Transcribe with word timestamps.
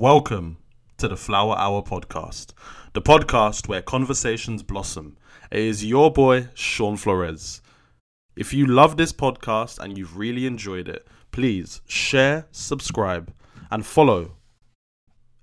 Welcome 0.00 0.56
to 0.96 1.08
the 1.08 1.16
Flower 1.18 1.54
Hour 1.58 1.82
podcast, 1.82 2.54
the 2.94 3.02
podcast 3.02 3.68
where 3.68 3.82
conversations 3.82 4.62
blossom. 4.62 5.18
It 5.50 5.58
is 5.58 5.84
your 5.84 6.10
boy, 6.10 6.48
Sean 6.54 6.96
Flores. 6.96 7.60
If 8.34 8.54
you 8.54 8.64
love 8.64 8.96
this 8.96 9.12
podcast 9.12 9.78
and 9.78 9.98
you've 9.98 10.16
really 10.16 10.46
enjoyed 10.46 10.88
it, 10.88 11.06
please 11.32 11.82
share, 11.86 12.46
subscribe, 12.50 13.30
and 13.70 13.84
follow, 13.84 14.36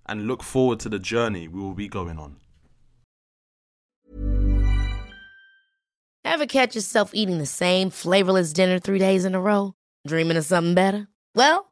and 0.08 0.26
look 0.26 0.42
forward 0.42 0.80
to 0.80 0.90
the 0.90 0.98
journey 0.98 1.48
we 1.48 1.62
will 1.62 1.76
be 1.76 1.88
going 1.88 2.18
on. 2.18 2.38
Ever 6.26 6.48
catch 6.48 6.74
yourself 6.74 7.12
eating 7.14 7.38
the 7.38 7.46
same 7.46 7.92
flavorless 7.92 8.54
dinner 8.54 8.80
three 8.80 8.98
days 8.98 9.24
in 9.24 9.36
a 9.36 9.40
row? 9.40 9.76
Dreaming 10.08 10.36
of 10.36 10.46
something 10.46 10.74
better? 10.74 11.10
Well, 11.36 11.72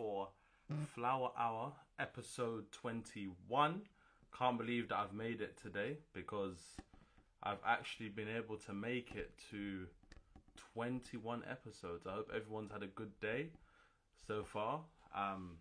for 0.00 0.28
Flower 0.94 1.30
Hour 1.38 1.72
episode 1.98 2.72
21. 2.72 3.82
Can't 4.38 4.56
believe 4.56 4.88
that 4.88 4.96
I've 4.96 5.12
made 5.12 5.42
it 5.42 5.58
today 5.60 5.98
because 6.14 6.56
I've 7.42 7.58
actually 7.66 8.08
been 8.08 8.28
able 8.34 8.56
to 8.56 8.72
make 8.72 9.14
it 9.14 9.32
to 9.50 9.84
21 10.72 11.42
episodes. 11.50 12.06
I 12.06 12.12
hope 12.12 12.30
everyone's 12.34 12.72
had 12.72 12.82
a 12.82 12.86
good 12.86 13.12
day 13.20 13.48
so 14.26 14.42
far. 14.42 14.80
Um, 15.14 15.58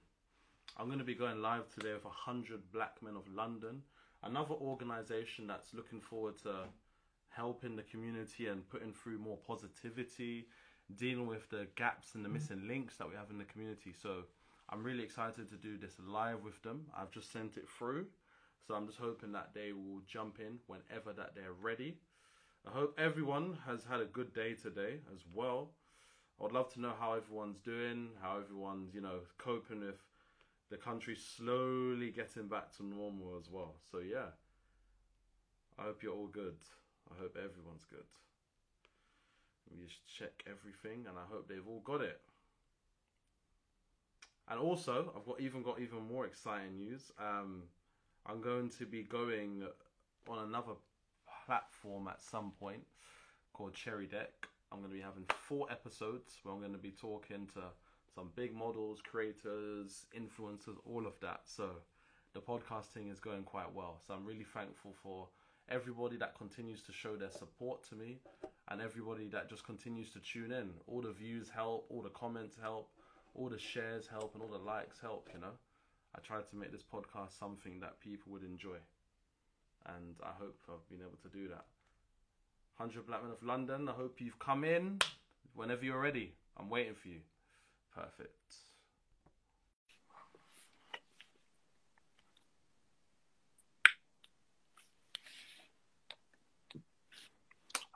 I'm 0.77 0.85
going 0.85 0.99
to 0.99 1.03
be 1.05 1.15
going 1.15 1.41
live 1.41 1.67
today 1.73 1.91
with 1.91 2.05
100 2.05 2.71
Black 2.71 2.95
Men 3.01 3.17
of 3.17 3.23
London, 3.35 3.81
another 4.23 4.53
organization 4.53 5.47
that's 5.47 5.73
looking 5.73 5.99
forward 5.99 6.37
to 6.43 6.59
helping 7.27 7.75
the 7.75 7.83
community 7.83 8.47
and 8.47 8.69
putting 8.69 8.93
through 8.93 9.17
more 9.17 9.37
positivity, 9.45 10.47
dealing 10.95 11.27
with 11.27 11.49
the 11.49 11.67
gaps 11.75 12.15
and 12.15 12.23
the 12.23 12.29
missing 12.29 12.67
links 12.69 12.95
that 12.95 13.09
we 13.09 13.15
have 13.15 13.29
in 13.29 13.37
the 13.37 13.43
community. 13.43 13.93
So 14.01 14.23
I'm 14.71 14.83
really 14.83 15.03
excited 15.03 15.49
to 15.49 15.55
do 15.55 15.77
this 15.77 15.95
live 16.05 16.43
with 16.43 16.61
them. 16.61 16.85
I've 16.95 17.11
just 17.11 17.31
sent 17.31 17.57
it 17.57 17.67
through. 17.77 18.05
So 18.67 18.75
I'm 18.75 18.85
just 18.85 18.99
hoping 18.99 19.31
that 19.31 19.51
they 19.55 19.71
will 19.73 20.01
jump 20.05 20.39
in 20.39 20.59
whenever 20.67 21.11
that 21.13 21.33
they're 21.35 21.53
ready. 21.59 21.97
I 22.67 22.71
hope 22.71 22.99
everyone 22.99 23.57
has 23.65 23.83
had 23.83 23.99
a 23.99 24.05
good 24.05 24.33
day 24.33 24.53
today 24.53 24.99
as 25.13 25.21
well. 25.33 25.71
I 26.39 26.43
would 26.43 26.51
love 26.51 26.71
to 26.73 26.81
know 26.81 26.93
how 26.99 27.13
everyone's 27.13 27.59
doing, 27.59 28.09
how 28.21 28.37
everyone's, 28.37 28.93
you 28.93 29.01
know, 29.01 29.21
coping 29.37 29.79
with 29.79 30.03
the 30.69 30.77
country 30.77 31.15
slowly 31.15 32.11
getting 32.11 32.47
back 32.47 32.75
to 32.77 32.85
normal 32.85 33.37
as 33.39 33.49
well. 33.49 33.75
So 33.91 33.99
yeah. 33.99 34.31
I 35.79 35.83
hope 35.83 36.03
you're 36.03 36.13
all 36.13 36.27
good. 36.27 36.57
I 37.09 37.19
hope 37.19 37.37
everyone's 37.37 37.85
good. 37.89 38.05
Let 39.69 39.79
me 39.79 39.85
just 39.87 40.05
check 40.07 40.43
everything 40.45 41.05
and 41.07 41.17
I 41.17 41.23
hope 41.31 41.47
they've 41.47 41.67
all 41.67 41.81
got 41.85 42.01
it. 42.01 42.19
And 44.49 44.59
also, 44.59 45.13
I've 45.15 45.25
got 45.25 45.39
even 45.39 45.61
got 45.61 45.79
even 45.79 46.07
more 46.11 46.25
exciting 46.25 46.77
news. 46.77 47.11
Um, 47.19 47.63
I'm 48.25 48.41
going 48.41 48.69
to 48.71 48.85
be 48.85 49.03
going 49.03 49.63
on 50.27 50.47
another 50.47 50.73
platform 51.45 52.07
at 52.07 52.21
some 52.21 52.51
point 52.59 52.81
called 53.53 53.73
Cherry 53.73 54.07
Deck. 54.07 54.47
I'm 54.71 54.79
going 54.79 54.89
to 54.91 54.95
be 54.95 55.01
having 55.01 55.25
four 55.47 55.67
episodes 55.71 56.37
where 56.43 56.53
I'm 56.53 56.61
going 56.61 56.73
to 56.73 56.79
be 56.79 56.91
talking 56.91 57.47
to 57.53 57.61
some 58.13 58.31
big 58.35 58.53
models, 58.55 59.01
creators, 59.01 60.05
influencers, 60.17 60.77
all 60.85 61.05
of 61.05 61.13
that. 61.21 61.41
So 61.45 61.69
the 62.33 62.39
podcasting 62.39 63.11
is 63.11 63.19
going 63.19 63.43
quite 63.43 63.73
well. 63.73 63.99
So 64.05 64.13
I'm 64.13 64.25
really 64.25 64.45
thankful 64.45 64.93
for 65.01 65.27
everybody 65.69 66.17
that 66.17 66.35
continues 66.37 66.81
to 66.83 66.91
show 66.91 67.15
their 67.15 67.31
support 67.31 67.87
to 67.89 67.95
me 67.95 68.19
and 68.69 68.81
everybody 68.81 69.27
that 69.27 69.49
just 69.49 69.63
continues 69.63 70.11
to 70.11 70.19
tune 70.19 70.51
in. 70.51 70.69
All 70.87 71.01
the 71.01 71.11
views 71.11 71.49
help, 71.49 71.85
all 71.89 72.01
the 72.01 72.09
comments 72.09 72.57
help, 72.61 72.89
all 73.35 73.49
the 73.49 73.59
shares 73.59 74.07
help, 74.07 74.33
and 74.33 74.43
all 74.43 74.49
the 74.49 74.63
likes 74.63 74.99
help, 74.99 75.29
you 75.33 75.39
know. 75.39 75.53
I 76.15 76.19
tried 76.19 76.47
to 76.49 76.55
make 76.55 76.71
this 76.71 76.83
podcast 76.83 77.37
something 77.37 77.79
that 77.81 77.99
people 77.99 78.31
would 78.31 78.43
enjoy. 78.43 78.77
And 79.85 80.15
I 80.23 80.31
hope 80.37 80.57
I've 80.67 80.89
been 80.89 81.01
able 81.01 81.17
to 81.23 81.29
do 81.29 81.47
that. 81.49 81.65
100 82.77 83.05
Black 83.07 83.21
Men 83.23 83.31
of 83.31 83.43
London, 83.43 83.89
I 83.89 83.91
hope 83.91 84.19
you've 84.19 84.39
come 84.39 84.63
in 84.63 84.99
whenever 85.53 85.85
you're 85.85 85.99
ready. 85.99 86.33
I'm 86.57 86.69
waiting 86.69 86.95
for 86.95 87.09
you. 87.09 87.19
Perfect. 87.93 88.35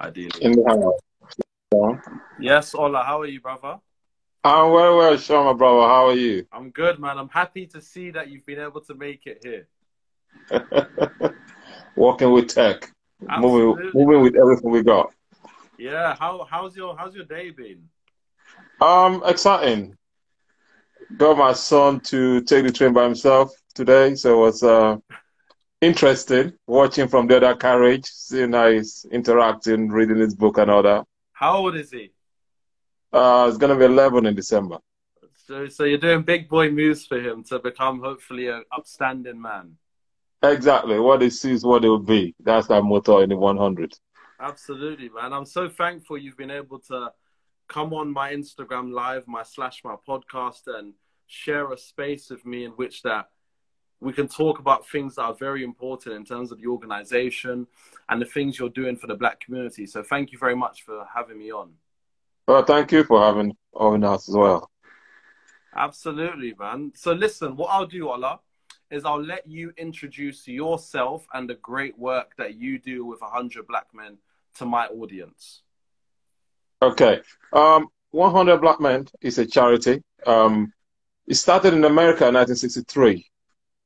Ideally. 0.01 0.31
in 0.41 0.51
the 0.51 0.67
house. 0.67 1.35
So, 1.73 1.97
Yes, 2.39 2.75
Ola, 2.75 3.03
how 3.03 3.21
are 3.21 3.25
you, 3.25 3.39
brother? 3.39 3.79
I'm 4.45 4.71
very 4.71 4.95
well, 4.95 5.17
Sean, 5.17 5.45
my 5.45 5.53
brother. 5.53 5.87
How 5.87 6.07
are 6.07 6.15
you? 6.15 6.45
I'm 6.51 6.69
good, 6.71 6.99
man. 6.99 7.17
I'm 7.17 7.29
happy 7.29 7.65
to 7.67 7.81
see 7.81 8.11
that 8.11 8.27
you've 8.27 8.45
been 8.45 8.59
able 8.59 8.81
to 8.81 8.93
make 8.93 9.25
it 9.25 9.41
here. 9.41 9.67
Working 11.95 12.31
with 12.33 12.49
tech, 12.49 12.91
moving, 13.21 13.91
moving 13.93 14.21
with 14.21 14.35
everything 14.35 14.69
we 14.69 14.83
got. 14.83 15.13
Yeah, 15.77 16.15
how 16.19 16.45
how's 16.49 16.75
your 16.75 16.97
how's 16.97 17.15
your 17.15 17.23
day 17.23 17.51
been? 17.51 17.87
Um, 18.81 19.23
exciting. 19.25 19.95
Got 21.15 21.37
my 21.37 21.53
son 21.53 22.01
to 22.01 22.41
take 22.41 22.65
the 22.65 22.71
train 22.71 22.91
by 22.91 23.03
himself 23.03 23.53
today, 23.75 24.15
so 24.15 24.33
it 24.33 24.45
was 24.45 24.63
uh, 24.63 24.97
interesting 25.79 26.51
watching 26.67 27.07
from 27.07 27.27
the 27.27 27.37
other 27.37 27.55
carriage, 27.55 28.05
seeing 28.07 28.51
how 28.51 28.71
he's 28.71 29.05
interacting, 29.09 29.87
reading 29.87 30.17
his 30.17 30.35
book 30.35 30.57
and 30.57 30.69
all 30.69 30.83
that. 30.83 31.05
How 31.31 31.57
old 31.57 31.77
is 31.77 31.91
he? 31.91 32.11
Uh, 33.13 33.45
it's 33.47 33.57
gonna 33.57 33.77
be 33.77 33.85
11 33.85 34.25
in 34.25 34.35
December. 34.35 34.79
So 35.45 35.67
so 35.67 35.83
you're 35.83 35.99
doing 35.99 36.23
big 36.23 36.49
boy 36.49 36.71
moves 36.71 37.05
for 37.05 37.19
him 37.19 37.43
to 37.45 37.59
become 37.59 37.99
hopefully 38.01 38.47
an 38.47 38.63
upstanding 38.75 39.39
man. 39.39 39.77
Exactly. 40.41 40.99
What 40.99 41.21
he 41.21 41.29
sees, 41.29 41.63
what 41.63 41.85
it 41.85 41.89
will 41.89 41.99
be. 41.99 42.35
That's 42.39 42.69
our 42.69 42.81
motto 42.81 43.19
in 43.19 43.29
the 43.29 43.37
100. 43.37 43.93
Absolutely, 44.39 45.09
man. 45.09 45.31
I'm 45.31 45.45
so 45.45 45.69
thankful 45.69 46.17
you've 46.17 46.37
been 46.37 46.51
able 46.51 46.79
to 46.79 47.11
come 47.69 47.93
on 47.93 48.11
my 48.11 48.33
Instagram 48.33 48.91
live, 48.91 49.27
my 49.27 49.43
slash 49.43 49.81
my 49.85 49.95
podcast, 50.07 50.63
and 50.67 50.93
share 51.27 51.71
a 51.71 51.77
space 51.77 52.29
with 52.29 52.45
me 52.45 52.65
in 52.65 52.71
which 52.71 53.03
that 53.03 53.29
we 54.01 54.11
can 54.11 54.27
talk 54.27 54.59
about 54.59 54.87
things 54.89 55.15
that 55.15 55.21
are 55.21 55.33
very 55.33 55.63
important 55.63 56.15
in 56.15 56.25
terms 56.25 56.51
of 56.51 56.59
the 56.59 56.67
organization 56.67 57.65
and 58.09 58.21
the 58.21 58.25
things 58.25 58.59
you're 58.59 58.69
doing 58.69 58.97
for 58.97 59.07
the 59.07 59.15
black 59.15 59.39
community. 59.39 59.85
So 59.85 60.03
thank 60.03 60.33
you 60.33 60.37
very 60.37 60.55
much 60.55 60.83
for 60.83 61.05
having 61.15 61.39
me 61.39 61.51
on. 61.51 61.71
Well, 62.47 62.63
thank 62.63 62.91
you 62.91 63.03
for 63.03 63.21
having 63.21 63.55
having 63.79 64.03
us 64.03 64.29
as 64.29 64.35
well. 64.35 64.69
Absolutely, 65.75 66.53
man. 66.59 66.91
So 66.95 67.13
listen, 67.13 67.55
what 67.55 67.67
I'll 67.67 67.87
do, 67.87 68.09
Ola, 68.09 68.39
is 68.91 69.05
I'll 69.05 69.23
let 69.23 69.47
you 69.47 69.73
introduce 69.77 70.47
yourself 70.47 71.25
and 71.33 71.49
the 71.49 71.55
great 71.55 71.97
work 71.97 72.33
that 72.37 72.55
you 72.55 72.77
do 72.79 73.05
with 73.05 73.21
100 73.21 73.65
Black 73.65 73.87
Men 73.93 74.17
to 74.57 74.65
my 74.65 74.85
audience. 74.87 75.61
Okay. 76.81 77.21
Um, 77.51 77.87
100 78.11 78.57
Black 78.57 78.79
Men 78.79 79.07
is 79.21 79.39
a 79.39 79.45
charity. 79.45 80.03
Um, 80.27 80.73
It 81.25 81.35
started 81.35 81.73
in 81.73 81.85
America 81.85 82.27
in 82.27 82.35
1963, 82.35 83.25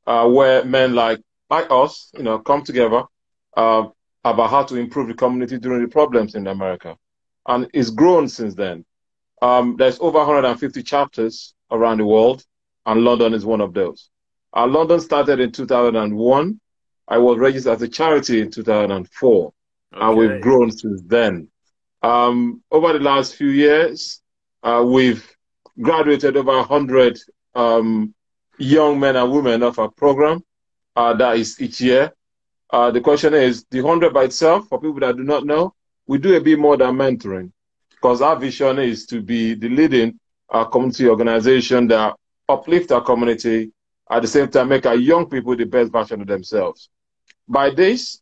uh, 0.07 0.27
where 0.27 0.65
men 0.65 0.95
like 0.95 1.19
like 1.49 1.67
us, 1.69 2.11
you 2.17 2.23
know, 2.23 2.39
come 2.39 2.63
together 2.63 3.03
uh, 3.55 3.87
about 4.25 4.49
how 4.49 4.63
to 4.63 4.75
improve 4.75 5.07
the 5.07 5.13
community 5.13 5.57
during 5.59 5.81
the 5.83 5.87
problems 5.87 6.35
in 6.35 6.47
America, 6.47 6.97
and 7.47 7.69
it's 7.73 7.89
grown 7.89 8.27
since 8.27 8.55
then. 8.55 8.85
Um, 9.41 9.75
there's 9.77 9.99
over 9.99 10.19
150 10.19 10.83
chapters 10.83 11.53
around 11.71 11.99
the 11.99 12.05
world, 12.05 12.43
and 12.85 13.03
London 13.03 13.33
is 13.33 13.45
one 13.45 13.61
of 13.61 13.73
those. 13.73 14.09
Uh, 14.55 14.67
London 14.67 14.99
started 14.99 15.39
in 15.39 15.51
2001. 15.51 16.59
I 17.07 17.17
was 17.17 17.37
registered 17.37 17.73
as 17.73 17.81
a 17.81 17.87
charity 17.87 18.41
in 18.41 18.51
2004, 18.51 19.53
okay. 19.93 20.05
and 20.05 20.17
we've 20.17 20.41
grown 20.41 20.71
since 20.71 21.01
then. 21.05 21.47
Um, 22.01 22.61
over 22.71 22.93
the 22.93 22.99
last 22.99 23.35
few 23.35 23.49
years, 23.49 24.21
uh, 24.63 24.83
we've 24.85 25.25
graduated 25.79 26.35
over 26.37 26.57
100 26.57 27.19
um, 27.55 28.13
young 28.57 28.99
men 28.99 29.15
and 29.15 29.31
women 29.31 29.63
of 29.63 29.79
our 29.79 29.89
program. 29.89 30.43
Uh, 30.95 31.13
that 31.13 31.37
is 31.37 31.61
each 31.61 31.79
year. 31.79 32.11
Uh, 32.69 32.91
the 32.91 32.99
question 32.99 33.33
is 33.33 33.65
the 33.69 33.81
100 33.81 34.13
by 34.13 34.23
itself, 34.23 34.67
for 34.67 34.81
people 34.81 34.99
that 34.99 35.15
do 35.15 35.23
not 35.23 35.45
know, 35.45 35.73
we 36.07 36.17
do 36.17 36.35
a 36.35 36.41
bit 36.41 36.57
more 36.57 36.77
than 36.77 36.95
mentoring 36.95 37.51
because 37.91 38.21
our 38.21 38.35
vision 38.35 38.79
is 38.79 39.05
to 39.07 39.21
be 39.21 39.53
the 39.53 39.69
leading 39.69 40.19
uh, 40.49 40.63
community 40.65 41.07
organization 41.07 41.87
that 41.87 42.15
uplift 42.47 42.91
our 42.91 43.01
community, 43.01 43.71
at 44.09 44.21
the 44.21 44.27
same 44.27 44.47
time 44.47 44.69
make 44.69 44.85
our 44.85 44.95
young 44.95 45.29
people 45.29 45.55
the 45.55 45.65
best 45.65 45.91
version 45.91 46.21
of 46.21 46.27
themselves. 46.27 46.89
By 47.47 47.71
this, 47.71 48.21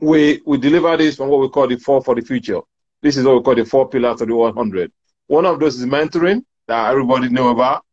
we, 0.00 0.40
we 0.44 0.58
deliver 0.58 0.96
this 0.96 1.16
from 1.16 1.28
what 1.28 1.40
we 1.40 1.48
call 1.48 1.66
the 1.66 1.76
four 1.76 2.02
for 2.02 2.14
the 2.14 2.20
future. 2.20 2.60
This 3.00 3.16
is 3.16 3.24
what 3.24 3.36
we 3.36 3.42
call 3.42 3.54
the 3.54 3.64
four 3.64 3.88
pillars 3.88 4.20
of 4.20 4.28
the 4.28 4.36
100. 4.36 4.92
One 5.26 5.46
of 5.46 5.60
those 5.60 5.80
is 5.80 5.86
mentoring 5.86 6.44
that 6.66 6.90
everybody 6.90 7.28
know 7.28 7.48
about. 7.48 7.84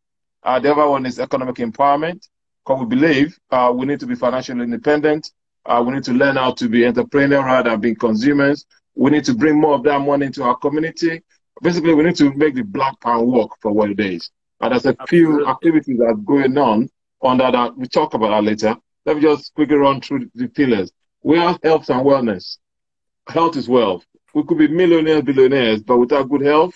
Uh, 0.42 0.58
the 0.58 0.72
other 0.72 0.88
one 0.88 1.06
is 1.06 1.18
economic 1.18 1.56
empowerment. 1.56 2.28
Because 2.64 2.80
we 2.80 2.86
believe 2.86 3.38
uh, 3.50 3.72
we 3.74 3.86
need 3.86 4.00
to 4.00 4.06
be 4.06 4.14
financially 4.14 4.62
independent. 4.62 5.30
Uh, 5.64 5.82
we 5.84 5.94
need 5.94 6.04
to 6.04 6.12
learn 6.12 6.36
how 6.36 6.52
to 6.52 6.68
be 6.68 6.80
entrepreneurial 6.80 7.44
rather 7.44 7.70
than 7.70 7.80
being 7.80 7.96
consumers. 7.96 8.66
We 8.94 9.10
need 9.10 9.24
to 9.24 9.34
bring 9.34 9.60
more 9.60 9.74
of 9.74 9.82
that 9.84 9.98
money 10.00 10.26
into 10.26 10.42
our 10.42 10.56
community. 10.56 11.22
Basically, 11.62 11.94
we 11.94 12.04
need 12.04 12.16
to 12.16 12.32
make 12.34 12.54
the 12.54 12.62
black 12.62 12.98
pound 13.00 13.26
work 13.28 13.50
for 13.60 13.72
what 13.72 13.90
it 13.90 14.00
is. 14.00 14.30
And 14.60 14.72
there's 14.72 14.86
a 14.86 14.96
Absolutely. 15.00 15.06
few 15.08 15.46
activities 15.46 15.98
that 15.98 16.04
are 16.04 16.14
going 16.14 16.56
on 16.58 16.88
under 17.22 17.50
that. 17.50 17.76
We 17.76 17.86
talk 17.88 18.14
about 18.14 18.30
that 18.30 18.44
later. 18.44 18.76
Let 19.04 19.16
me 19.16 19.22
just 19.22 19.54
quickly 19.54 19.76
run 19.76 20.00
through 20.00 20.30
the 20.34 20.48
pillars. 20.48 20.92
We 21.22 21.38
have 21.38 21.58
health 21.62 21.88
and 21.90 22.00
wellness. 22.04 22.58
Health 23.28 23.56
is 23.56 23.68
wealth. 23.68 24.04
We 24.34 24.44
could 24.44 24.58
be 24.58 24.68
millionaires, 24.68 25.22
billionaires, 25.22 25.82
but 25.82 25.98
without 25.98 26.28
good 26.28 26.42
health, 26.42 26.74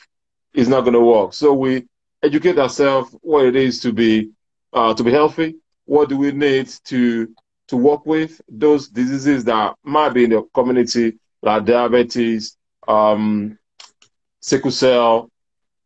it's 0.52 0.68
not 0.68 0.82
going 0.82 0.94
to 0.94 1.00
work. 1.00 1.32
So 1.32 1.52
we 1.54 1.86
educate 2.22 2.58
ourselves 2.58 3.14
what 3.22 3.46
it 3.46 3.56
is 3.56 3.80
to 3.80 3.92
be 3.92 4.30
uh, 4.72 4.94
to 4.94 5.04
be 5.04 5.10
healthy. 5.12 5.56
What 5.84 6.08
do 6.08 6.16
we 6.16 6.32
need 6.32 6.68
to 6.86 7.28
to 7.68 7.76
work 7.76 8.06
with 8.06 8.40
those 8.48 8.88
diseases 8.88 9.44
that 9.44 9.74
might 9.84 10.10
be 10.10 10.24
in 10.24 10.30
the 10.30 10.42
community, 10.54 11.18
like 11.46 11.64
diabetes, 11.64 12.56
um, 12.88 13.56
sickle 14.40 14.70
cell, 14.70 15.30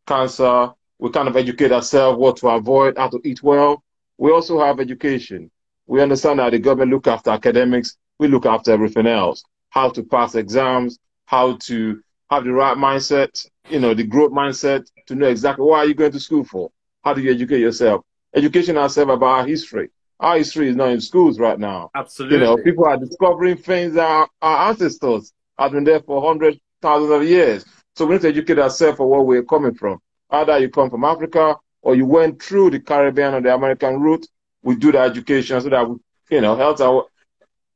cancer. 0.07 0.71
We 0.99 1.09
kind 1.11 1.27
of 1.27 1.37
educate 1.37 1.71
ourselves 1.71 2.19
what 2.19 2.37
to 2.37 2.49
avoid, 2.49 2.97
how 2.97 3.09
to 3.09 3.21
eat 3.23 3.41
well. 3.41 3.83
We 4.17 4.31
also 4.31 4.59
have 4.59 4.79
education. 4.79 5.49
We 5.87 6.01
understand 6.01 6.39
that 6.39 6.51
the 6.51 6.59
government 6.59 6.91
look 6.91 7.07
after 7.07 7.29
academics. 7.29 7.97
We 8.19 8.27
look 8.27 8.45
after 8.45 8.71
everything 8.71 9.07
else. 9.07 9.43
How 9.69 9.89
to 9.89 10.03
pass 10.03 10.35
exams, 10.35 10.99
how 11.25 11.57
to 11.57 12.01
have 12.29 12.43
the 12.43 12.51
right 12.51 12.77
mindset, 12.77 13.47
you 13.69 13.79
know, 13.79 13.93
the 13.93 14.03
growth 14.03 14.31
mindset 14.31 14.85
to 15.07 15.15
know 15.15 15.27
exactly 15.27 15.65
what 15.65 15.79
are 15.79 15.85
you 15.85 15.93
going 15.93 16.11
to 16.11 16.19
school 16.19 16.43
for? 16.43 16.71
How 17.03 17.13
do 17.13 17.21
you 17.21 17.31
educate 17.31 17.59
yourself? 17.59 18.03
Education 18.35 18.77
ourselves 18.77 19.11
about 19.11 19.25
our 19.39 19.47
history. 19.47 19.89
Our 20.19 20.37
history 20.37 20.69
is 20.69 20.75
not 20.75 20.89
in 20.89 21.01
schools 21.01 21.39
right 21.39 21.59
now. 21.59 21.89
Absolutely. 21.95 22.37
You 22.37 22.43
know, 22.43 22.57
people 22.57 22.85
are 22.85 22.97
discovering 22.97 23.57
things 23.57 23.95
that 23.95 24.05
our, 24.07 24.29
our 24.41 24.69
ancestors 24.69 25.33
have 25.61 25.71
been 25.71 25.83
there 25.83 26.01
for 26.01 26.21
hundreds, 26.21 26.57
thousands 26.81 27.11
of 27.11 27.23
years. 27.23 27.65
So 27.95 28.05
we 28.05 28.13
need 28.15 28.21
to 28.21 28.29
educate 28.29 28.59
ourselves 28.59 28.97
for 28.97 29.09
where 29.09 29.21
we're 29.21 29.43
coming 29.43 29.73
from. 29.73 29.99
Either 30.29 30.57
you 30.59 30.69
come 30.69 30.89
from 30.89 31.03
Africa 31.03 31.55
or 31.81 31.95
you 31.95 32.05
went 32.05 32.41
through 32.41 32.71
the 32.71 32.79
Caribbean 32.79 33.33
or 33.33 33.41
the 33.41 33.53
American 33.53 33.99
route. 33.99 34.25
We 34.63 34.75
do 34.75 34.91
the 34.91 34.99
education 34.99 35.59
so 35.61 35.69
that 35.69 35.89
we, 35.89 35.97
you 36.29 36.41
know, 36.41 36.55
help 36.55 36.79
our 36.79 37.05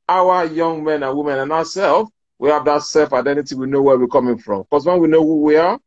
our 0.08 0.46
young 0.46 0.84
men 0.84 1.04
and 1.04 1.18
women 1.18 1.40
and 1.40 1.52
ourselves. 1.52 2.12
We 2.38 2.50
have 2.50 2.66
that 2.66 2.84
self 2.84 3.14
identity. 3.14 3.56
We 3.56 3.68
know 3.68 3.82
where 3.82 3.98
we're 3.98 4.08
coming 4.08 4.38
from. 4.38 4.64
Because 4.64 4.86
when 4.86 5.00
we 5.00 5.08
know 5.08 5.22
who 5.24 5.42
we 5.42 5.56
are, 5.58 5.80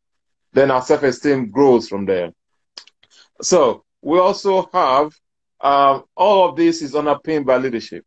then 0.53 0.71
our 0.71 0.83
self 0.83 1.03
esteem 1.03 1.50
grows 1.50 1.89
from 1.89 2.05
there. 2.05 2.33
So 3.43 3.85
we 4.03 4.19
also 4.19 4.69
have 4.73 5.12
um, 5.61 6.05
all 6.17 6.49
of 6.49 6.56
this 6.56 6.83
is 6.83 6.95
underpinned 6.95 7.47
by 7.47 7.56
leadership. 7.59 8.05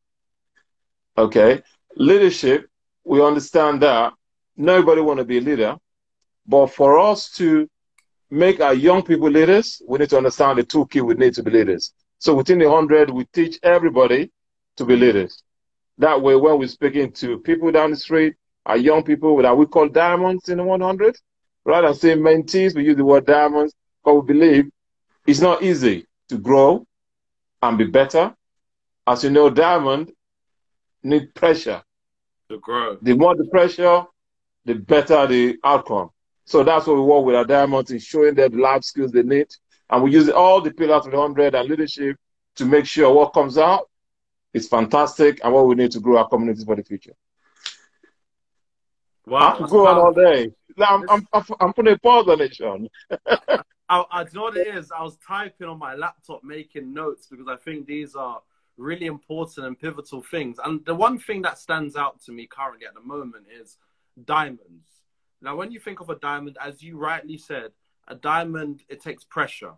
Okay, 1.18 1.62
leadership. 1.96 2.68
We 3.04 3.22
understand 3.22 3.82
that 3.82 4.14
nobody 4.56 5.02
want 5.02 5.20
to 5.20 5.26
be 5.26 5.38
a 5.38 5.42
leader, 5.42 5.76
but 6.46 6.68
for 6.68 7.00
us 7.00 7.32
to 7.34 7.70
make 8.30 8.62
our 8.62 8.74
young 8.74 9.04
people 9.04 9.30
leaders, 9.30 9.82
we 9.88 10.00
need 10.00 10.10
to 10.10 10.18
understand 10.18 10.60
the 10.60 10.64
two 10.64 10.86
key 10.88 11.02
we 11.02 11.16
need 11.16 11.34
to 11.36 11.44
be 11.44 11.52
leaders. 11.52 11.94
So 12.20 12.36
within 12.36 12.60
the 12.60 12.70
hundred, 12.70 13.10
we 13.10 13.26
teach 13.26 13.60
everybody 13.64 14.32
to 14.78 14.86
be 14.86 14.96
leaders. 14.96 15.44
That 15.98 16.22
way, 16.22 16.36
when 16.36 16.58
we're 16.58 16.68
speaking 16.68 17.12
to 17.14 17.40
people 17.40 17.72
down 17.72 17.92
the 17.92 17.98
street, 17.98 18.36
our 18.66 18.78
young 18.78 19.04
people 19.04 19.42
that 19.42 19.58
we 19.58 19.66
call 19.66 19.90
diamonds 19.90 20.50
in 20.50 20.58
the 20.58 20.64
100, 20.64 21.18
rather 21.66 21.88
than 21.88 21.96
saying 21.96 22.20
mentees, 22.20 22.76
we 22.76 22.86
use 22.86 22.96
the 22.96 23.06
word 23.06 23.26
diamonds 23.26 23.74
because 24.04 24.22
we 24.22 24.34
believe 24.34 24.72
it's 25.28 25.42
not 25.42 25.64
easy 25.64 26.06
to 26.30 26.38
grow 26.38 26.86
and 27.62 27.78
be 27.78 27.86
better. 27.86 28.34
As 29.06 29.24
you 29.24 29.30
know, 29.32 29.50
diamond 29.50 30.12
need 31.04 31.34
pressure 31.34 31.84
to 32.52 32.60
grow. 32.60 32.98
The 33.02 33.14
more 33.14 33.36
the 33.36 33.46
pressure, 33.46 34.04
the 34.66 34.76
better 34.76 35.28
the 35.28 35.58
outcome. 35.64 36.10
So 36.46 36.64
that's 36.64 36.88
what 36.88 36.96
we 36.96 37.02
work 37.02 37.26
with 37.26 37.36
our 37.36 37.46
diamonds 37.46 37.92
in 37.92 38.00
showing 38.00 38.36
them 38.36 38.52
the 38.52 38.58
life 38.58 38.84
skills 38.84 39.12
they 39.12 39.24
need. 39.24 39.48
And 39.90 40.04
we 40.04 40.12
use 40.12 40.30
all 40.30 40.62
the 40.62 40.72
pillars 40.72 41.06
of 41.06 41.12
the 41.12 41.18
100 41.18 41.56
and 41.56 41.70
leadership 41.70 42.18
to 42.56 42.66
make 42.66 42.86
sure 42.86 43.14
what 43.14 43.34
comes 43.34 43.58
out 43.58 43.90
is 44.54 44.68
fantastic 44.68 45.40
and 45.44 45.54
what 45.54 45.68
we 45.68 45.76
need 45.76 45.92
to 45.92 46.00
grow 46.00 46.18
our 46.18 46.28
communities 46.28 46.64
for 46.64 46.76
the 46.76 46.84
future. 46.84 47.14
Wow. 49.26 49.54
I 49.54 49.58
can 49.58 49.68
go 49.68 49.88
on 49.88 49.98
all 49.98 50.14
day. 50.14 50.52
I'm, 50.78 51.10
I'm, 51.10 51.28
I'm, 51.34 51.44
I'm 51.60 51.74
putting 51.74 51.94
a 51.94 52.00
pause 52.00 52.28
on 52.28 52.42
it, 52.42 52.56
Sean. 52.56 52.88
I, 53.92 54.06
I, 54.10 54.26
know 54.34 54.44
what 54.44 54.58
it 54.58 54.68
is? 54.68 54.92
I 54.92 55.04
was 55.04 55.18
typing 55.18 55.68
on 55.68 55.78
my 55.78 55.96
laptop 55.96 56.44
making 56.44 56.94
notes 56.94 57.28
because 57.28 57.48
I 57.50 57.58
think 57.58 57.86
these 57.86 58.16
are 58.16 58.42
really 58.82 59.06
important 59.06 59.66
and 59.66 59.80
pivotal 59.80 60.22
things. 60.22 60.58
And 60.64 60.84
the 60.86 60.96
one 60.96 61.20
thing 61.20 61.42
that 61.44 61.60
stands 61.60 61.96
out 61.96 62.22
to 62.24 62.32
me 62.32 62.48
currently 62.48 62.88
at 62.88 62.94
the 62.94 63.02
moment 63.02 63.46
is 63.62 63.78
diamonds. 64.26 64.88
Now, 65.42 65.56
when 65.56 65.72
you 65.72 65.80
think 65.80 66.00
of 66.00 66.10
a 66.10 66.16
diamond, 66.16 66.58
as 66.62 66.84
you 66.84 66.98
rightly 66.98 67.38
said, 67.38 67.72
a 68.08 68.16
diamond, 68.16 68.84
it 68.90 69.02
takes 69.02 69.24
pressure. 69.24 69.74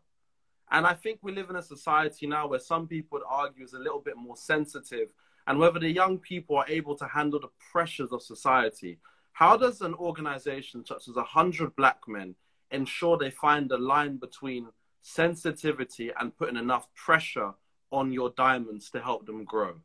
And 0.71 0.87
I 0.87 0.93
think 0.93 1.19
we 1.21 1.33
live 1.33 1.49
in 1.49 1.55
a 1.55 1.61
society 1.61 2.25
now 2.25 2.47
where 2.47 2.59
some 2.59 2.87
people 2.87 3.19
would 3.19 3.27
argue 3.29 3.63
is 3.63 3.73
a 3.73 3.79
little 3.79 3.99
bit 3.99 4.17
more 4.17 4.37
sensitive 4.37 5.09
and 5.45 5.59
whether 5.59 5.79
the 5.79 5.91
young 5.91 6.17
people 6.17 6.57
are 6.57 6.67
able 6.67 6.95
to 6.95 7.05
handle 7.05 7.39
the 7.39 7.49
pressures 7.71 8.11
of 8.11 8.21
society. 8.21 8.97
How 9.33 9.57
does 9.57 9.81
an 9.81 9.93
organization 9.95 10.85
such 10.85 11.07
as 11.07 11.15
100 11.15 11.75
Black 11.75 11.99
Men 12.07 12.35
ensure 12.71 13.17
they 13.17 13.29
find 13.29 13.69
the 13.69 13.77
line 13.77 14.17
between 14.17 14.67
sensitivity 15.01 16.11
and 16.19 16.35
putting 16.35 16.55
enough 16.55 16.87
pressure 16.95 17.53
on 17.93 18.11
your 18.11 18.31
diamonds 18.31 18.89
to 18.91 19.01
help 19.01 19.25
them 19.25 19.43
grow? 19.43 19.75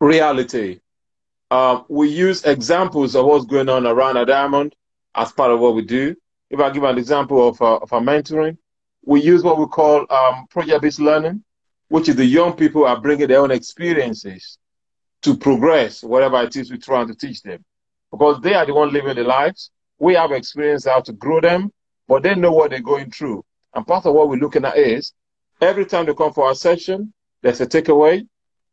Reality. 0.00 0.80
Uh, 1.50 1.82
we 1.88 2.08
use 2.08 2.44
examples 2.44 3.16
of 3.16 3.24
what's 3.24 3.46
going 3.46 3.68
on 3.68 3.86
around 3.86 4.16
a 4.16 4.26
diamond 4.26 4.74
as 5.14 5.32
part 5.32 5.50
of 5.50 5.60
what 5.60 5.74
we 5.74 5.82
do. 5.82 6.14
If 6.50 6.60
I 6.60 6.70
give 6.70 6.84
an 6.84 6.98
example 6.98 7.48
of, 7.48 7.60
uh, 7.60 7.76
of 7.76 7.92
our 7.92 8.00
mentoring, 8.00 8.58
we 9.04 9.22
use 9.22 9.42
what 9.42 9.58
we 9.58 9.66
call 9.66 10.06
um, 10.12 10.46
project-based 10.50 11.00
learning, 11.00 11.42
which 11.88 12.08
is 12.08 12.16
the 12.16 12.24
young 12.24 12.52
people 12.52 12.84
are 12.84 13.00
bringing 13.00 13.28
their 13.28 13.40
own 13.40 13.50
experiences 13.50 14.58
to 15.22 15.36
progress 15.36 16.02
whatever 16.02 16.42
it 16.42 16.54
is 16.54 16.70
we're 16.70 16.76
trying 16.76 17.08
to 17.08 17.14
teach 17.14 17.42
them. 17.42 17.64
Because 18.10 18.40
they 18.42 18.54
are 18.54 18.66
the 18.66 18.74
one 18.74 18.92
living 18.92 19.16
the 19.16 19.24
lives. 19.24 19.70
We 19.98 20.14
have 20.14 20.32
experience 20.32 20.84
how 20.84 21.00
to 21.00 21.12
grow 21.12 21.40
them 21.40 21.72
but 22.08 22.22
they 22.22 22.34
know 22.34 22.52
what 22.52 22.70
they're 22.70 22.80
going 22.80 23.10
through. 23.10 23.44
And 23.74 23.86
part 23.86 24.06
of 24.06 24.14
what 24.14 24.28
we're 24.28 24.36
looking 24.36 24.64
at 24.64 24.76
is 24.76 25.12
every 25.60 25.86
time 25.86 26.06
they 26.06 26.14
come 26.14 26.32
for 26.32 26.46
our 26.46 26.54
session, 26.54 27.12
there's 27.42 27.60
a 27.60 27.66
takeaway. 27.66 28.26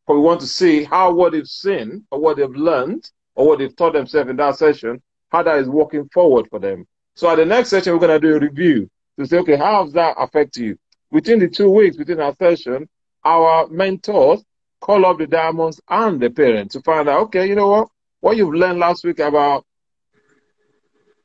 But 0.06 0.16
we 0.16 0.20
want 0.22 0.42
to 0.42 0.48
see 0.48 0.84
how 0.84 1.14
what 1.14 1.32
they've 1.32 1.48
seen 1.48 2.06
or 2.12 2.20
what 2.20 2.38
they've 2.38 2.50
learned 2.50 3.10
or 3.36 3.48
what 3.48 3.60
they've 3.60 3.76
taught 3.76 3.94
themselves 3.94 4.30
in 4.30 4.36
that 4.36 4.58
session, 4.58 5.02
how 5.30 5.44
that 5.44 5.60
is 5.60 5.70
working 5.70 6.10
forward 6.14 6.48
for 6.50 6.60
them. 6.60 6.86
So 7.16 7.30
at 7.30 7.36
the 7.36 7.46
next 7.46 7.70
session, 7.70 7.94
we're 7.94 8.00
going 8.00 8.20
to 8.22 8.28
do 8.28 8.36
a 8.36 8.40
review 8.40 8.90
to 9.18 9.26
say, 9.26 9.38
okay, 9.38 9.56
how 9.56 9.84
does 9.84 9.94
that 9.94 10.16
affect 10.18 10.58
you? 10.58 10.78
Within 11.12 11.40
the 11.40 11.48
two 11.48 11.70
weeks, 11.70 11.98
within 11.98 12.20
our 12.20 12.36
session, 12.36 12.90
our 13.24 13.68
mentors 13.68 14.44
call 14.82 15.06
up 15.06 15.20
the 15.20 15.28
diamonds 15.28 15.80
and 15.90 16.20
the 16.20 16.30
parents 16.30 16.74
to 16.74 16.82
find 16.82 17.08
out, 17.08 17.22
okay, 17.22 17.48
you 17.48 17.56
know 17.56 17.70
what? 17.70 17.88
What 18.20 18.36
you've 18.36 18.54
learned 18.54 18.80
last 18.80 19.06
week 19.06 19.20
about 19.20 19.66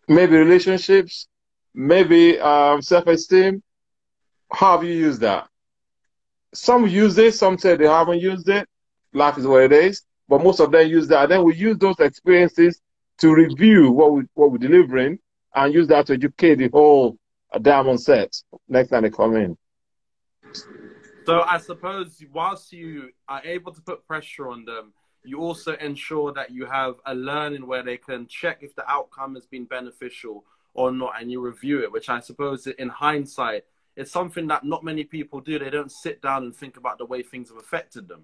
maybe 0.07 0.37
relationships, 0.37 1.27
maybe 1.75 2.39
um, 2.39 2.83
self-esteem. 2.83 3.63
How 4.51 4.79
have 4.79 4.85
you 4.85 4.95
used 4.95 5.21
that? 5.21 5.49
some 6.55 6.87
use 6.87 7.19
it, 7.19 7.35
some 7.35 7.59
say 7.59 7.77
they 7.77 7.87
haven't 7.87 8.21
used 8.21 8.49
it. 8.49 8.69
Life 9.13 9.39
is 9.39 9.47
what 9.47 9.63
it 9.63 9.73
is, 9.73 10.03
but 10.29 10.43
most 10.43 10.61
of 10.61 10.71
them 10.71 10.89
use 10.89 11.09
that. 11.09 11.25
And 11.25 11.33
then 11.33 11.45
we 11.45 11.55
use 11.55 11.79
those 11.79 11.99
experiences 12.01 12.81
to 13.19 13.35
review 13.35 13.91
what 13.91 14.13
we 14.13 14.23
what 14.35 14.53
we're 14.53 14.59
delivering 14.59 15.19
and 15.55 15.75
use 15.75 15.89
that 15.89 16.07
to 16.07 16.15
educate 16.15 16.57
the 16.57 16.69
whole 16.73 17.17
diamond 17.63 18.01
set 18.01 18.37
next 18.69 18.91
time 18.91 19.03
they 19.03 19.11
come 19.11 19.37
in. 19.37 19.57
So 21.27 21.43
I 21.43 21.59
suppose 21.59 22.23
whilst 22.33 22.73
you 22.73 23.11
are 23.29 23.43
able 23.45 23.73
to 23.73 23.81
put 23.83 24.07
pressure 24.07 24.49
on 24.49 24.65
them, 24.65 24.93
you 25.25 25.41
also 25.41 25.75
ensure 25.75 26.33
that 26.33 26.51
you 26.51 26.65
have 26.67 26.95
a 27.07 27.15
learning 27.15 27.67
where 27.67 27.83
they 27.83 27.97
can 27.97 28.27
check 28.27 28.59
if 28.63 28.75
the 28.77 28.89
outcome 28.91 29.35
has 29.35 29.47
been 29.47 29.65
beneficial 29.65 30.45
or 30.75 30.93
not, 30.93 31.21
and 31.21 31.31
you 31.31 31.41
review 31.41 31.83
it. 31.83 31.91
Which 31.91 32.09
I 32.09 32.21
suppose, 32.21 32.67
in 32.67 32.89
hindsight, 32.89 33.65
it's 33.99 34.13
something 34.13 34.47
that 34.47 34.65
not 34.65 34.85
many 34.85 35.03
people 35.03 35.41
do. 35.41 35.59
They 35.59 35.71
don't 35.71 35.91
sit 35.91 36.23
down 36.23 36.45
and 36.45 36.55
think 36.55 36.77
about 36.77 36.99
the 36.99 37.05
way 37.05 37.23
things 37.23 37.49
have 37.49 37.59
affected 37.59 38.07
them. 38.07 38.23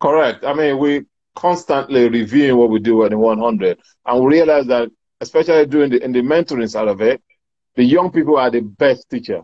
Correct. 0.00 0.44
I 0.44 0.52
mean, 0.52 0.78
we 0.78 1.04
constantly 1.36 2.08
reviewing 2.08 2.56
what 2.56 2.68
we 2.68 2.80
do 2.80 3.04
at 3.04 3.10
the 3.10 3.18
100, 3.18 3.78
and 4.04 4.20
we 4.20 4.34
realize 4.34 4.66
that, 4.66 4.90
especially 5.20 5.66
during 5.66 5.90
the 5.90 6.02
in 6.02 6.10
the 6.10 6.20
mentoring 6.20 6.68
side 6.68 6.88
of 6.88 7.00
it, 7.00 7.22
the 7.76 7.84
young 7.84 8.10
people 8.10 8.36
are 8.36 8.50
the 8.50 8.60
best 8.60 9.08
teacher 9.08 9.40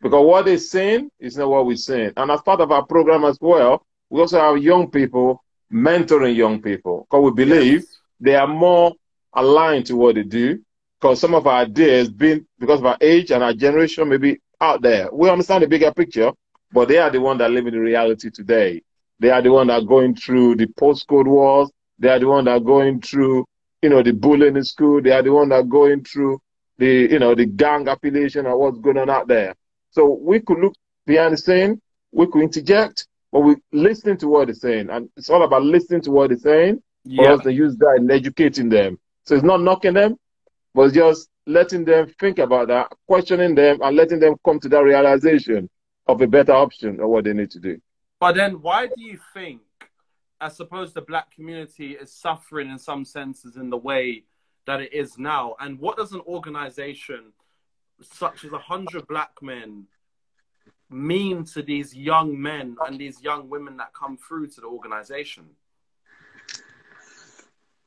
because 0.00 0.24
what 0.26 0.46
they're 0.46 0.58
saying 0.58 1.10
is 1.20 1.36
not 1.36 1.50
what 1.50 1.66
we're 1.66 1.76
saying. 1.76 2.12
And 2.16 2.30
as 2.30 2.40
part 2.40 2.60
of 2.60 2.72
our 2.72 2.84
program 2.84 3.24
as 3.24 3.38
well, 3.40 3.86
we 4.08 4.20
also 4.20 4.40
have 4.40 4.62
young 4.62 4.90
people 4.90 5.44
mentoring 5.70 6.34
young 6.34 6.60
people 6.60 7.06
because 7.08 7.22
we 7.22 7.44
believe 7.44 7.80
yes. 7.80 7.98
they 8.18 8.34
are 8.34 8.48
more 8.48 8.92
aligned 9.34 9.86
to 9.86 9.96
what 9.96 10.14
they 10.14 10.24
do. 10.24 10.60
Because 11.02 11.20
some 11.20 11.34
of 11.34 11.48
our 11.48 11.62
ideas, 11.62 12.08
being 12.08 12.46
because 12.60 12.78
of 12.78 12.86
our 12.86 12.96
age 13.00 13.32
and 13.32 13.42
our 13.42 13.52
generation, 13.52 14.08
maybe 14.08 14.40
out 14.60 14.82
there, 14.82 15.08
we 15.12 15.28
understand 15.28 15.64
the 15.64 15.66
bigger 15.66 15.92
picture, 15.92 16.30
but 16.70 16.86
they 16.86 16.98
are 16.98 17.10
the 17.10 17.20
one 17.20 17.38
that 17.38 17.50
live 17.50 17.66
in 17.66 17.74
the 17.74 17.80
reality 17.80 18.30
today. 18.30 18.80
They 19.18 19.30
are 19.30 19.42
the 19.42 19.50
one 19.50 19.66
that 19.66 19.82
are 19.82 19.84
going 19.84 20.14
through 20.14 20.54
the 20.54 20.68
postcode 20.68 21.26
wars. 21.26 21.72
They 21.98 22.08
are 22.08 22.20
the 22.20 22.28
one 22.28 22.44
that 22.44 22.52
are 22.52 22.60
going 22.60 23.00
through, 23.00 23.46
you 23.82 23.88
know, 23.88 24.00
the 24.00 24.12
bullying 24.12 24.56
in 24.56 24.62
school. 24.62 25.02
They 25.02 25.10
are 25.10 25.24
the 25.24 25.32
one 25.32 25.48
that 25.48 25.56
are 25.56 25.62
going 25.64 26.04
through 26.04 26.40
the, 26.78 27.08
you 27.10 27.18
know, 27.18 27.34
the 27.34 27.46
gang 27.46 27.88
affiliation 27.88 28.46
and 28.46 28.56
what's 28.56 28.78
going 28.78 28.98
on 28.98 29.10
out 29.10 29.26
there. 29.26 29.56
So 29.90 30.06
we 30.22 30.38
could 30.38 30.60
look 30.60 30.74
behind 31.04 31.32
the 31.32 31.38
scene, 31.38 31.80
we 32.12 32.28
could 32.28 32.42
interject, 32.42 33.08
but 33.32 33.40
we 33.40 33.56
listening 33.72 34.18
to 34.18 34.28
what 34.28 34.46
they're 34.46 34.54
saying. 34.54 34.88
And 34.88 35.08
it's 35.16 35.30
all 35.30 35.42
about 35.42 35.64
listening 35.64 36.02
to 36.02 36.12
what 36.12 36.28
they're 36.28 36.38
saying 36.38 36.80
yeah. 37.02 37.24
for 37.24 37.32
us 37.32 37.40
to 37.42 37.52
use 37.52 37.76
that 37.78 37.96
and 37.98 38.08
educating 38.12 38.68
them. 38.68 39.00
So 39.24 39.34
it's 39.34 39.44
not 39.44 39.60
knocking 39.60 39.94
them, 39.94 40.16
but 40.74 40.92
just 40.92 41.28
letting 41.46 41.84
them 41.84 42.12
think 42.18 42.38
about 42.38 42.68
that, 42.68 42.92
questioning 43.06 43.54
them, 43.54 43.78
and 43.82 43.96
letting 43.96 44.20
them 44.20 44.36
come 44.44 44.60
to 44.60 44.68
that 44.68 44.82
realization 44.82 45.68
of 46.06 46.20
a 46.20 46.26
better 46.26 46.52
option 46.52 47.00
of 47.00 47.08
what 47.08 47.24
they 47.24 47.32
need 47.32 47.50
to 47.50 47.60
do. 47.60 47.80
But 48.20 48.36
then, 48.36 48.62
why 48.62 48.86
do 48.86 49.02
you 49.02 49.18
think, 49.34 49.60
I 50.40 50.48
suppose, 50.48 50.92
the 50.92 51.02
black 51.02 51.34
community 51.34 51.92
is 51.92 52.12
suffering 52.12 52.70
in 52.70 52.78
some 52.78 53.04
senses 53.04 53.56
in 53.56 53.70
the 53.70 53.76
way 53.76 54.24
that 54.66 54.80
it 54.80 54.92
is 54.92 55.18
now? 55.18 55.56
And 55.60 55.78
what 55.78 55.96
does 55.96 56.12
an 56.12 56.22
organization 56.26 57.32
such 58.00 58.44
as 58.44 58.52
a 58.52 58.58
hundred 58.58 59.06
black 59.08 59.30
men 59.42 59.86
mean 60.90 61.44
to 61.44 61.62
these 61.62 61.94
young 61.94 62.40
men 62.40 62.76
and 62.86 62.98
these 62.98 63.22
young 63.22 63.48
women 63.48 63.76
that 63.78 63.92
come 63.94 64.16
through 64.16 64.48
to 64.48 64.60
the 64.60 64.66
organization? 64.66 65.44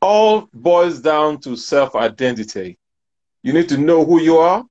All 0.07 0.47
boils 0.53 0.99
down 0.99 1.39
to 1.39 1.55
self 1.55 1.95
identity. 1.95 2.77
You 3.41 3.53
need 3.53 3.67
to 3.69 3.77
know 3.79 4.05
who 4.05 4.21
you 4.21 4.37
are, 4.37 4.63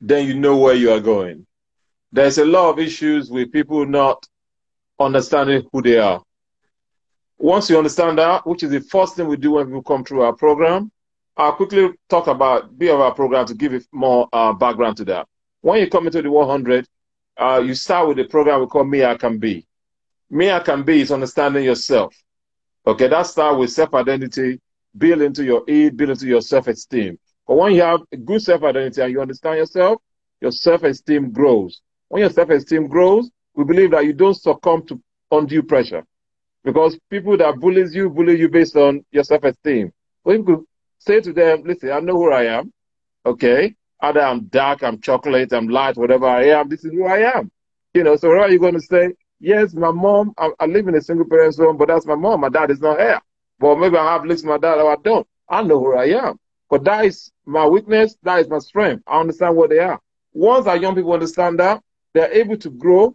then 0.00 0.26
you 0.26 0.32
know 0.32 0.56
where 0.56 0.74
you 0.74 0.90
are 0.90 1.00
going. 1.00 1.46
There's 2.12 2.38
a 2.38 2.46
lot 2.46 2.70
of 2.70 2.78
issues 2.78 3.30
with 3.30 3.52
people 3.52 3.84
not 3.84 4.24
understanding 4.98 5.68
who 5.70 5.82
they 5.82 5.98
are. 5.98 6.22
Once 7.36 7.68
you 7.68 7.76
understand 7.76 8.16
that, 8.16 8.46
which 8.46 8.62
is 8.62 8.70
the 8.70 8.80
first 8.80 9.16
thing 9.16 9.28
we 9.28 9.36
do 9.36 9.50
when 9.50 9.66
people 9.66 9.82
come 9.82 10.02
through 10.02 10.22
our 10.22 10.32
program, 10.32 10.90
I'll 11.36 11.52
quickly 11.52 11.90
talk 12.08 12.28
about 12.28 12.78
bit 12.78 12.94
of 12.94 13.02
our 13.02 13.12
program 13.12 13.44
to 13.48 13.54
give 13.54 13.74
it 13.74 13.84
more 13.92 14.30
uh, 14.32 14.54
background 14.54 14.96
to 14.96 15.04
that. 15.04 15.28
When 15.60 15.78
you 15.78 15.90
come 15.90 16.06
into 16.06 16.22
the 16.22 16.30
100, 16.30 16.86
uh, 17.36 17.62
you 17.62 17.74
start 17.74 18.08
with 18.08 18.16
the 18.16 18.24
program 18.24 18.60
we 18.60 18.66
call 18.68 18.84
Me 18.84 19.04
I 19.04 19.14
Can 19.18 19.36
Be. 19.36 19.66
Me 20.30 20.50
I 20.50 20.60
Can 20.60 20.84
Be 20.84 21.02
is 21.02 21.12
understanding 21.12 21.64
yourself. 21.64 22.16
Okay, 22.86 23.08
that 23.08 23.22
starts 23.26 23.58
with 23.58 23.70
self-identity, 23.70 24.60
build 24.96 25.22
into 25.22 25.44
your 25.44 25.64
id, 25.68 25.96
build 25.96 26.10
into 26.10 26.26
your 26.26 26.42
self-esteem. 26.42 27.18
But 27.46 27.56
when 27.56 27.74
you 27.74 27.82
have 27.82 28.00
a 28.12 28.16
good 28.16 28.42
self-identity 28.42 29.00
and 29.00 29.12
you 29.12 29.20
understand 29.20 29.58
yourself, 29.58 30.00
your 30.40 30.52
self-esteem 30.52 31.32
grows. 31.32 31.80
When 32.08 32.20
your 32.20 32.30
self-esteem 32.30 32.88
grows, 32.88 33.30
we 33.54 33.64
believe 33.64 33.92
that 33.92 34.04
you 34.04 34.12
don't 34.12 34.34
succumb 34.34 34.86
to 34.86 35.00
undue 35.30 35.62
pressure. 35.62 36.04
Because 36.62 36.98
people 37.10 37.36
that 37.38 37.58
bullies 37.60 37.94
you, 37.94 38.10
bully 38.10 38.38
you 38.38 38.48
based 38.48 38.76
on 38.76 39.04
your 39.10 39.24
self-esteem. 39.24 39.92
When 40.22 40.46
you 40.46 40.66
say 40.98 41.20
to 41.20 41.32
them, 41.32 41.62
listen, 41.64 41.90
I 41.90 42.00
know 42.00 42.14
who 42.14 42.32
I 42.32 42.44
am. 42.44 42.72
Okay. 43.24 43.74
Either 44.00 44.20
I'm 44.20 44.44
dark, 44.46 44.82
I'm 44.82 45.00
chocolate, 45.00 45.52
I'm 45.52 45.68
light, 45.68 45.96
whatever 45.96 46.26
I 46.26 46.48
am, 46.48 46.68
this 46.68 46.84
is 46.84 46.92
who 46.92 47.06
I 47.06 47.36
am. 47.36 47.50
You 47.94 48.04
know, 48.04 48.16
so 48.16 48.28
what 48.28 48.40
are 48.40 48.50
you 48.50 48.58
going 48.58 48.74
to 48.74 48.80
say? 48.80 49.12
Yes, 49.40 49.74
my 49.74 49.90
mom, 49.90 50.32
I, 50.38 50.50
I 50.60 50.66
live 50.66 50.88
in 50.88 50.94
a 50.94 51.00
single 51.00 51.26
parent's 51.28 51.58
home, 51.58 51.76
but 51.76 51.88
that's 51.88 52.06
my 52.06 52.14
mom. 52.14 52.40
My 52.40 52.48
dad 52.48 52.70
is 52.70 52.80
not 52.80 52.98
here. 52.98 53.20
But 53.58 53.76
maybe 53.76 53.96
I 53.96 54.12
have 54.12 54.24
listened 54.24 54.48
to 54.48 54.52
my 54.54 54.58
dad 54.58 54.80
or 54.80 54.92
I 54.92 54.96
don't. 55.02 55.26
I 55.48 55.62
know 55.62 55.78
who 55.78 55.94
I 55.96 56.06
am. 56.06 56.38
But 56.70 56.84
that 56.84 57.04
is 57.04 57.30
my 57.44 57.66
weakness, 57.66 58.16
that 58.22 58.40
is 58.40 58.48
my 58.48 58.58
strength. 58.58 59.02
I 59.06 59.20
understand 59.20 59.56
what 59.56 59.70
they 59.70 59.78
are. 59.78 60.00
Once 60.32 60.66
our 60.66 60.76
young 60.76 60.94
people 60.94 61.12
understand 61.12 61.58
that, 61.60 61.82
they're 62.14 62.32
able 62.32 62.56
to 62.58 62.70
grow, 62.70 63.14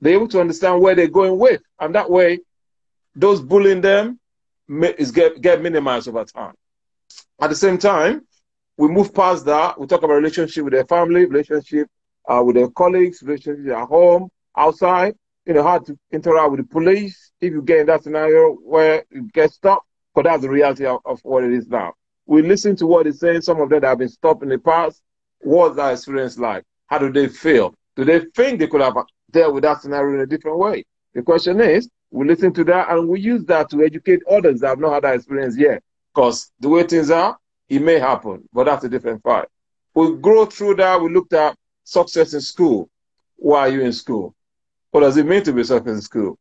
they're 0.00 0.14
able 0.14 0.28
to 0.28 0.40
understand 0.40 0.80
where 0.80 0.94
they're 0.94 1.08
going 1.08 1.38
with. 1.38 1.62
And 1.80 1.94
that 1.94 2.10
way, 2.10 2.40
those 3.14 3.40
bullying 3.40 3.80
them 3.80 4.18
is 4.68 5.12
get, 5.12 5.40
get 5.40 5.62
minimized 5.62 6.08
over 6.08 6.24
time. 6.24 6.54
At 7.40 7.50
the 7.50 7.56
same 7.56 7.78
time, 7.78 8.26
we 8.76 8.88
move 8.88 9.14
past 9.14 9.44
that. 9.46 9.78
We 9.80 9.86
talk 9.86 10.02
about 10.02 10.14
relationship 10.14 10.64
with 10.64 10.72
their 10.72 10.84
family, 10.84 11.24
relationship 11.24 11.88
uh, 12.28 12.42
with 12.44 12.56
their 12.56 12.68
colleagues, 12.70 13.22
relationship 13.22 13.74
at 13.74 13.86
home, 13.88 14.28
outside. 14.58 15.14
You 15.46 15.54
know 15.54 15.62
how 15.62 15.78
to 15.78 15.98
interact 16.12 16.50
with 16.50 16.60
the 16.60 16.66
police 16.66 17.32
if 17.40 17.52
you 17.52 17.62
get 17.62 17.80
in 17.80 17.86
that 17.86 18.02
scenario 18.02 18.54
where 18.54 19.04
you 19.10 19.28
get 19.32 19.50
stopped. 19.52 19.86
But 20.14 20.24
that's 20.24 20.42
the 20.42 20.50
reality 20.50 20.84
of, 20.84 21.00
of 21.04 21.20
what 21.22 21.44
it 21.44 21.52
is 21.52 21.68
now. 21.68 21.94
We 22.26 22.42
listen 22.42 22.76
to 22.76 22.86
what 22.86 23.06
he's 23.06 23.20
saying. 23.20 23.42
Some 23.42 23.60
of 23.60 23.70
them 23.70 23.82
have 23.82 23.98
been 23.98 24.08
stopped 24.08 24.42
in 24.42 24.50
the 24.50 24.58
past. 24.58 25.00
What's 25.40 25.76
that 25.76 25.92
experience 25.92 26.38
like? 26.38 26.64
How 26.86 26.98
do 26.98 27.10
they 27.10 27.28
feel? 27.28 27.74
Do 27.96 28.04
they 28.04 28.20
think 28.36 28.58
they 28.58 28.66
could 28.66 28.80
have 28.80 28.96
dealt 29.30 29.54
with 29.54 29.62
that 29.62 29.80
scenario 29.80 30.14
in 30.14 30.20
a 30.20 30.26
different 30.26 30.58
way? 30.58 30.84
The 31.14 31.22
question 31.22 31.60
is, 31.60 31.88
we 32.10 32.26
listen 32.26 32.52
to 32.54 32.64
that 32.64 32.90
and 32.90 33.08
we 33.08 33.20
use 33.20 33.44
that 33.46 33.70
to 33.70 33.82
educate 33.82 34.20
others 34.30 34.60
that 34.60 34.68
have 34.68 34.78
not 34.78 34.94
had 34.94 35.04
that 35.04 35.14
experience 35.14 35.56
yet. 35.56 35.82
Because 36.14 36.50
the 36.60 36.68
way 36.68 36.82
things 36.82 37.10
are, 37.10 37.36
it 37.68 37.80
may 37.82 37.98
happen, 37.98 38.48
but 38.52 38.64
that's 38.64 38.84
a 38.84 38.88
different 38.88 39.22
fight. 39.22 39.46
We 39.94 40.16
grow 40.16 40.46
through 40.46 40.76
that. 40.76 41.00
We 41.00 41.10
looked 41.12 41.32
at 41.32 41.56
success 41.84 42.34
in 42.34 42.40
school. 42.40 42.88
Why 43.36 43.60
are 43.60 43.68
you 43.68 43.82
in 43.82 43.92
school? 43.92 44.34
What 44.90 45.00
does 45.00 45.16
it 45.16 45.26
mean 45.26 45.42
to 45.44 45.52
be 45.52 45.62
successful 45.64 45.92
in 45.92 46.00
school? 46.00 46.38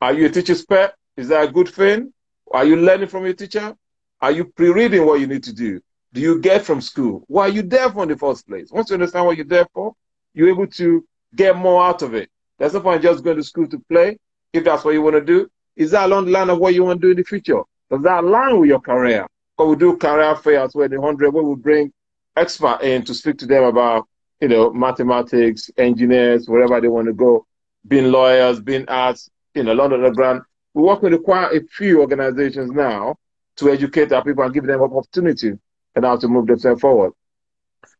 Are 0.00 0.12
you 0.12 0.26
a 0.26 0.28
teacher's 0.30 0.64
pet? 0.64 0.94
Is 1.16 1.28
that 1.28 1.48
a 1.48 1.52
good 1.52 1.68
thing? 1.68 2.12
Are 2.50 2.64
you 2.64 2.76
learning 2.76 3.08
from 3.08 3.24
your 3.24 3.34
teacher? 3.34 3.74
Are 4.20 4.30
you 4.30 4.44
pre-reading 4.44 5.04
what 5.04 5.20
you 5.20 5.26
need 5.26 5.42
to 5.44 5.52
do? 5.52 5.80
Do 6.12 6.20
you 6.20 6.40
get 6.40 6.64
from 6.64 6.80
school? 6.80 7.24
Why 7.26 7.46
are 7.46 7.50
you 7.50 7.62
there 7.62 7.90
for 7.90 8.02
in 8.02 8.08
the 8.08 8.16
first 8.16 8.46
place? 8.46 8.70
Once 8.70 8.88
you 8.88 8.94
understand 8.94 9.26
what 9.26 9.36
you're 9.36 9.44
there 9.44 9.66
for, 9.74 9.94
you're 10.32 10.48
able 10.48 10.66
to 10.68 11.06
get 11.34 11.56
more 11.56 11.84
out 11.84 12.00
of 12.00 12.14
it. 12.14 12.30
There's 12.58 12.72
no 12.72 12.80
point 12.80 13.02
just 13.02 13.22
going 13.22 13.36
to 13.36 13.42
school 13.42 13.66
to 13.68 13.78
play. 13.90 14.18
If 14.52 14.64
that's 14.64 14.84
what 14.84 14.94
you 14.94 15.02
want 15.02 15.16
to 15.16 15.24
do, 15.24 15.50
is 15.76 15.90
that 15.90 16.06
along 16.06 16.26
the 16.26 16.30
line 16.30 16.48
of 16.48 16.58
what 16.58 16.72
you 16.72 16.84
want 16.84 17.02
to 17.02 17.06
do 17.06 17.10
in 17.10 17.18
the 17.18 17.24
future? 17.24 17.60
Does 17.90 18.02
that 18.02 18.24
align 18.24 18.58
with 18.58 18.68
your 18.68 18.80
career? 18.80 19.26
Because 19.56 19.70
we 19.70 19.76
do 19.76 19.96
career 19.98 20.34
fairs 20.36 20.74
where 20.74 20.88
the 20.88 20.98
100, 20.98 21.30
where 21.30 21.42
we 21.42 21.54
bring 21.56 21.92
expert 22.36 22.80
in 22.80 23.02
to 23.04 23.12
speak 23.12 23.36
to 23.38 23.46
them 23.46 23.64
about, 23.64 24.08
you 24.40 24.48
know, 24.48 24.72
mathematics, 24.72 25.70
engineers, 25.76 26.48
wherever 26.48 26.80
they 26.80 26.88
want 26.88 27.06
to 27.06 27.12
go, 27.12 27.46
being 27.86 28.10
lawyers, 28.10 28.60
being 28.60 28.84
arts, 28.88 29.30
you 29.54 29.62
know, 29.62 29.72
London 29.72 30.04
Underground. 30.04 30.42
We 30.74 30.82
work 30.82 31.02
with 31.02 31.22
quite 31.22 31.52
a 31.52 31.60
few 31.70 32.00
organizations 32.00 32.70
now 32.70 33.16
to 33.56 33.70
educate 33.70 34.12
our 34.12 34.22
people 34.22 34.44
and 34.44 34.52
give 34.52 34.64
them 34.64 34.82
opportunity 34.82 35.52
and 35.94 36.04
how 36.04 36.16
to 36.16 36.28
move 36.28 36.46
themselves 36.46 36.80
forward. 36.80 37.12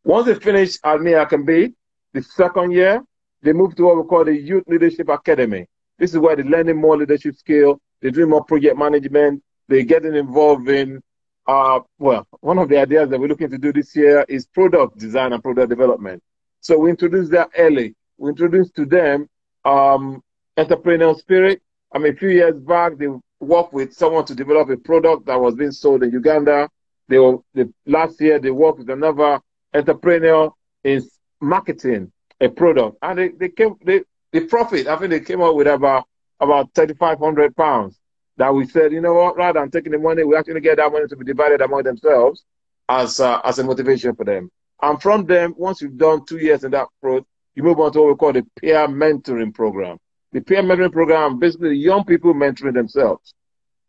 Once 0.04 0.26
they 0.26 0.34
finish 0.34 0.78
at 0.84 1.00
Me 1.00 1.16
I 1.16 1.24
Can 1.24 1.44
Be, 1.44 1.72
the 2.12 2.22
second 2.22 2.72
year, 2.72 3.02
they 3.42 3.52
move 3.52 3.74
to 3.76 3.84
what 3.84 3.96
we 3.96 4.02
call 4.04 4.24
the 4.24 4.36
Youth 4.36 4.64
Leadership 4.66 5.08
Academy. 5.08 5.66
This 5.98 6.12
is 6.12 6.18
where 6.18 6.36
they're 6.36 6.44
learning 6.44 6.76
more 6.76 6.96
leadership 6.96 7.36
skill, 7.36 7.80
they 8.00 8.10
do 8.10 8.26
more 8.26 8.44
project 8.44 8.76
management, 8.76 9.42
they're 9.68 9.82
getting 9.82 10.14
involved 10.14 10.68
in, 10.68 11.02
uh, 11.46 11.80
well, 11.98 12.26
one 12.40 12.58
of 12.58 12.68
the 12.68 12.78
ideas 12.78 13.08
that 13.08 13.18
we're 13.18 13.28
looking 13.28 13.50
to 13.50 13.58
do 13.58 13.72
this 13.72 13.96
year 13.96 14.24
is 14.28 14.46
product 14.46 14.98
design 14.98 15.32
and 15.32 15.42
product 15.42 15.70
development. 15.70 16.22
So 16.60 16.78
we 16.78 16.90
introduce 16.90 17.28
that 17.30 17.50
early. 17.56 17.94
We 18.18 18.30
introduce 18.30 18.70
to 18.72 18.84
them 18.84 19.28
um, 19.66 20.22
entrepreneurial 20.56 21.18
spirit. 21.18 21.60
I 21.94 21.98
mean, 21.98 22.12
a 22.14 22.16
few 22.16 22.28
years 22.28 22.58
back, 22.58 22.96
they 22.96 23.08
worked 23.40 23.72
with 23.72 23.92
someone 23.92 24.24
to 24.26 24.34
develop 24.34 24.70
a 24.70 24.76
product 24.76 25.26
that 25.26 25.40
was 25.40 25.54
being 25.54 25.72
sold 25.72 26.02
in 26.02 26.10
Uganda. 26.10 26.68
They 27.08 27.18
were 27.18 27.38
the, 27.54 27.72
last 27.86 28.20
year 28.20 28.38
they 28.38 28.50
worked 28.50 28.78
with 28.78 28.90
another 28.90 29.40
entrepreneur 29.74 30.52
in 30.84 31.02
marketing 31.40 32.12
a 32.40 32.48
product, 32.48 32.98
and 33.02 33.18
they, 33.18 33.28
they 33.28 33.48
came 33.48 33.76
they 33.84 34.02
the 34.32 34.40
profit, 34.46 34.86
I 34.86 34.96
think 34.96 35.10
they 35.10 35.20
came 35.20 35.40
up 35.40 35.54
with 35.54 35.66
about 35.66 36.06
about 36.40 36.74
3,500 36.74 37.56
pounds 37.56 37.98
that 38.36 38.54
we 38.54 38.66
said, 38.66 38.92
you 38.92 39.00
know 39.00 39.14
what, 39.14 39.36
rather 39.36 39.60
than 39.60 39.70
taking 39.70 39.92
the 39.92 39.98
money, 39.98 40.24
we 40.24 40.36
actually 40.36 40.60
get 40.60 40.76
that 40.76 40.92
money 40.92 41.06
to 41.08 41.16
be 41.16 41.24
divided 41.24 41.62
among 41.62 41.84
themselves 41.84 42.44
as, 42.88 43.18
uh, 43.20 43.40
as 43.44 43.58
a 43.58 43.64
motivation 43.64 44.14
for 44.14 44.24
them. 44.24 44.50
And 44.82 45.00
from 45.00 45.24
them, 45.24 45.54
once 45.56 45.80
you've 45.80 45.96
done 45.96 46.26
two 46.26 46.36
years 46.36 46.64
in 46.64 46.72
that 46.72 46.88
approach, 46.98 47.24
you 47.56 47.62
move 47.62 47.80
on 47.80 47.90
to 47.92 48.00
what 48.00 48.08
we 48.08 48.14
call 48.14 48.32
the 48.34 48.46
peer 48.60 48.86
mentoring 48.86 49.52
program. 49.52 49.98
The 50.32 50.42
peer 50.42 50.62
mentoring 50.62 50.92
program, 50.92 51.38
basically 51.38 51.76
young 51.76 52.04
people 52.04 52.34
mentoring 52.34 52.74
themselves. 52.74 53.32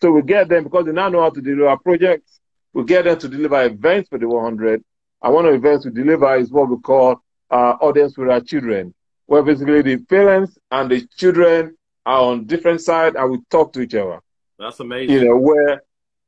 So 0.01 0.12
we 0.12 0.21
get 0.21 0.47
them 0.47 0.63
because 0.63 0.86
they 0.86 0.93
now 0.93 1.09
know 1.09 1.21
how 1.21 1.29
to 1.29 1.41
deliver 1.41 1.75
projects. 1.77 2.39
We 2.74 2.86
get 2.86 3.03
them 3.03 3.19
to 3.19 3.27
deliver 3.27 3.63
events 3.63 4.09
for 4.09 4.17
the 4.17 4.27
100. 4.27 4.83
And 5.21 5.33
one 5.33 5.45
of 5.45 5.51
the 5.51 5.57
events 5.57 5.86
we 5.86 5.91
deliver 5.91 6.36
is 6.38 6.50
what 6.50 6.69
we 6.69 6.77
call 6.77 7.21
uh, 7.51 7.75
audience 7.81 8.17
with 8.17 8.29
our 8.29 8.39
children, 8.39 8.93
where 9.25 9.43
basically 9.43 9.81
the 9.81 9.97
parents 9.97 10.57
and 10.71 10.89
the 10.89 11.05
children 11.17 11.75
are 12.05 12.21
on 12.21 12.45
different 12.45 12.79
sides 12.81 13.17
and 13.17 13.31
we 13.31 13.39
talk 13.50 13.74
to 13.74 13.81
each 13.81 13.95
other. 13.95 14.21
That's 14.57 14.79
amazing. 14.79 15.13
You 15.13 15.25
know, 15.25 15.38
where 15.38 15.83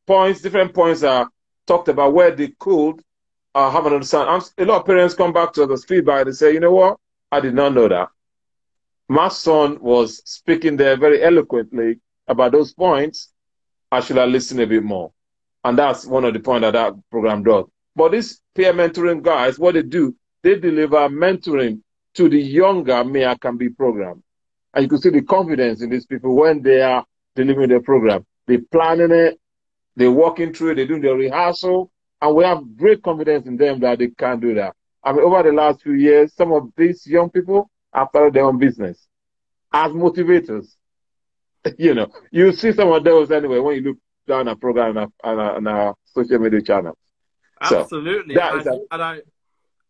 points, 0.05 0.41
different 0.41 0.74
points 0.74 1.03
are 1.03 1.29
talked 1.65 1.88
about 1.88 2.13
where 2.13 2.31
they 2.31 2.50
could 2.60 3.01
uh, 3.55 3.72
have 3.72 3.86
an 3.86 3.93
understanding. 3.93 4.41
A 4.58 4.65
lot 4.65 4.81
of 4.81 4.86
parents 4.86 5.13
come 5.13 5.31
back 5.31 5.53
to 5.53 5.63
us 5.63 5.72
as 5.72 5.86
feedback 5.86 6.25
and 6.25 6.36
say, 6.36 6.53
you 6.53 6.60
know 6.60 6.74
what? 6.74 6.98
I 7.31 7.39
did 7.39 7.53
not 7.53 7.74
know 7.74 7.88
that. 7.88 8.09
My 9.07 9.27
son 9.27 9.79
was 9.81 10.21
speaking 10.25 10.77
there 10.77 10.98
very 10.98 11.21
eloquently 11.24 12.00
about 12.27 12.51
those 12.51 12.74
points. 12.74 13.31
I 13.91 14.01
should 14.01 14.17
have 14.17 14.29
listened 14.29 14.62
a 14.62 14.67
bit 14.67 14.83
more. 14.83 15.12
And 15.63 15.77
that's 15.77 16.05
one 16.05 16.25
of 16.25 16.33
the 16.33 16.39
points 16.39 16.62
that 16.62 16.74
that 16.74 16.93
program 17.09 17.43
does. 17.43 17.65
But 17.95 18.12
these 18.12 18.39
peer 18.55 18.71
mentoring 18.74 19.21
guys, 19.21 19.59
what 19.59 19.74
they 19.74 19.81
do, 19.81 20.15
they 20.43 20.59
deliver 20.59 21.09
mentoring 21.09 21.81
to 22.15 22.29
the 22.29 22.39
younger 22.39 22.93
I 22.93 23.36
Can 23.36 23.57
Be 23.57 23.69
program. 23.69 24.24
And 24.74 24.83
you 24.83 24.89
can 24.89 25.01
see 25.01 25.09
the 25.09 25.21
confidence 25.21 25.81
in 25.81 25.89
these 25.89 26.05
people 26.05 26.36
when 26.36 26.62
they 26.62 26.81
are 26.81 27.05
delivering 27.36 27.69
their 27.69 27.81
program. 27.81 28.25
They're 28.48 28.62
planning 28.71 29.12
it, 29.12 29.39
they're 29.95 30.12
walking 30.12 30.53
through 30.53 30.71
it, 30.71 30.75
they're 30.75 30.88
doing 30.88 31.01
their 31.01 31.15
rehearsal, 31.15 31.91
and 32.21 32.36
we 32.36 32.43
have 32.43 32.77
great 32.77 33.01
confidence 33.03 33.48
in 33.48 33.57
them 33.57 33.79
that 33.81 34.00
they 34.00 34.07
can 34.07 34.39
do 34.39 34.53
that. 34.55 34.75
I 35.03 35.13
mean, 35.13 35.24
over 35.24 35.44
the 35.44 35.51
last 35.51 35.82
few 35.82 35.94
years, 35.94 36.34
some 36.34 36.51
of 36.51 36.72
these 36.75 37.06
young 37.08 37.29
people 37.29 37.70
have 37.94 38.10
started 38.10 38.34
their 38.34 38.46
own 38.46 38.58
business 38.58 39.08
as 39.74 39.91
motivators. 39.91 40.75
you 41.77 41.94
know, 41.94 42.08
you 42.32 42.51
see 42.51 42.72
some 42.72 42.91
of 42.91 43.03
those 43.03 43.32
anyway 43.32 43.60
when 43.60 43.75
you 43.75 43.82
look 43.82 43.98
down 44.27 44.48
a 44.48 44.56
program 44.56 44.98
and 44.98 45.12
our, 45.24 45.56
on 45.56 45.68
our 45.68 45.96
social 46.06 46.39
media 46.39 46.62
channels. 46.62 46.98
Absolutely. 47.62 48.36
So 48.36 48.41
and, 48.41 48.70
I, 48.70 48.74
and 48.91 49.01
I, 49.01 49.20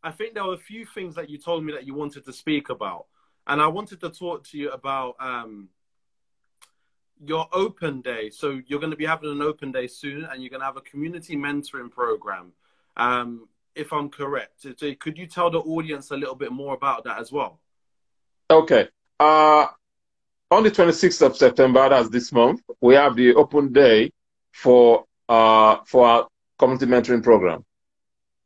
I 0.04 0.12
think 0.12 0.34
there 0.34 0.46
were 0.46 0.54
a 0.54 0.58
few 0.58 0.86
things 0.86 1.16
that 1.16 1.30
you 1.30 1.38
told 1.38 1.63
me 1.63 1.74
that 1.74 1.86
you 1.86 1.94
wanted 1.94 2.25
to 2.25 2.34
speak 2.34 2.70
about. 2.70 3.06
And 3.46 3.62
I 3.62 3.68
wanted 3.68 4.00
to 4.01 4.10
talk 4.10 4.44
to 4.46 4.58
you 4.58 4.72
about 4.72 5.16
um, 5.20 5.70
your 7.24 7.48
open 7.51 8.01
day. 8.01 8.30
So 8.30 8.62
you're 8.68 8.80
going 8.80 8.92
to 8.92 8.98
be 8.98 9.06
having 9.06 9.32
an 9.32 9.42
open 9.42 9.72
day 9.72 9.88
soon, 9.88 10.24
and 10.25 10.42
you're 10.42 10.50
going 10.50 10.62
to 10.62 10.66
have 10.66 10.78
a 10.78 10.82
community 10.82 11.36
mentoring 11.36 11.92
program. 11.92 12.54
Um, 12.96 13.48
if 13.76 13.94
I'm 13.94 14.10
correct, 14.10 14.66
could 15.00 15.18
you 15.18 15.28
tell 15.28 15.50
the 15.50 15.60
audience 15.60 16.12
a 16.12 16.18
little 16.18 16.36
bit 16.36 16.52
more 16.52 16.74
about 16.74 17.04
that 17.06 17.20
as 17.20 17.32
well? 17.32 17.60
Okay. 18.50 18.88
Uh, 19.20 19.68
on 20.52 20.64
the 20.64 20.72
26th 20.72 21.26
of 21.26 21.38
September, 21.38 21.88
that's 21.90 22.10
this 22.10 22.32
month, 22.32 22.62
we 22.82 22.96
have 22.96 23.16
the 23.16 23.36
open 23.36 23.72
day 23.72 24.12
for 24.52 25.06
uh, 25.28 25.78
for 25.86 26.08
our 26.08 26.28
community 26.58 26.88
mentoring 26.88 27.24
program, 27.24 27.64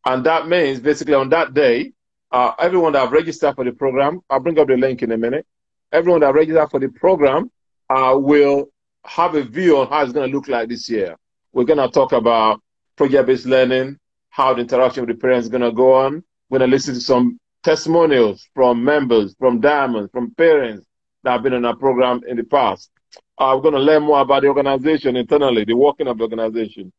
and 0.06 0.26
that 0.26 0.48
means 0.50 0.82
basically 0.82 1.14
on 1.14 1.30
that 1.30 1.54
day, 1.54 1.94
uh, 2.32 2.52
everyone 2.60 2.92
that 2.94 3.00
have 3.00 3.12
registered 3.12 3.56
for 3.56 3.64
the 3.64 3.72
program, 3.72 4.20
I'll 4.30 4.42
bring 4.42 4.60
up 4.60 4.68
the 4.68 4.76
link 4.76 5.02
in 5.02 5.12
a 5.12 5.18
minute. 5.18 5.46
Everyone 5.92 6.22
that 6.22 6.34
registered 6.34 6.70
for 6.72 6.80
the 6.80 6.90
program 6.90 7.50
uh, 7.90 8.18
will 8.18 8.70
have 9.06 9.36
a 9.36 9.44
view 9.44 9.78
on 9.78 9.88
how 9.88 10.04
it's 10.04 10.12
going 10.12 10.30
to 10.30 10.36
look 10.36 10.48
like 10.48 10.68
this 10.68 10.90
year. 10.90 11.16
We're 11.54 11.66
going 11.66 11.80
to 11.80 11.88
talk 11.88 12.12
about 12.12 12.62
project-based 12.96 13.46
learning, 13.46 13.98
how 14.34 14.52
the 14.52 14.62
interaction 14.62 15.06
with 15.06 15.16
the 15.16 15.22
parents 15.22 15.46
is 15.46 15.52
going 15.52 15.62
to 15.62 15.72
go 15.72 15.94
on. 15.94 16.24
We're 16.50 16.58
going 16.58 16.72
to 16.72 16.76
listen 16.76 16.96
to 16.96 17.00
some 17.00 17.40
testimonials 17.64 18.48
from 18.56 18.84
members, 18.84 19.36
from 19.38 19.62
Diamonds, 19.62 20.10
from 20.12 20.34
parents 20.34 20.88
that 21.22 21.34
have 21.34 21.44
been 21.44 21.54
in 21.54 21.64
our 21.66 21.76
program 21.76 22.22
in 22.28 22.38
the 22.38 22.44
past. 22.44 22.90
Uh, 23.38 23.54
we're 23.56 23.62
going 23.62 23.76
to 23.76 23.80
learn 23.80 24.02
more 24.02 24.22
about 24.22 24.42
the 24.42 24.48
organization 24.48 25.16
internally, 25.18 25.66
the 25.66 25.76
working 25.76 26.08
of 26.08 26.18
the 26.18 26.24
organization. 26.24 26.92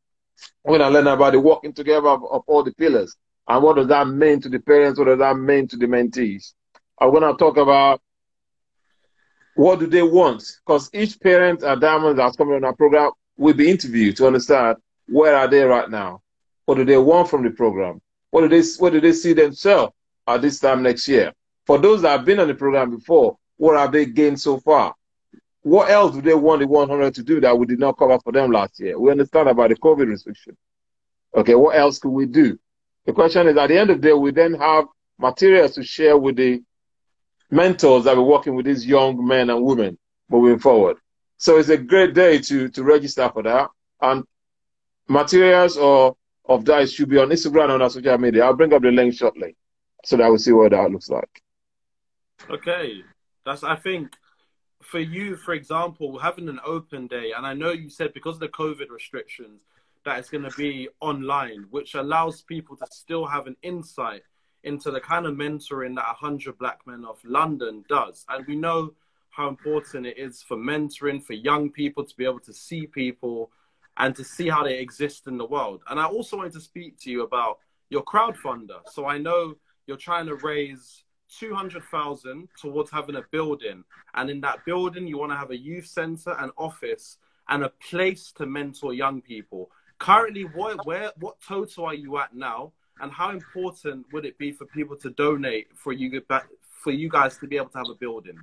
We're 0.62 0.78
going 0.78 0.92
to 0.92 0.96
learn 0.96 1.08
about 1.08 1.32
the 1.32 1.40
working 1.40 1.72
together 1.72 2.06
of, 2.06 2.22
of 2.22 2.42
all 2.46 2.62
the 2.62 2.72
pillars. 2.72 3.16
And 3.48 3.64
what 3.64 3.74
does 3.74 3.88
that 3.88 4.06
mean 4.06 4.40
to 4.42 4.48
the 4.48 4.60
parents? 4.60 5.00
What 5.00 5.06
does 5.06 5.18
that 5.18 5.36
mean 5.36 5.66
to 5.68 5.76
the 5.76 5.86
mentees? 5.86 6.52
I'm 7.00 7.10
going 7.10 7.22
to 7.22 7.36
talk 7.36 7.56
about 7.56 8.00
what 9.56 9.80
do 9.80 9.88
they 9.88 10.02
want? 10.02 10.44
Because 10.64 10.88
each 10.94 11.18
parent 11.18 11.64
at 11.64 11.80
Diamond 11.80 12.16
that's 12.16 12.36
coming 12.36 12.54
on 12.54 12.64
our 12.64 12.76
program 12.76 13.10
will 13.36 13.54
be 13.54 13.68
interviewed 13.68 14.16
to 14.18 14.28
understand 14.28 14.76
where 15.08 15.34
are 15.34 15.48
they 15.48 15.64
right 15.64 15.90
now? 15.90 16.20
What 16.66 16.76
do 16.76 16.84
they 16.84 16.96
want 16.96 17.28
from 17.28 17.42
the 17.44 17.50
program? 17.50 18.00
What 18.30 18.42
do 18.42 18.48
they, 18.48 18.66
what 18.78 18.92
do 18.92 19.00
they 19.00 19.12
see 19.12 19.32
themselves 19.32 19.92
at 20.26 20.42
this 20.42 20.60
time 20.60 20.82
next 20.82 21.06
year? 21.08 21.32
For 21.66 21.78
those 21.78 22.02
that 22.02 22.10
have 22.10 22.24
been 22.24 22.40
on 22.40 22.48
the 22.48 22.54
program 22.54 22.90
before, 22.90 23.36
what 23.56 23.78
have 23.78 23.92
they 23.92 24.06
gained 24.06 24.40
so 24.40 24.58
far? 24.60 24.94
What 25.62 25.90
else 25.90 26.14
do 26.14 26.20
they 26.20 26.34
want 26.34 26.60
the 26.60 26.66
100 26.66 27.14
to 27.14 27.22
do 27.22 27.40
that 27.40 27.58
we 27.58 27.64
did 27.66 27.78
not 27.78 27.96
cover 27.96 28.18
for 28.18 28.32
them 28.32 28.50
last 28.50 28.78
year? 28.80 28.98
We 28.98 29.10
understand 29.10 29.48
about 29.48 29.70
the 29.70 29.76
COVID 29.76 30.08
restriction. 30.08 30.56
Okay, 31.34 31.54
what 31.54 31.76
else 31.76 31.98
could 31.98 32.10
we 32.10 32.26
do? 32.26 32.58
The 33.06 33.12
question 33.12 33.48
is, 33.48 33.56
at 33.56 33.68
the 33.68 33.78
end 33.78 33.90
of 33.90 34.00
the 34.00 34.08
day, 34.08 34.12
we 34.12 34.30
then 34.30 34.54
have 34.54 34.86
materials 35.18 35.74
to 35.74 35.82
share 35.82 36.16
with 36.16 36.36
the 36.36 36.62
mentors 37.50 38.04
that 38.04 38.16
we're 38.16 38.22
working 38.22 38.54
with 38.54 38.66
these 38.66 38.86
young 38.86 39.26
men 39.26 39.50
and 39.50 39.64
women 39.64 39.98
moving 40.28 40.58
forward. 40.58 40.96
So 41.38 41.58
it's 41.58 41.68
a 41.68 41.76
great 41.76 42.14
day 42.14 42.38
to, 42.38 42.68
to 42.68 42.82
register 42.82 43.28
for 43.32 43.42
that. 43.42 43.68
And 44.00 44.24
materials 45.08 45.76
or 45.76 46.16
of 46.46 46.64
that 46.66 46.90
should 46.90 47.08
be 47.08 47.18
on 47.18 47.30
Instagram 47.30 47.72
and 47.74 47.82
on 47.82 47.90
social 47.90 48.18
media. 48.18 48.44
I'll 48.44 48.54
bring 48.54 48.72
up 48.72 48.82
the 48.82 48.90
link 48.90 49.14
shortly 49.14 49.56
so 50.04 50.16
that 50.16 50.28
we'll 50.28 50.38
see 50.38 50.52
what 50.52 50.72
that 50.72 50.90
looks 50.90 51.08
like. 51.08 51.42
Okay. 52.50 53.02
That's 53.44 53.62
I 53.62 53.76
think 53.76 54.14
for 54.82 55.00
you, 55.00 55.36
for 55.36 55.54
example, 55.54 56.18
having 56.18 56.48
an 56.48 56.60
open 56.64 57.06
day, 57.06 57.32
and 57.36 57.46
I 57.46 57.54
know 57.54 57.72
you 57.72 57.88
said 57.88 58.12
because 58.12 58.36
of 58.36 58.40
the 58.40 58.48
COVID 58.48 58.90
restrictions, 58.90 59.62
that 60.04 60.18
it's 60.18 60.28
going 60.28 60.44
to 60.44 60.56
be 60.56 60.88
online, 61.00 61.66
which 61.70 61.94
allows 61.94 62.42
people 62.42 62.76
to 62.76 62.86
still 62.90 63.24
have 63.24 63.46
an 63.46 63.56
insight 63.62 64.22
into 64.62 64.90
the 64.90 65.00
kind 65.00 65.26
of 65.26 65.34
mentoring 65.34 65.94
that 65.96 66.06
100 66.20 66.58
Black 66.58 66.80
Men 66.86 67.04
of 67.04 67.18
London 67.24 67.84
does. 67.88 68.24
And 68.28 68.46
we 68.46 68.56
know 68.56 68.92
how 69.30 69.48
important 69.48 70.06
it 70.06 70.18
is 70.18 70.42
for 70.42 70.56
mentoring, 70.56 71.22
for 71.22 71.32
young 71.32 71.70
people 71.70 72.04
to 72.04 72.14
be 72.16 72.24
able 72.24 72.40
to 72.40 72.52
see 72.52 72.86
people 72.86 73.50
and 73.96 74.14
to 74.16 74.24
see 74.24 74.48
how 74.48 74.64
they 74.64 74.78
exist 74.78 75.26
in 75.26 75.38
the 75.38 75.44
world. 75.44 75.82
And 75.88 76.00
I 76.00 76.06
also 76.06 76.36
wanted 76.36 76.52
to 76.54 76.60
speak 76.60 76.98
to 77.00 77.10
you 77.10 77.22
about 77.22 77.58
your 77.90 78.02
crowdfunder. 78.04 78.80
So 78.90 79.06
I 79.06 79.18
know 79.18 79.54
you're 79.86 79.96
trying 79.96 80.26
to 80.26 80.36
raise 80.36 81.04
200,000 81.38 82.48
towards 82.60 82.90
having 82.90 83.16
a 83.16 83.22
building. 83.30 83.84
And 84.14 84.30
in 84.30 84.40
that 84.42 84.64
building, 84.64 85.06
you 85.06 85.18
want 85.18 85.32
to 85.32 85.36
have 85.36 85.50
a 85.50 85.56
youth 85.56 85.86
center, 85.86 86.34
an 86.38 86.50
office, 86.56 87.18
and 87.48 87.64
a 87.64 87.72
place 87.88 88.32
to 88.32 88.46
mentor 88.46 88.94
young 88.94 89.20
people. 89.20 89.70
Currently, 89.98 90.42
what 90.42 90.84
where 90.86 91.12
what 91.20 91.40
total 91.40 91.86
are 91.86 91.94
you 91.94 92.18
at 92.18 92.34
now, 92.34 92.72
and 93.00 93.12
how 93.12 93.30
important 93.30 94.06
would 94.12 94.24
it 94.24 94.36
be 94.38 94.52
for 94.52 94.66
people 94.66 94.96
to 94.96 95.10
donate 95.10 95.68
for 95.74 95.92
you 95.92 96.20
for 96.82 96.90
you 96.90 97.08
guys 97.08 97.38
to 97.38 97.46
be 97.46 97.56
able 97.56 97.68
to 97.68 97.78
have 97.78 97.88
a 97.90 97.94
building? 97.94 98.38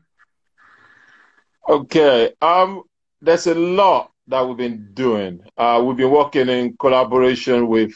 Okay, 1.68 2.34
um, 2.42 2.84
there's 3.22 3.48
a 3.48 3.56
lot 3.56 4.12
that 4.32 4.48
we've 4.48 4.58
been 4.58 4.90
doing. 4.94 5.42
Uh, 5.58 5.84
we've 5.86 5.98
been 5.98 6.10
working 6.10 6.50
in 6.50 6.76
collaboration 6.78 7.68
with 7.68 7.92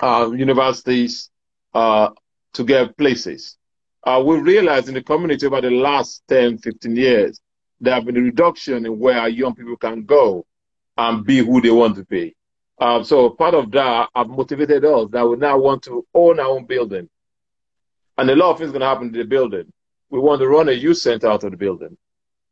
uh, 0.00 0.30
universities 0.34 1.30
uh, 1.74 2.10
to 2.54 2.64
get 2.64 2.96
places. 2.96 3.56
Uh, 4.04 4.22
we 4.24 4.38
realized 4.38 4.88
in 4.88 4.94
the 4.94 5.02
community 5.02 5.46
over 5.46 5.60
the 5.60 5.70
last 5.70 6.22
10, 6.28 6.58
15 6.58 6.96
years, 6.96 7.40
there 7.80 7.94
have 7.94 8.04
been 8.04 8.16
a 8.16 8.20
reduction 8.20 8.86
in 8.86 8.98
where 8.98 9.28
young 9.28 9.54
people 9.54 9.76
can 9.76 10.04
go 10.04 10.46
and 10.96 11.24
be 11.24 11.38
who 11.38 11.60
they 11.60 11.70
want 11.70 11.96
to 11.96 12.04
be. 12.04 12.34
Um, 12.78 13.04
so 13.04 13.30
part 13.30 13.54
of 13.54 13.70
that 13.72 14.10
have 14.14 14.28
motivated 14.28 14.84
us 14.84 15.08
that 15.10 15.28
we 15.28 15.36
now 15.36 15.58
want 15.58 15.82
to 15.84 16.06
own 16.14 16.38
our 16.38 16.46
own 16.46 16.66
building. 16.66 17.08
And 18.16 18.30
a 18.30 18.36
lot 18.36 18.52
of 18.52 18.58
things 18.58 18.70
are 18.70 18.72
going 18.72 18.80
to 18.82 18.86
happen 18.86 19.06
in 19.08 19.12
the 19.12 19.24
building. 19.24 19.72
We 20.10 20.20
want 20.20 20.40
to 20.40 20.48
run 20.48 20.68
a 20.68 20.72
youth 20.72 20.98
center 20.98 21.28
out 21.28 21.42
of 21.42 21.50
the 21.50 21.56
building. 21.56 21.96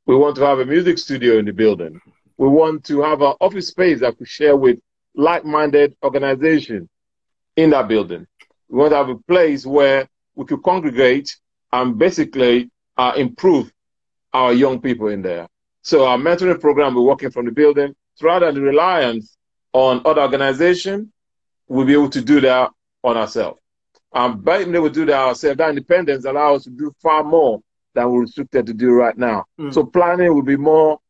We 0.06 0.16
want 0.16 0.36
to 0.36 0.46
have 0.46 0.58
a 0.58 0.64
music 0.64 0.98
studio 0.98 1.38
in 1.38 1.44
the 1.44 1.52
building. 1.52 2.00
We 2.40 2.48
want 2.48 2.84
to 2.84 3.02
have 3.02 3.20
an 3.20 3.34
office 3.38 3.68
space 3.68 4.00
that 4.00 4.18
we 4.18 4.24
share 4.24 4.56
with 4.56 4.78
like-minded 5.14 5.94
organizations 6.02 6.88
in 7.54 7.68
that 7.68 7.86
building. 7.86 8.26
We 8.70 8.78
want 8.78 8.92
to 8.92 8.96
have 8.96 9.10
a 9.10 9.18
place 9.28 9.66
where 9.66 10.08
we 10.34 10.46
could 10.46 10.62
congregate 10.62 11.36
and 11.70 11.98
basically 11.98 12.70
uh, 12.96 13.12
improve 13.14 13.70
our 14.32 14.54
young 14.54 14.80
people 14.80 15.08
in 15.08 15.20
there. 15.20 15.48
So 15.82 16.06
our 16.06 16.16
mentoring 16.16 16.58
program, 16.58 16.94
we're 16.94 17.02
working 17.02 17.30
from 17.30 17.44
the 17.44 17.52
building. 17.52 17.94
So 18.14 18.28
rather 18.28 18.46
than 18.46 18.54
the 18.54 18.62
reliance 18.62 19.36
on 19.74 20.00
other 20.06 20.22
organizations, 20.22 21.08
we'll 21.68 21.84
be 21.84 21.92
able 21.92 22.08
to 22.08 22.22
do 22.22 22.40
that 22.40 22.70
on 23.04 23.18
ourselves. 23.18 23.60
And 24.14 24.42
by 24.42 24.64
being 24.64 24.74
able 24.76 24.88
to 24.88 24.94
do 24.94 25.04
that 25.04 25.20
ourselves, 25.20 25.58
that 25.58 25.68
independence 25.68 26.24
allows 26.24 26.60
us 26.60 26.64
to 26.64 26.70
do 26.70 26.94
far 27.02 27.22
more 27.22 27.60
than 27.94 28.10
we're 28.10 28.22
restricted 28.22 28.64
to 28.64 28.72
do 28.72 28.92
right 28.92 29.18
now. 29.18 29.44
Mm. 29.60 29.74
So 29.74 29.84
planning 29.84 30.34
will 30.34 30.40
be 30.40 30.56
more, 30.56 31.00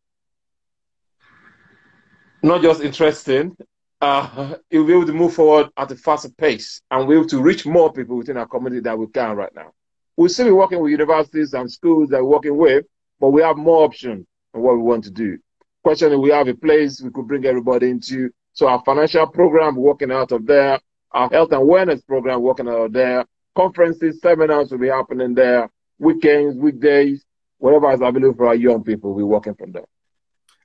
not 2.42 2.62
just 2.62 2.80
interesting, 2.80 3.56
uh, 4.00 4.54
will 4.72 4.86
be 4.86 4.92
able 4.92 5.06
to 5.06 5.12
move 5.12 5.34
forward 5.34 5.68
at 5.76 5.90
a 5.90 5.96
faster 5.96 6.30
pace 6.30 6.80
and 6.90 7.06
we'll 7.06 7.26
to 7.26 7.40
reach 7.40 7.66
more 7.66 7.92
people 7.92 8.16
within 8.16 8.36
our 8.36 8.46
community 8.46 8.80
than 8.80 8.98
we 8.98 9.06
can 9.08 9.36
right 9.36 9.54
now. 9.54 9.72
We'll 10.16 10.28
still 10.28 10.46
be 10.46 10.52
working 10.52 10.80
with 10.80 10.90
universities 10.90 11.54
and 11.54 11.70
schools 11.70 12.10
that 12.10 12.18
we're 12.22 12.30
working 12.30 12.56
with, 12.56 12.86
but 13.20 13.30
we 13.30 13.42
have 13.42 13.56
more 13.56 13.84
options 13.84 14.26
on 14.54 14.62
what 14.62 14.76
we 14.76 14.82
want 14.82 15.04
to 15.04 15.10
do. 15.10 15.38
Question 15.82 16.20
we 16.20 16.30
have 16.30 16.48
a 16.48 16.54
place 16.54 17.00
we 17.00 17.10
could 17.10 17.26
bring 17.26 17.44
everybody 17.44 17.90
into. 17.90 18.30
So 18.52 18.68
our 18.68 18.82
financial 18.84 19.26
program 19.26 19.76
working 19.76 20.12
out 20.12 20.32
of 20.32 20.46
there, 20.46 20.80
our 21.12 21.28
health 21.30 21.52
and 21.52 21.62
wellness 21.62 22.06
program 22.06 22.42
working 22.42 22.68
out 22.68 22.86
of 22.86 22.92
there, 22.92 23.24
conferences, 23.54 24.20
seminars 24.20 24.70
will 24.70 24.78
be 24.78 24.88
happening 24.88 25.34
there, 25.34 25.70
weekends, 25.98 26.56
weekdays, 26.56 27.24
whatever 27.58 27.92
is 27.92 28.00
available 28.00 28.34
for 28.34 28.46
our 28.46 28.54
young 28.54 28.82
people, 28.82 29.14
we're 29.14 29.24
working 29.24 29.54
from 29.54 29.72
there. 29.72 29.84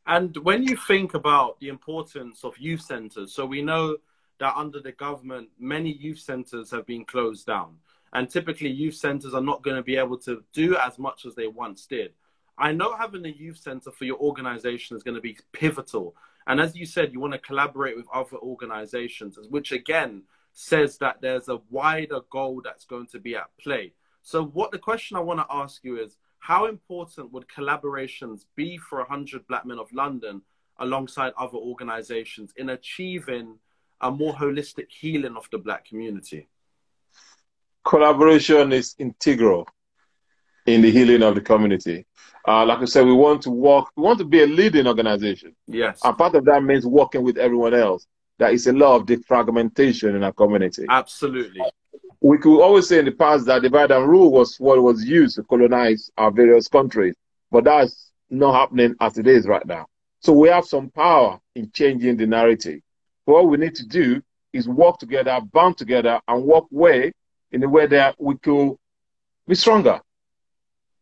And 0.08 0.36
when 0.38 0.64
you 0.64 0.78
think 0.78 1.14
about 1.14 1.60
the 1.60 1.70
importance 1.70 2.44
of 2.44 2.58
youth 2.58 2.82
centers, 2.82 3.34
so 3.34 3.46
we 3.46 3.62
know 3.62 3.98
that 4.40 4.56
under 4.56 4.80
the 4.80 4.92
government, 4.92 5.50
many 5.60 5.92
youth 5.92 6.20
centers 6.20 6.70
have 6.72 6.86
been 6.86 7.06
closed 7.06 7.48
down. 7.48 7.78
And 8.14 8.30
typically, 8.30 8.70
youth 8.70 8.96
centers 8.96 9.34
are 9.34 9.42
not 9.42 9.64
going 9.64 9.78
to 9.78 9.84
be 9.84 9.98
able 9.98 10.18
to 10.20 10.44
do 10.54 10.78
as 10.78 11.00
much 11.00 11.26
as 11.26 11.36
they 11.36 11.48
once 11.48 11.86
did. 11.86 12.14
I 12.58 12.72
know 12.72 12.96
having 12.96 13.26
a 13.26 13.30
youth 13.30 13.58
center 13.58 13.92
for 13.92 14.06
your 14.06 14.18
organization 14.18 14.96
is 14.96 15.04
going 15.04 15.16
to 15.16 15.22
be 15.22 15.38
pivotal. 15.52 16.16
And 16.48 16.62
as 16.62 16.76
you 16.76 16.86
said, 16.86 17.12
you 17.12 17.20
want 17.20 17.34
to 17.34 17.40
collaborate 17.40 17.98
with 17.98 18.08
other 18.14 18.38
organizations, 18.38 19.38
which 19.50 19.72
again 19.72 20.24
says 20.54 20.98
that 21.00 21.20
there's 21.22 21.50
a 21.50 21.60
wider 21.70 22.22
goal 22.30 22.62
that's 22.64 22.86
going 22.86 23.08
to 23.08 23.20
be 23.20 23.36
at 23.36 23.50
play. 23.58 23.94
So, 24.22 24.46
what 24.46 24.72
the 24.72 24.80
question 24.80 25.18
I 25.18 25.22
want 25.22 25.40
to 25.42 25.46
ask 25.50 25.84
you 25.84 26.00
is 26.00 26.18
how 26.46 26.68
important 26.68 27.32
would 27.34 27.48
collaborations 27.48 28.46
be 28.56 28.78
for 28.78 29.00
100 29.00 29.48
Black 29.48 29.66
Men 29.66 29.80
of 29.80 29.92
London 29.92 30.44
alongside 30.78 31.34
other 31.40 31.58
organizations 31.58 32.54
in 32.56 32.70
achieving 32.70 33.58
a 34.00 34.12
more 34.12 34.36
holistic 34.36 34.86
healing 34.90 35.36
of 35.36 35.48
the 35.52 35.58
Black 35.58 35.86
community? 35.86 36.48
Collaboration 37.84 38.72
is 38.74 38.94
integral 39.00 39.68
in 40.68 40.84
the 40.84 40.92
healing 40.92 41.24
of 41.24 41.34
the 41.34 41.42
community. 41.42 42.06
Uh, 42.48 42.64
like 42.64 42.80
I 42.80 42.86
said, 42.86 43.08
we 43.08 43.14
want 43.14 43.42
to 43.44 43.50
work, 43.50 43.88
we 43.96 44.04
want 44.04 44.20
to 44.20 44.26
be 44.26 44.44
a 44.44 44.48
leading 44.48 44.86
organization. 44.86 45.56
Yes. 45.66 46.00
And 46.04 46.16
part 46.16 46.36
of 46.36 46.46
that 46.46 46.64
means 46.64 46.86
working 46.86 47.24
with 47.24 47.40
everyone 47.40 47.74
else. 47.74 48.06
There 48.38 48.52
is 48.52 48.68
a 48.68 48.74
lot 48.74 48.98
of 48.98 49.08
defragmentation 49.08 50.16
in 50.16 50.24
our 50.24 50.34
community. 50.34 50.86
Absolutely. 50.88 51.62
We 52.26 52.40
could 52.40 52.60
always 52.60 52.88
say 52.88 52.98
in 52.98 53.06
the 53.06 53.12
past 53.12 53.46
that 53.46 53.62
divide 53.62 53.92
and 53.92 54.10
rule 54.10 54.32
was 54.32 54.60
what 54.60 54.82
was 54.82 55.06
used 55.06 55.36
to 55.36 55.44
colonize 55.44 56.10
our 56.18 56.32
various 56.32 56.68
countries, 56.68 57.14
but 57.52 57.66
that's 57.66 58.10
not 58.32 58.56
happening 58.56 58.96
as 59.00 59.20
it 59.20 59.28
is 59.28 59.46
right 59.46 59.64
now. 59.64 59.86
So 60.22 60.34
we 60.34 60.50
have 60.50 60.66
some 60.66 60.90
power 60.90 61.40
in 61.54 61.70
changing 61.72 62.18
the 62.18 62.26
narrative. 62.26 62.80
What 63.26 63.48
we 63.48 63.58
need 63.58 63.76
to 63.76 63.86
do 63.86 64.24
is 64.54 64.68
work 64.68 64.98
together, 64.98 65.40
band 65.54 65.78
together, 65.78 66.20
and 66.28 66.44
work 66.44 66.64
way 66.72 67.12
in 67.52 67.62
a 67.62 67.70
way 67.70 67.86
that 67.86 68.16
we 68.18 68.36
could 68.40 68.74
be 69.48 69.54
stronger. 69.54 70.00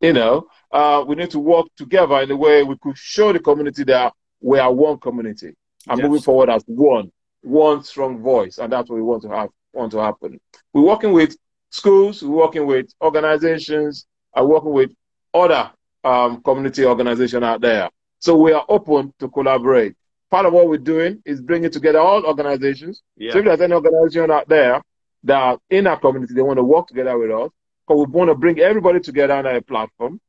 You 0.01 0.11
know, 0.11 0.47
uh, 0.73 1.05
we 1.07 1.15
need 1.15 1.31
to 1.31 1.39
work 1.39 1.67
together 1.77 2.19
in 2.19 2.31
a 2.31 2.35
way 2.35 2.63
we 2.63 2.75
could 2.81 2.97
show 2.97 3.31
the 3.31 3.39
community 3.39 3.85
that 3.85 4.11
we 4.41 4.59
are 4.59 4.73
one 4.73 4.99
community 4.99 5.55
and 5.87 5.99
Yes. 5.99 6.05
moving 6.05 6.21
forward 6.21 6.49
as 6.49 6.65
one, 6.67 7.13
one 7.43 7.81
strong 7.81 8.21
voice, 8.21 8.57
and 8.57 8.73
that's 8.73 8.89
what 8.89 8.97
we 8.97 9.01
want 9.03 9.21
to 9.21 9.29
have 9.29 9.47
want 9.73 9.91
to 9.91 9.99
happen. 9.99 10.39
We're 10.73 10.83
working 10.83 11.11
with 11.11 11.35
schools, 11.69 12.21
we're 12.23 12.35
working 12.35 12.65
with 12.65 12.93
organizations, 13.01 14.05
and 14.35 14.47
working 14.47 14.71
with 14.71 14.91
other 15.33 15.71
um, 16.03 16.41
community 16.41 16.85
organizations 16.85 17.43
out 17.43 17.61
there. 17.61 17.89
So 18.19 18.35
we 18.35 18.53
are 18.53 18.65
open 18.69 19.13
to 19.19 19.27
collaborate. 19.29 19.95
Part 20.31 20.45
of 20.45 20.53
what 20.53 20.67
we're 20.67 20.77
doing 20.77 21.21
is 21.25 21.41
bringing 21.41 21.71
together 21.71 21.99
all 21.99 22.25
organizations. 22.25 23.03
Yeah. 23.17 23.33
So 23.33 23.39
if 23.39 23.45
there's 23.45 23.61
any 23.61 23.73
organization 23.73 24.31
out 24.31 24.47
there 24.47 24.81
that 25.25 25.59
in 25.69 25.87
our 25.87 25.99
community 25.99 26.33
they 26.33 26.41
want 26.41 26.57
to 26.57 26.63
work 26.63 26.87
together 26.87 27.17
with 27.17 27.31
us, 27.31 27.49
but 27.87 27.97
we 27.97 28.05
want 28.05 28.29
to 28.29 28.35
bring 28.35 28.59
everybody 28.59 28.99
together 28.99 29.33
on 29.33 29.45
a 29.45 29.61
platform. 29.61 30.19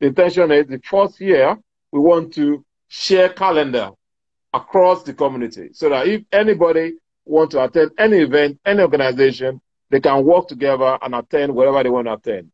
The 0.00 0.08
intention 0.08 0.50
is 0.50 0.66
the 0.66 0.80
first 0.84 1.20
year 1.20 1.56
we 1.92 2.00
want 2.00 2.34
to 2.34 2.64
share 2.88 3.28
calendar 3.28 3.90
across 4.52 5.02
the 5.02 5.14
community 5.14 5.70
so 5.72 5.88
that 5.88 6.06
if 6.06 6.22
anybody 6.32 6.94
want 7.24 7.50
to 7.52 7.64
attend 7.64 7.92
any 7.98 8.18
event, 8.18 8.58
any 8.64 8.82
organization, 8.82 9.60
they 9.90 10.00
can 10.00 10.24
work 10.24 10.48
together 10.48 10.98
and 11.02 11.14
attend 11.14 11.54
wherever 11.54 11.82
they 11.82 11.90
want 11.90 12.06
to 12.06 12.14
attend. 12.14 12.50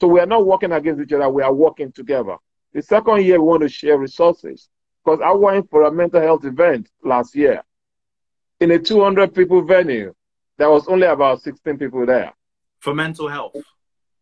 So 0.00 0.08
we 0.08 0.20
are 0.20 0.26
not 0.26 0.46
working 0.46 0.72
against 0.72 1.02
each 1.02 1.12
other, 1.12 1.28
we 1.28 1.42
are 1.42 1.52
working 1.52 1.92
together. 1.92 2.36
The 2.72 2.82
second 2.82 3.24
year 3.24 3.40
we 3.40 3.46
want 3.46 3.62
to 3.62 3.68
share 3.68 3.98
resources 3.98 4.68
because 5.04 5.20
I 5.24 5.32
went 5.32 5.70
for 5.70 5.82
a 5.82 5.92
mental 5.92 6.20
health 6.20 6.44
event 6.44 6.88
last 7.02 7.34
year 7.36 7.62
in 8.60 8.70
a 8.70 8.78
200 8.78 9.34
people 9.34 9.62
venue. 9.62 10.14
There 10.56 10.70
was 10.70 10.86
only 10.88 11.06
about 11.06 11.42
16 11.42 11.78
people 11.78 12.06
there. 12.06 12.32
For 12.80 12.94
mental 12.94 13.28
health. 13.28 13.56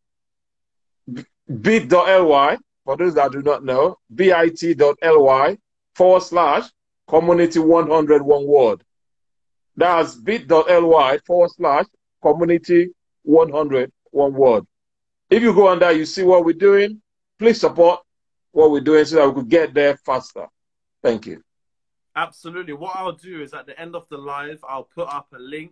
bit.ly, 1.62 2.58
for 2.86 2.98
those 2.98 3.14
that 3.14 3.32
do 3.32 3.44
not 3.44 3.64
know, 3.64 4.00
bit.ly 4.14 5.58
forward 5.96 6.22
slash 6.22 6.70
community 7.08 7.60
100 7.60 8.22
one 8.22 8.46
word. 8.46 8.84
That's 9.76 10.16
bit.ly 10.16 11.20
forward 11.26 11.52
slash 11.52 11.86
community 12.22 12.90
100 13.24 13.92
one 14.12 14.34
word. 14.34 14.66
If 15.30 15.42
you 15.42 15.54
go 15.54 15.68
on 15.68 15.80
there, 15.80 15.92
you 15.94 16.06
see 16.06 16.24
what 16.24 16.44
we're 16.44 16.54
doing. 16.54 17.02
Please 17.40 17.60
support 17.60 18.02
what 18.52 18.72
we're 18.72 18.82
doing 18.82 19.06
so 19.06 19.16
that 19.16 19.30
we 19.30 19.42
could 19.42 19.50
get 19.50 19.74
there 19.74 19.98
faster. 19.98 20.48
Thank 21.02 21.26
you. 21.26 21.44
Absolutely. 22.16 22.74
What 22.74 22.96
I'll 22.96 23.14
do 23.14 23.42
is 23.42 23.54
at 23.54 23.66
the 23.66 23.80
end 23.80 23.96
of 23.96 24.08
the 24.10 24.18
live, 24.18 24.60
I'll 24.68 24.84
put 24.84 25.08
up 25.08 25.28
a 25.34 25.40
link 25.40 25.72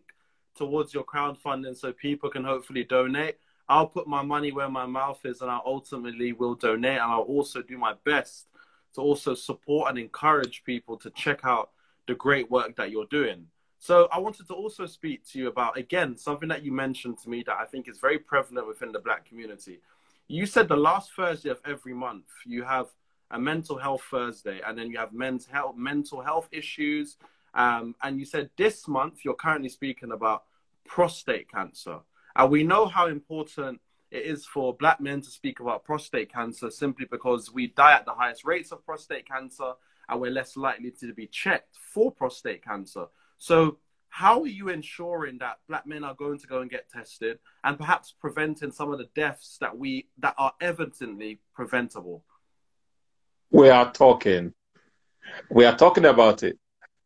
towards 0.56 0.94
your 0.94 1.04
crowdfunding 1.04 1.76
so 1.76 1.92
people 1.92 2.30
can 2.30 2.44
hopefully 2.44 2.86
donate. 2.86 3.38
I'll 3.68 3.88
put 3.88 4.08
my 4.08 4.24
money 4.24 4.52
where 4.52 4.70
my 4.70 4.86
mouth 4.86 5.20
is 5.26 5.42
and 5.42 5.52
I 5.52 5.60
ultimately 5.66 6.32
will 6.32 6.56
donate. 6.56 7.00
And 7.00 7.12
I'll 7.12 7.22
also 7.22 7.62
do 7.62 7.78
my 7.78 7.94
best 8.06 8.48
to 8.96 9.02
also 9.02 9.36
support 9.36 9.90
and 9.90 9.98
encourage 9.98 10.64
people 10.64 10.98
to 10.98 11.10
check 11.12 11.42
out 11.44 11.72
the 12.08 12.16
great 12.16 12.50
work 12.50 12.76
that 12.76 12.92
you're 12.92 13.06
doing. 13.06 13.48
So 13.78 14.10
I 14.12 14.20
wanted 14.20 14.48
to 14.48 14.54
also 14.54 14.86
speak 14.86 15.26
to 15.30 15.40
you 15.40 15.48
about, 15.48 15.78
again, 15.78 16.18
something 16.18 16.50
that 16.50 16.64
you 16.64 16.72
mentioned 16.72 17.18
to 17.20 17.30
me 17.30 17.44
that 17.44 17.58
I 17.58 17.66
think 17.66 17.88
is 17.88 17.98
very 18.00 18.20
prevalent 18.20 18.68
within 18.68 18.92
the 18.92 19.00
black 19.00 19.26
community. 19.26 19.80
You 20.28 20.46
said 20.46 20.68
the 20.68 20.76
last 20.76 21.12
Thursday 21.14 21.50
of 21.50 21.62
every 21.66 21.94
month, 21.94 22.26
you 22.46 22.64
have 22.64 22.88
a 23.32 23.40
mental 23.40 23.78
health 23.78 24.04
Thursday, 24.10 24.60
and 24.66 24.78
then 24.78 24.90
you 24.90 24.98
have 24.98 25.14
mental 25.14 25.52
health, 25.54 25.76
mental 25.78 26.22
health 26.22 26.50
issues. 26.52 27.18
Um, 27.54 27.96
and 28.04 28.20
you 28.20 28.26
said 28.26 28.50
this 28.58 28.88
month 28.88 29.24
you're 29.24 29.34
currently 29.34 29.70
speaking 29.70 30.12
about 30.12 30.44
prostate 30.86 31.50
cancer. 31.50 32.00
And 32.36 32.52
we 32.52 32.64
know 32.64 32.86
how 32.86 33.08
important 33.08 33.80
it 34.12 34.24
is 34.24 34.46
for 34.46 34.76
black 34.76 35.00
men 35.00 35.22
to 35.22 35.30
speak 35.30 35.60
about 35.60 35.84
prostate 35.84 36.32
cancer 36.32 36.72
simply 36.72 37.06
because 37.10 37.54
we 37.54 37.68
die 37.68 37.94
at 37.94 38.06
the 38.06 38.14
highest 38.14 38.44
rates 38.44 38.72
of 38.72 38.86
prostate 38.86 39.28
cancer 39.28 39.74
and 40.08 40.20
we're 40.20 40.32
less 40.32 40.58
likely 40.58 40.92
to 40.92 41.14
be 41.14 41.28
checked 41.28 41.78
for 41.94 42.12
prostate 42.12 42.64
cancer. 42.64 43.06
So, 43.38 43.78
how 44.12 44.42
are 44.42 44.48
you 44.48 44.70
ensuring 44.70 45.38
that 45.38 45.60
black 45.68 45.86
men 45.86 46.04
are 46.04 46.16
going 46.16 46.40
to 46.40 46.48
go 46.48 46.62
and 46.62 46.72
get 46.72 46.90
tested 46.90 47.38
and 47.64 47.78
perhaps 47.78 48.12
preventing 48.20 48.72
some 48.72 48.92
of 48.92 48.98
the 48.98 49.08
deaths 49.14 49.58
that 49.62 49.78
we 49.78 50.08
that 50.18 50.34
are 50.40 50.54
evidently 50.60 51.40
preventable? 51.54 52.24
We 53.52 53.70
are 53.70 53.92
talking. 53.92 54.54
We 55.52 55.66
are 55.66 55.78
talking 55.78 56.06
about 56.06 56.42
it. 56.42 56.58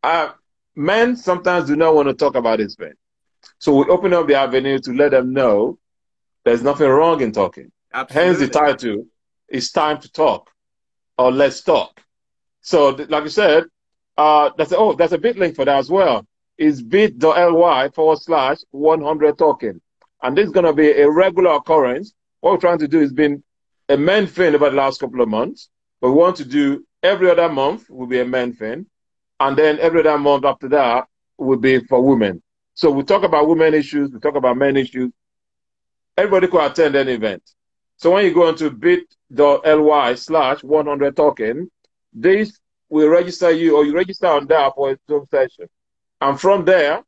Uh, 0.02 0.30
men 0.74 1.16
sometimes 1.16 1.66
do 1.66 1.76
not 1.76 1.94
want 1.94 2.08
to 2.08 2.14
talk 2.14 2.36
about 2.36 2.58
this, 2.58 2.78
man. 2.78 2.94
So 3.58 3.74
we 3.74 3.84
open 3.90 4.14
up 4.14 4.26
the 4.26 4.36
avenue 4.36 4.78
to 4.78 4.92
let 4.92 5.10
them 5.10 5.34
know 5.34 5.78
there's 6.44 6.62
nothing 6.62 6.88
wrong 6.88 7.20
in 7.20 7.32
talking. 7.32 7.72
Absolutely. 7.92 8.26
Hence 8.26 8.38
the 8.38 8.48
title, 8.48 9.06
It's 9.48 9.70
Time 9.70 10.00
to 10.00 10.10
Talk 10.10 10.50
or 11.18 11.32
Let's 11.32 11.62
Talk. 11.62 12.00
So, 12.60 12.90
like 12.90 13.24
I 13.24 13.28
said, 13.28 13.64
uh, 14.16 14.50
that's 14.56 14.72
a, 14.72 14.76
oh, 14.76 14.94
that's 14.94 15.12
a 15.12 15.18
bit 15.18 15.36
link 15.36 15.56
for 15.56 15.64
that 15.64 15.78
as 15.78 15.90
well. 15.90 16.26
It's 16.56 16.80
bit.ly 16.80 17.88
forward 17.90 18.18
slash 18.18 18.58
100 18.70 19.38
talking. 19.38 19.80
And 20.22 20.36
this 20.36 20.46
is 20.46 20.52
going 20.52 20.66
to 20.66 20.72
be 20.72 20.90
a 20.90 21.10
regular 21.10 21.52
occurrence. 21.52 22.14
What 22.40 22.52
we're 22.52 22.60
trying 22.60 22.78
to 22.78 22.88
do 22.88 23.00
has 23.00 23.12
been 23.12 23.42
a 23.88 23.96
main 23.96 24.26
thing 24.26 24.54
over 24.54 24.70
the 24.70 24.76
last 24.76 25.00
couple 25.00 25.20
of 25.20 25.28
months, 25.28 25.68
but 26.00 26.10
we 26.10 26.16
want 26.16 26.36
to 26.36 26.44
do 26.44 26.86
every 27.02 27.30
other 27.30 27.48
month 27.48 27.90
will 27.90 28.06
be 28.06 28.20
a 28.20 28.24
main 28.24 28.54
thing. 28.54 28.86
And 29.40 29.56
then 29.56 29.78
every 29.80 30.00
other 30.00 30.18
month 30.18 30.44
after 30.44 30.68
that 30.68 31.06
will 31.36 31.58
be 31.58 31.80
for 31.80 32.02
women. 32.02 32.42
So 32.74 32.90
we 32.90 33.02
talk 33.02 33.24
about 33.24 33.48
women 33.48 33.74
issues, 33.74 34.10
we 34.10 34.20
talk 34.20 34.36
about 34.36 34.56
men 34.56 34.76
issues. 34.76 35.12
Everybody 36.16 36.46
could 36.48 36.64
attend 36.64 36.94
an 36.96 37.08
event. 37.08 37.42
So 37.96 38.12
when 38.12 38.24
you 38.24 38.34
go 38.34 38.48
into 38.48 38.70
bit.ly 38.70 40.14
slash 40.14 40.62
100 40.62 41.16
talking, 41.16 41.70
this 42.12 42.58
will 42.88 43.08
register 43.08 43.50
you 43.50 43.76
or 43.76 43.84
you 43.84 43.94
register 43.94 44.26
on 44.26 44.46
there 44.46 44.70
for 44.74 44.92
a 44.92 44.98
Zoom 45.08 45.26
session. 45.30 45.66
And 46.20 46.40
from 46.40 46.64
there, 46.64 47.02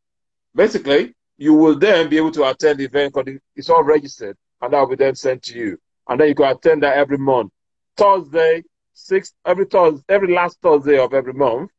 basically, 0.55 1.15
you 1.39 1.55
will 1.55 1.79
then 1.79 2.09
be 2.09 2.17
able 2.17 2.33
to 2.33 2.49
attend 2.49 2.79
the 2.81 2.85
event 2.85 3.15
because 3.15 3.39
it's 3.55 3.71
all 3.71 3.85
registered 3.85 4.37
and 4.61 4.73
that 4.73 4.81
will 4.81 4.89
be 4.89 4.97
then 4.97 5.15
sent 5.15 5.43
to 5.45 5.59
you. 5.59 5.79
And 6.09 6.21
then 6.21 6.29
you 6.29 6.35
can 6.35 6.57
attend 6.57 6.83
that 6.83 6.97
every 6.97 7.19
month. 7.19 7.53
Thursday, 7.97 8.65
six 8.93 9.33
every 9.45 9.67
Thursday, 9.67 10.05
every 10.09 10.33
last 10.33 10.61
Thursday 10.61 10.99
of 10.99 11.15
every 11.15 11.35
month, 11.35 11.71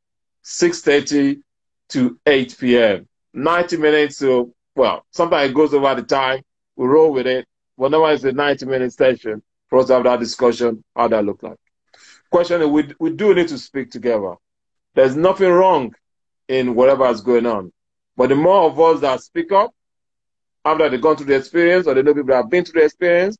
6.30 0.43 1.41
to 1.89 2.19
8 2.25 2.55
p.m. 2.59 3.07
90 3.33 3.77
minutes 3.77 4.19
to, 4.19 4.53
well, 4.75 5.05
sometimes 5.11 5.49
it 5.49 5.53
goes 5.53 5.73
over 5.73 5.95
the 5.95 6.03
time. 6.03 6.41
We 6.77 6.87
roll 6.87 7.11
with 7.11 7.27
it. 7.27 7.45
Now 7.77 8.05
it's 8.05 8.23
a 8.23 8.31
90 8.31 8.65
minute 8.65 8.93
session 8.93 9.43
for 9.67 9.79
us 9.79 9.87
to 9.87 9.95
have 9.95 10.03
that 10.05 10.19
discussion, 10.19 10.83
how 10.95 11.07
that 11.09 11.25
look 11.25 11.43
like. 11.43 11.57
Question 12.31 12.61
is, 12.61 12.67
we, 12.67 12.93
we 12.99 13.09
do 13.11 13.33
need 13.33 13.47
to 13.49 13.57
speak 13.57 13.91
together. 13.91 14.35
There's 14.95 15.15
nothing 15.15 15.49
wrong 15.49 15.93
in 16.47 16.75
whatever 16.75 17.07
is 17.07 17.21
going 17.21 17.45
on. 17.45 17.71
But 18.15 18.29
the 18.29 18.35
more 18.35 18.69
of 18.69 18.79
us 18.79 19.01
that 19.01 19.21
speak 19.21 19.51
up, 19.51 19.71
after 20.63 20.89
they've 20.89 21.01
gone 21.01 21.15
through 21.15 21.27
the 21.27 21.35
experience 21.35 21.87
or 21.87 21.93
they 21.93 22.01
know 22.01 22.13
people 22.13 22.27
that 22.27 22.37
have 22.37 22.49
been 22.49 22.65
through 22.65 22.81
the 22.81 22.85
experience, 22.85 23.37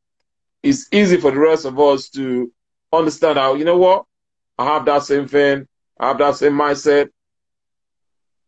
it's 0.64 0.88
easy 0.92 1.18
for 1.18 1.32
the 1.32 1.40
rest 1.40 1.66
of 1.66 1.80
us 1.80 2.10
to 2.10 2.52
understand 2.92 3.38
how, 3.38 3.56
you 3.56 3.66
know 3.66 3.78
what, 3.78 4.06
I 4.58 4.66
have 4.66 4.86
that 4.86 5.04
same 5.04 5.28
thing, 5.28 5.68
I 6.00 6.10
have 6.10 6.18
that 6.20 6.36
same 6.36 6.54
mindset, 6.54 7.10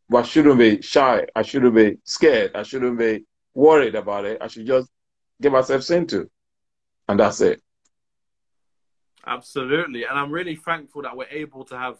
but 0.09 0.19
I 0.19 0.27
shouldn't 0.27 0.57
be 0.57 0.81
shy, 0.81 1.25
I 1.35 1.41
shouldn't 1.41 1.75
be 1.75 1.97
scared, 2.03 2.51
I 2.55 2.63
shouldn't 2.63 2.97
be 2.97 3.25
worried 3.53 3.95
about 3.95 4.25
it. 4.25 4.41
I 4.41 4.47
should 4.47 4.67
just 4.67 4.89
get 5.41 5.51
myself 5.51 5.89
into. 5.91 6.29
And 7.07 7.19
that's 7.19 7.41
it. 7.41 7.61
Absolutely. 9.25 10.03
And 10.05 10.17
I'm 10.17 10.31
really 10.31 10.55
thankful 10.55 11.01
that 11.03 11.15
we're 11.15 11.27
able 11.29 11.65
to 11.65 11.77
have 11.77 11.97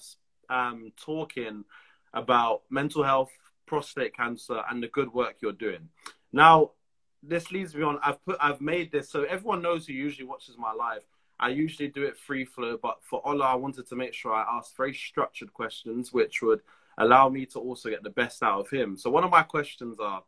um, 0.50 0.92
talking 1.04 1.66
about 2.14 2.62
mental 2.70 3.04
health, 3.04 3.32
prostate 3.66 4.16
cancer, 4.16 4.62
and 4.70 4.82
the 4.82 4.88
good 4.88 5.14
work 5.14 5.36
you're 5.42 5.52
doing. 5.52 5.90
Now, 6.32 6.72
this 7.22 7.52
leads 7.52 7.76
me 7.76 7.84
on. 7.84 8.00
I've 8.02 8.24
put, 8.24 8.38
I've 8.40 8.62
made 8.62 8.92
this 8.92 9.10
so 9.10 9.24
everyone 9.24 9.62
knows 9.62 9.86
who 9.86 9.94
usually 9.94 10.28
watches 10.28 10.56
my 10.58 10.74
live. 10.74 11.06
I 11.40 11.50
usually 11.50 11.88
do 11.88 12.04
it 12.04 12.18
free 12.18 12.46
flow, 12.46 12.78
but 12.82 12.98
for 13.02 13.22
Ola, 13.28 13.46
I 13.46 13.56
wanted 13.56 13.88
to 13.88 13.96
make 13.96 14.14
sure 14.14 14.34
I 14.34 14.46
asked 14.58 14.76
very 14.76 14.94
structured 14.94 15.54
questions, 15.54 16.12
which 16.12 16.42
would 16.42 16.62
allow 16.98 17.30
me 17.30 17.46
to 17.48 17.60
also 17.60 17.90
get 17.90 18.04
the 18.04 18.10
best 18.10 18.44
out 18.44 18.60
of 18.60 18.70
him. 18.70 18.98
So 18.98 19.10
one 19.10 19.24
of 19.24 19.32
my 19.32 19.44
questions 19.44 20.00
are: 20.00 20.24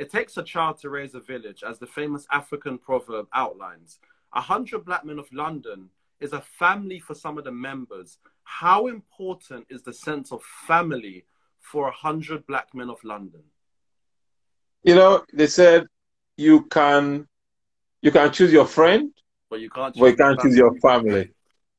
It 0.00 0.10
takes 0.10 0.38
a 0.38 0.42
child 0.42 0.78
to 0.78 0.88
raise 0.88 1.14
a 1.14 1.20
village, 1.20 1.62
as 1.62 1.78
the 1.78 1.86
famous 1.86 2.26
African 2.32 2.78
proverb 2.78 3.26
outlines. 3.34 3.98
A 4.32 4.40
hundred 4.40 4.86
black 4.86 5.04
men 5.04 5.18
of 5.18 5.30
London 5.30 5.90
is 6.20 6.32
a 6.32 6.40
family 6.40 6.98
for 6.98 7.14
some 7.14 7.36
of 7.36 7.44
the 7.44 7.52
members. 7.52 8.16
How 8.44 8.86
important 8.86 9.66
is 9.68 9.82
the 9.82 9.92
sense 9.92 10.32
of 10.32 10.42
family 10.66 11.26
for 11.60 11.88
a 11.88 11.92
hundred 11.92 12.46
black 12.46 12.68
men 12.72 12.88
of 12.88 12.96
London? 13.04 13.42
You 14.82 14.94
know, 14.94 15.22
they 15.34 15.48
said 15.48 15.86
you 16.38 16.62
can 16.62 17.28
you 18.00 18.10
can 18.10 18.32
choose 18.32 18.54
your 18.54 18.66
friend, 18.66 19.12
but 19.50 19.60
you 19.60 19.68
can't. 19.68 19.94
but 19.94 20.06
you 20.06 20.16
can't 20.16 20.40
choose 20.40 20.56
your 20.56 20.80
family. 20.80 21.28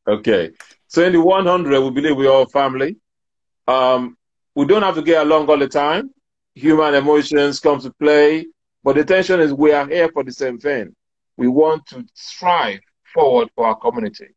Okay, 0.07 0.51
so 0.87 1.03
in 1.03 1.13
the 1.13 1.21
100, 1.21 1.81
we 1.81 1.89
believe 1.89 2.15
we're 2.15 2.31
all 2.31 2.45
family. 2.45 2.97
Um, 3.67 4.15
we 4.53 4.65
don't 4.65 4.83
have 4.83 4.93
to 4.93 5.01
get 5.01 5.25
along 5.25 5.49
all 5.49 5.57
the 5.57 5.67
time. 5.67 6.11
Human 6.55 6.95
emotions 6.95 7.59
come 7.59 7.79
to 7.79 7.91
play, 7.93 8.45
but 8.83 8.95
the 8.95 9.05
tension 9.05 9.39
is 9.39 9.53
we 9.53 9.71
are 9.71 9.87
here 9.87 10.09
for 10.09 10.23
the 10.23 10.31
same 10.31 10.57
thing. 10.57 10.93
We 11.37 11.47
want 11.47 11.85
to 11.87 12.05
strive 12.13 12.79
forward 13.13 13.49
for 13.55 13.67
our 13.67 13.75
community. 13.75 14.27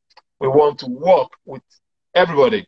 We 0.40 0.48
want 0.48 0.78
to 0.80 0.86
work 0.86 1.28
with 1.44 1.62
everybody 2.14 2.66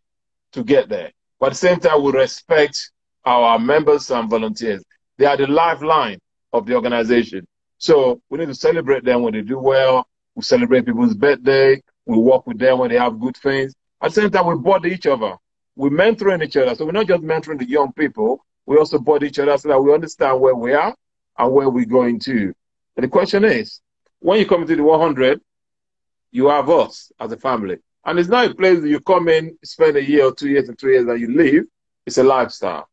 to 0.52 0.64
get 0.64 0.88
there. 0.88 1.12
But 1.38 1.46
at 1.46 1.52
the 1.52 1.58
same 1.58 1.80
time, 1.80 2.02
we 2.02 2.12
respect 2.12 2.90
our 3.24 3.58
members 3.58 4.10
and 4.10 4.28
volunteers. 4.28 4.82
They 5.18 5.26
are 5.26 5.36
the 5.36 5.46
lifeline 5.46 6.18
of 6.52 6.66
the 6.66 6.74
organization. 6.74 7.46
So 7.78 8.20
we 8.30 8.38
need 8.38 8.48
to 8.48 8.54
celebrate 8.54 9.04
them 9.04 9.22
when 9.22 9.34
they 9.34 9.42
do 9.42 9.58
well. 9.58 10.08
We 10.34 10.42
celebrate 10.42 10.86
people's 10.86 11.14
birthday. 11.14 11.82
We 12.06 12.18
work 12.18 12.46
with 12.46 12.58
them 12.58 12.78
when 12.78 12.90
they 12.90 12.98
have 12.98 13.20
good 13.20 13.36
things. 13.36 13.74
At 14.00 14.14
the 14.14 14.22
same 14.22 14.30
time, 14.30 14.46
we 14.46 14.56
body 14.56 14.90
each 14.90 15.06
other. 15.06 15.36
We're 15.74 15.90
mentoring 15.90 16.42
each 16.44 16.56
other. 16.56 16.74
So 16.74 16.86
we're 16.86 16.92
not 16.92 17.08
just 17.08 17.22
mentoring 17.22 17.58
the 17.58 17.68
young 17.68 17.92
people. 17.92 18.44
We 18.66 18.76
also 18.76 18.98
body 18.98 19.28
each 19.28 19.38
other 19.38 19.56
so 19.56 19.68
that 19.68 19.80
we 19.80 19.94
understand 19.94 20.40
where 20.40 20.54
we 20.54 20.74
are 20.74 20.94
and 21.38 21.52
where 21.52 21.70
we're 21.70 21.86
going 21.86 22.18
to. 22.20 22.52
And 22.96 23.04
the 23.04 23.08
question 23.08 23.44
is, 23.44 23.80
when 24.18 24.38
you 24.38 24.46
come 24.46 24.62
into 24.62 24.76
the 24.76 24.82
100, 24.82 25.40
you 26.32 26.48
have 26.48 26.68
us 26.68 27.12
as 27.20 27.32
a 27.32 27.36
family. 27.36 27.78
And 28.04 28.18
it's 28.18 28.28
not 28.28 28.50
a 28.50 28.54
place 28.54 28.80
that 28.80 28.88
you 28.88 29.00
come 29.00 29.28
in, 29.28 29.56
spend 29.64 29.96
a 29.96 30.04
year 30.04 30.26
or 30.26 30.34
two 30.34 30.48
years 30.48 30.68
or 30.68 30.74
three 30.74 30.94
years 30.94 31.08
and 31.08 31.20
you 31.20 31.36
leave. 31.36 31.64
It's 32.06 32.18
a 32.18 32.22
lifestyle. 32.22 32.88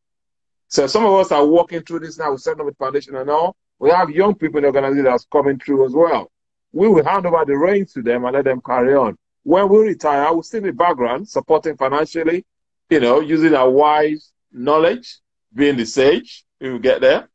So 0.67 0.87
some 0.87 1.05
of 1.05 1.13
us 1.13 1.31
are 1.31 1.45
walking 1.45 1.81
through 1.81 1.99
this 1.99 2.17
now. 2.17 2.31
We 2.31 2.37
set 2.37 2.59
up 2.59 2.67
a 2.67 2.73
foundation 2.73 3.15
and 3.15 3.29
all. 3.29 3.55
We 3.79 3.91
have 3.91 4.09
young 4.09 4.33
people 4.33 4.57
in 4.57 4.63
the 4.63 4.67
organization 4.67 5.05
that's 5.05 5.27
coming 5.31 5.59
through 5.59 5.85
as 5.85 5.93
well. 5.93 6.31
We 6.71 6.87
will 6.87 7.03
hand 7.03 7.25
over 7.25 7.43
the 7.45 7.55
reins 7.55 7.93
to 7.93 8.01
them 8.01 8.25
and 8.25 8.33
let 8.33 8.45
them 8.45 8.61
carry 8.65 8.95
on. 8.95 9.17
When 9.43 9.69
we 9.69 9.79
retire, 9.79 10.33
we'll 10.33 10.41
still 10.41 10.61
the 10.61 10.71
background, 10.71 11.27
supporting 11.29 11.77
financially, 11.77 12.45
you 12.89 12.99
know, 12.99 13.19
using 13.19 13.53
our 13.53 13.69
wise 13.69 14.31
knowledge, 14.51 15.19
being 15.53 15.77
the 15.77 15.85
sage, 15.85 16.43
we 16.59 16.71
will 16.71 16.79
get 16.79 17.01
there, 17.01 17.29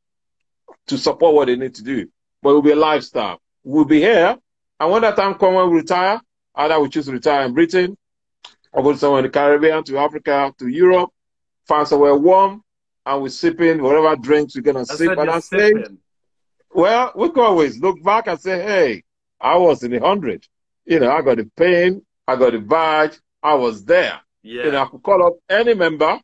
to 0.87 0.98
support 0.98 1.35
what 1.35 1.46
they 1.46 1.57
need 1.57 1.74
to 1.74 1.83
do. 1.83 2.09
But 2.42 2.50
it 2.50 2.52
will 2.54 2.62
be 2.62 2.72
a 2.72 2.76
lifestyle. 2.76 3.40
We'll 3.64 3.85
be 3.85 4.00
here, 4.00 4.37
and 4.81 4.90
when 4.90 5.02
that 5.02 5.16
time 5.16 5.35
comes 5.35 5.57
when 5.57 5.70
we 5.70 5.76
retire, 5.78 6.20
either 6.54 6.81
we 6.81 6.88
choose 6.88 7.07
to 7.07 7.12
retire 7.12 7.44
in 7.44 7.54
Britain, 7.54 7.96
or 8.72 8.83
go 8.83 8.94
somewhere 8.94 9.20
in 9.20 9.24
the 9.24 9.31
Caribbean, 9.31 9.85
to 9.85 9.98
Africa, 9.98 10.52
to 10.59 10.68
Europe, 10.68 11.11
find 11.66 11.87
somewhere 11.87 12.16
warm, 12.16 12.62
and 13.04 13.22
we're 13.22 13.28
sipping 13.28 13.83
whatever 13.83 14.16
drinks 14.16 14.54
we're 14.54 14.62
gonna 14.62 14.85
sip 14.85 15.18
at 15.18 15.26
that 15.26 15.44
stage. 15.44 15.87
Well, 16.70 17.12
we 17.16 17.31
can 17.31 17.42
always 17.42 17.78
look 17.81 18.02
back 18.02 18.26
and 18.26 18.38
say, 18.38 18.62
hey, 18.62 19.04
I 19.40 19.57
was 19.57 19.83
in 19.83 19.90
the 19.90 20.00
hundred. 20.00 20.46
You 20.85 21.00
know, 21.00 21.11
I 21.11 21.22
got 21.22 21.38
the 21.38 21.50
pain, 21.57 22.04
I 22.26 22.37
got 22.37 22.52
the 22.52 22.59
badge, 22.59 23.18
I 23.42 23.54
was 23.54 23.85
there. 23.85 24.20
Yeah. 24.42 24.64
You 24.64 24.72
know, 24.72 24.83
I 24.83 24.87
could 24.87 25.02
call 25.02 25.26
up 25.26 25.35
any 25.48 25.74
member 25.74 26.20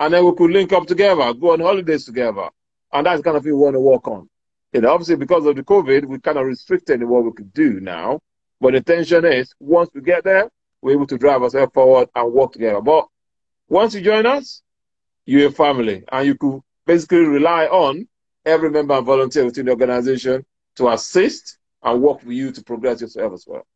and 0.00 0.14
then 0.14 0.24
we 0.24 0.34
could 0.34 0.50
link 0.50 0.72
up 0.72 0.86
together, 0.86 1.32
go 1.34 1.52
on 1.52 1.60
holidays 1.60 2.04
together. 2.04 2.48
And 2.92 3.06
that's 3.06 3.22
kind 3.22 3.36
of 3.36 3.42
thing 3.42 3.52
we 3.52 3.58
want 3.58 3.74
to 3.74 3.80
work 3.80 4.06
on. 4.08 4.28
You 4.72 4.82
know, 4.82 4.92
obviously 4.92 5.16
because 5.16 5.46
of 5.46 5.56
the 5.56 5.62
COVID, 5.62 6.06
we 6.06 6.18
kind 6.20 6.38
of 6.38 6.46
restricted 6.46 7.02
what 7.02 7.24
we 7.24 7.32
could 7.32 7.52
do 7.52 7.80
now. 7.80 8.20
But 8.60 8.72
the 8.72 8.78
intention 8.78 9.24
is 9.24 9.54
once 9.58 9.90
we 9.94 10.00
get 10.00 10.24
there, 10.24 10.50
we're 10.82 10.92
able 10.92 11.06
to 11.06 11.18
drive 11.18 11.42
ourselves 11.42 11.72
forward 11.72 12.08
and 12.14 12.32
work 12.32 12.52
together. 12.52 12.80
But 12.80 13.08
once 13.68 13.94
you 13.94 14.00
join 14.00 14.26
us, 14.26 14.62
you're 15.26 15.48
a 15.48 15.52
family 15.52 16.04
and 16.10 16.26
you 16.26 16.34
could 16.34 16.60
basically 16.86 17.18
rely 17.18 17.66
on 17.66 18.08
every 18.46 18.70
member 18.70 18.94
and 18.94 19.04
volunteer 19.04 19.44
within 19.44 19.66
the 19.66 19.72
organization 19.72 20.44
to 20.76 20.88
assist 20.88 21.58
and 21.82 22.00
work 22.00 22.22
with 22.24 22.36
you 22.36 22.52
to 22.52 22.62
progress 22.62 23.00
yourself 23.00 23.32
as 23.32 23.44
well. 23.46 23.66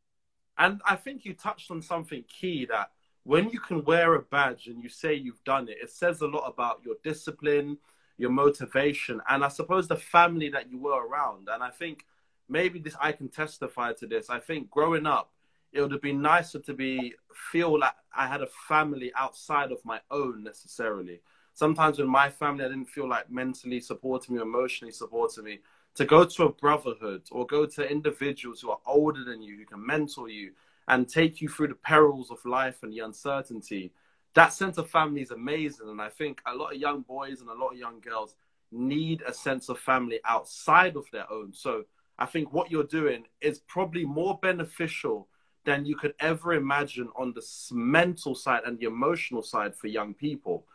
And 0.56 0.80
I 0.86 0.96
think 0.96 1.24
you 1.24 1.34
touched 1.34 1.70
on 1.70 1.82
something 1.82 2.24
key 2.28 2.66
that 2.66 2.90
when 3.24 3.50
you 3.50 3.60
can 3.60 3.84
wear 3.84 4.14
a 4.14 4.22
badge 4.22 4.66
and 4.66 4.82
you 4.82 4.88
say 4.88 5.14
you've 5.14 5.44
done 5.44 5.68
it, 5.68 5.78
it 5.82 5.90
says 5.90 6.20
a 6.20 6.26
lot 6.26 6.48
about 6.48 6.80
your 6.84 6.96
discipline, 7.04 7.78
your 8.18 8.30
motivation, 8.30 9.20
and 9.28 9.44
I 9.44 9.48
suppose 9.48 9.86
the 9.88 9.96
family 9.96 10.48
that 10.50 10.70
you 10.70 10.78
were 10.78 11.06
around. 11.06 11.48
And 11.50 11.62
I 11.62 11.70
think 11.70 12.04
maybe 12.48 12.78
this 12.78 12.96
I 13.00 13.12
can 13.12 13.28
testify 13.28 13.92
to 13.94 14.06
this. 14.06 14.28
I 14.28 14.40
think 14.40 14.70
growing 14.70 15.06
up, 15.06 15.30
it 15.72 15.80
would 15.80 15.92
have 15.92 16.02
been 16.02 16.20
nicer 16.20 16.58
to 16.60 16.74
be 16.74 17.14
feel 17.34 17.78
like 17.78 17.94
I 18.14 18.26
had 18.26 18.42
a 18.42 18.48
family 18.68 19.12
outside 19.16 19.72
of 19.72 19.84
my 19.84 20.00
own 20.10 20.44
necessarily. 20.44 21.20
sometimes 21.54 21.98
with 21.98 22.08
my 22.08 22.30
family 22.30 22.64
I 22.64 22.68
didn't 22.68 22.86
feel 22.86 23.08
like 23.08 23.30
mentally 23.30 23.80
supporting 23.80 24.36
me, 24.36 24.42
emotionally 24.42 24.92
supporting 24.92 25.44
me, 25.44 25.60
to 25.94 26.04
go 26.04 26.24
to 26.24 26.44
a 26.44 26.52
brotherhood 26.52 27.22
or 27.30 27.46
go 27.46 27.66
to 27.66 27.90
individuals 27.90 28.60
who 28.60 28.70
are 28.70 28.80
older 28.86 29.24
than 29.24 29.42
you, 29.42 29.58
who 29.58 29.64
can 29.64 29.84
mentor 29.84 30.28
you 30.28 30.52
and 30.88 31.08
take 31.08 31.40
you 31.40 31.48
through 31.48 31.68
the 31.68 31.74
perils 31.74 32.30
of 32.30 32.44
life 32.44 32.82
and 32.82 32.92
the 32.92 33.00
uncertainty. 33.00 33.92
That 34.34 34.52
sense 34.52 34.78
of 34.78 34.90
family 34.90 35.22
is 35.22 35.30
amazing. 35.30 35.88
And 35.88 36.00
I 36.00 36.08
think 36.08 36.40
a 36.46 36.54
lot 36.54 36.74
of 36.74 36.80
young 36.80 37.02
boys 37.02 37.40
and 37.40 37.50
a 37.50 37.54
lot 37.54 37.72
of 37.72 37.78
young 37.78 38.00
girls 38.00 38.34
need 38.70 39.22
a 39.26 39.32
sense 39.32 39.68
of 39.68 39.78
family 39.78 40.20
outside 40.24 40.96
of 40.96 41.06
their 41.12 41.30
own. 41.30 41.52
So 41.52 41.84
I 42.18 42.26
think 42.26 42.52
what 42.52 42.70
you're 42.70 42.84
doing 42.84 43.24
is 43.40 43.60
probably 43.60 44.04
more 44.04 44.38
beneficial 44.40 45.28
than 45.64 45.84
you 45.84 45.96
could 45.96 46.14
ever 46.18 46.54
imagine 46.54 47.08
on 47.16 47.32
the 47.34 47.42
mental 47.70 48.34
side 48.34 48.62
and 48.66 48.78
the 48.78 48.86
emotional 48.86 49.42
side 49.42 49.76
for 49.76 49.86
young 49.86 50.14
people. 50.14 50.66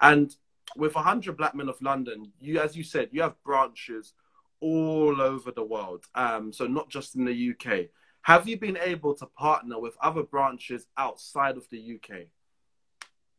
And 0.00 0.34
with 0.76 0.94
100 0.94 1.36
Black 1.36 1.54
Men 1.54 1.68
of 1.68 1.80
London, 1.80 2.32
you, 2.40 2.60
as 2.60 2.76
you 2.76 2.82
said, 2.82 3.10
you 3.12 3.22
have 3.22 3.42
branches 3.44 4.14
all 4.60 5.20
over 5.20 5.50
the 5.50 5.64
world. 5.64 6.06
Um, 6.14 6.52
so 6.52 6.66
not 6.66 6.88
just 6.88 7.14
in 7.14 7.24
the 7.24 7.50
UK. 7.50 7.88
Have 8.22 8.48
you 8.48 8.56
been 8.56 8.76
able 8.76 9.14
to 9.14 9.26
partner 9.26 9.80
with 9.80 9.96
other 10.00 10.22
branches 10.22 10.86
outside 10.96 11.56
of 11.56 11.68
the 11.70 11.96
UK? 11.96 12.26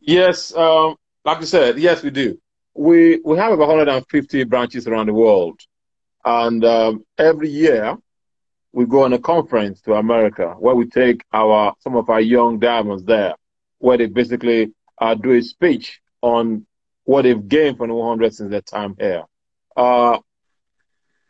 Yes, 0.01 0.53
um, 0.55 0.97
like 1.23 1.37
I 1.37 1.45
said, 1.45 1.79
yes, 1.79 2.03
we 2.03 2.09
do. 2.09 2.37
We 2.75 3.21
we 3.23 3.37
have 3.37 3.53
about 3.53 3.69
150 3.69 4.43
branches 4.43 4.85
around 4.87 5.05
the 5.05 5.13
world, 5.13 5.61
and 6.25 6.65
um, 6.65 7.05
every 7.17 7.49
year 7.49 7.95
we 8.73 8.85
go 8.85 9.03
on 9.03 9.13
a 9.13 9.19
conference 9.19 9.79
to 9.81 9.93
America 9.93 10.55
where 10.59 10.75
we 10.75 10.89
take 10.89 11.23
our 11.31 11.73
some 11.79 11.95
of 11.95 12.09
our 12.09 12.19
young 12.19 12.59
diamonds 12.59 13.05
there, 13.05 13.35
where 13.77 13.97
they 13.97 14.07
basically 14.07 14.73
uh, 14.97 15.15
do 15.15 15.31
a 15.31 15.41
speech 15.41 16.01
on 16.21 16.65
what 17.05 17.21
they've 17.21 17.47
gained 17.47 17.77
from 17.77 17.87
the 17.87 17.93
100 17.93 18.33
since 18.33 18.49
their 18.49 18.61
time 18.61 18.95
here. 18.99 19.23
Uh, 19.77 20.17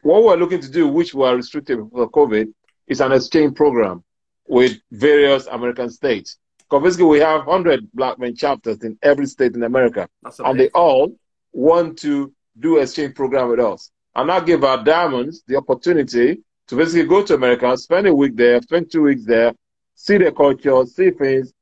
what 0.01 0.23
we're 0.23 0.37
looking 0.37 0.61
to 0.61 0.69
do, 0.69 0.87
which 0.87 1.13
we 1.13 1.23
are 1.25 1.35
restricted 1.35 1.79
for 1.91 2.09
COVID, 2.09 2.51
is 2.87 3.01
an 3.01 3.11
exchange 3.11 3.55
program 3.55 4.03
with 4.47 4.77
various 4.91 5.47
American 5.47 5.89
states. 5.89 6.37
Because 6.59 6.83
basically, 6.83 7.05
we 7.05 7.19
have 7.19 7.45
100 7.45 7.91
black 7.93 8.19
men 8.19 8.35
chapters 8.35 8.83
in 8.83 8.97
every 9.01 9.25
state 9.25 9.55
in 9.55 9.63
America, 9.63 10.07
and 10.39 10.59
they 10.59 10.69
all 10.69 11.15
want 11.51 11.99
to 11.99 12.33
do 12.59 12.77
exchange 12.77 13.15
program 13.15 13.49
with 13.49 13.59
us. 13.59 13.91
And 14.15 14.31
I 14.31 14.39
give 14.39 14.63
our 14.63 14.83
diamonds 14.83 15.43
the 15.47 15.55
opportunity 15.55 16.43
to 16.67 16.75
basically 16.75 17.07
go 17.07 17.23
to 17.23 17.35
America, 17.35 17.75
spend 17.77 18.07
a 18.07 18.13
week 18.13 18.35
there, 18.35 18.61
spend 18.61 18.91
two 18.91 19.03
weeks 19.03 19.25
there, 19.25 19.53
see 19.95 20.17
the 20.17 20.31
culture, 20.31 20.85
see 20.85 21.11
things, 21.11 21.53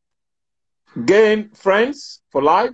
gain 1.06 1.50
friends 1.50 2.22
for 2.30 2.42
life, 2.42 2.72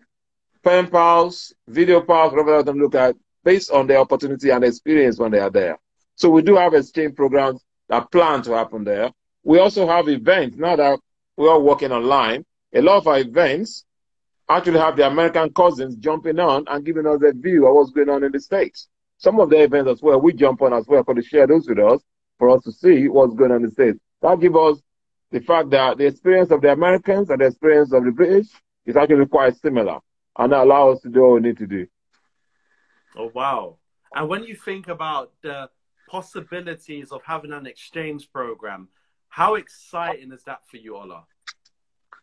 pen 0.63 0.87
pals, 0.89 1.53
video 1.67 2.01
pals, 2.01 2.31
whatever 2.31 2.63
them 2.63 2.79
look 2.79 2.95
at, 2.95 3.15
based 3.43 3.71
on 3.71 3.87
their 3.87 3.99
opportunity 3.99 4.49
and 4.49 4.63
experience 4.63 5.19
when 5.19 5.31
they 5.31 5.39
are 5.39 5.49
there. 5.49 5.77
So 6.15 6.29
we 6.29 6.41
do 6.41 6.55
have 6.55 6.73
exchange 6.73 7.15
programs 7.15 7.63
that 7.89 8.11
plan 8.11 8.41
to 8.43 8.51
happen 8.51 8.83
there. 8.83 9.11
We 9.43 9.59
also 9.59 9.87
have 9.87 10.09
events 10.09 10.57
now 10.57 10.75
that 10.75 10.99
we 11.37 11.47
are 11.47 11.59
working 11.59 11.91
online. 11.91 12.45
A 12.73 12.81
lot 12.81 12.97
of 12.97 13.07
our 13.07 13.19
events 13.19 13.85
actually 14.49 14.79
have 14.79 14.95
the 14.97 15.07
American 15.07 15.53
cousins 15.53 15.95
jumping 15.95 16.39
on 16.39 16.65
and 16.67 16.85
giving 16.85 17.07
us 17.07 17.21
a 17.23 17.33
view 17.33 17.67
of 17.67 17.75
what's 17.75 17.91
going 17.91 18.09
on 18.09 18.23
in 18.23 18.31
the 18.31 18.39
States. 18.39 18.87
Some 19.17 19.39
of 19.39 19.49
the 19.49 19.61
events 19.63 19.89
as 19.89 20.01
well, 20.01 20.21
we 20.21 20.33
jump 20.33 20.61
on 20.61 20.73
as 20.73 20.87
well 20.87 21.03
for 21.03 21.13
to 21.13 21.21
share 21.21 21.47
those 21.47 21.67
with 21.67 21.79
us 21.79 22.01
for 22.37 22.49
us 22.49 22.63
to 22.63 22.71
see 22.71 23.07
what's 23.07 23.33
going 23.33 23.51
on 23.51 23.57
in 23.57 23.63
the 23.63 23.71
States. 23.71 23.99
That 24.21 24.39
gives 24.39 24.55
us 24.55 24.81
the 25.31 25.39
fact 25.39 25.71
that 25.71 25.97
the 25.97 26.05
experience 26.05 26.51
of 26.51 26.61
the 26.61 26.71
Americans 26.71 27.29
and 27.29 27.41
the 27.41 27.45
experience 27.45 27.91
of 27.93 28.05
the 28.05 28.11
British 28.11 28.47
is 28.85 28.95
actually 28.95 29.25
quite 29.25 29.55
similar 29.57 29.99
and 30.37 30.51
that 30.51 30.63
allows 30.63 30.97
us 30.97 31.01
to 31.03 31.09
do 31.09 31.21
what 31.21 31.33
we 31.33 31.39
need 31.41 31.57
to 31.57 31.67
do. 31.67 31.87
Oh, 33.15 33.31
wow. 33.33 33.77
And 34.13 34.29
when 34.29 34.43
you 34.43 34.55
think 34.55 34.87
about 34.87 35.31
the 35.41 35.69
possibilities 36.07 37.11
of 37.11 37.21
having 37.23 37.53
an 37.53 37.67
exchange 37.67 38.31
program, 38.31 38.87
how 39.29 39.55
exciting 39.55 40.31
is 40.31 40.43
that 40.43 40.61
for 40.67 40.77
you, 40.77 40.95
Ola? 40.95 41.25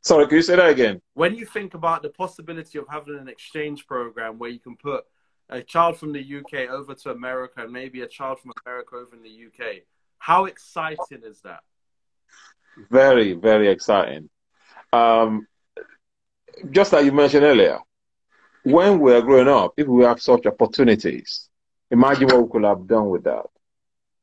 Sorry, 0.00 0.26
can 0.26 0.36
you 0.36 0.42
say 0.42 0.56
that 0.56 0.68
again? 0.68 1.00
When 1.14 1.34
you 1.34 1.46
think 1.46 1.74
about 1.74 2.02
the 2.02 2.10
possibility 2.10 2.78
of 2.78 2.86
having 2.90 3.18
an 3.18 3.28
exchange 3.28 3.86
program 3.86 4.38
where 4.38 4.50
you 4.50 4.58
can 4.58 4.76
put 4.76 5.04
a 5.48 5.62
child 5.62 5.98
from 5.98 6.12
the 6.12 6.20
UK 6.20 6.70
over 6.70 6.94
to 6.94 7.10
America 7.10 7.62
and 7.62 7.72
maybe 7.72 8.02
a 8.02 8.08
child 8.08 8.40
from 8.40 8.52
America 8.66 8.96
over 8.96 9.14
in 9.14 9.22
the 9.22 9.46
UK, 9.46 9.82
how 10.18 10.46
exciting 10.46 11.22
is 11.24 11.40
that? 11.42 11.60
Very, 12.90 13.32
very 13.32 13.68
exciting. 13.68 14.28
Um, 14.92 15.46
just 16.70 16.92
like 16.92 17.04
you 17.04 17.12
mentioned 17.12 17.44
earlier, 17.44 17.78
when 18.64 19.00
we 19.00 19.12
are 19.14 19.22
growing 19.22 19.48
up, 19.48 19.74
if 19.76 19.86
we 19.86 20.04
have 20.04 20.20
such 20.20 20.46
opportunities, 20.46 21.48
imagine 21.90 22.28
what 22.28 22.42
we 22.42 22.50
could 22.50 22.64
have 22.64 22.86
done 22.86 23.08
with 23.08 23.24
that. 23.24 23.46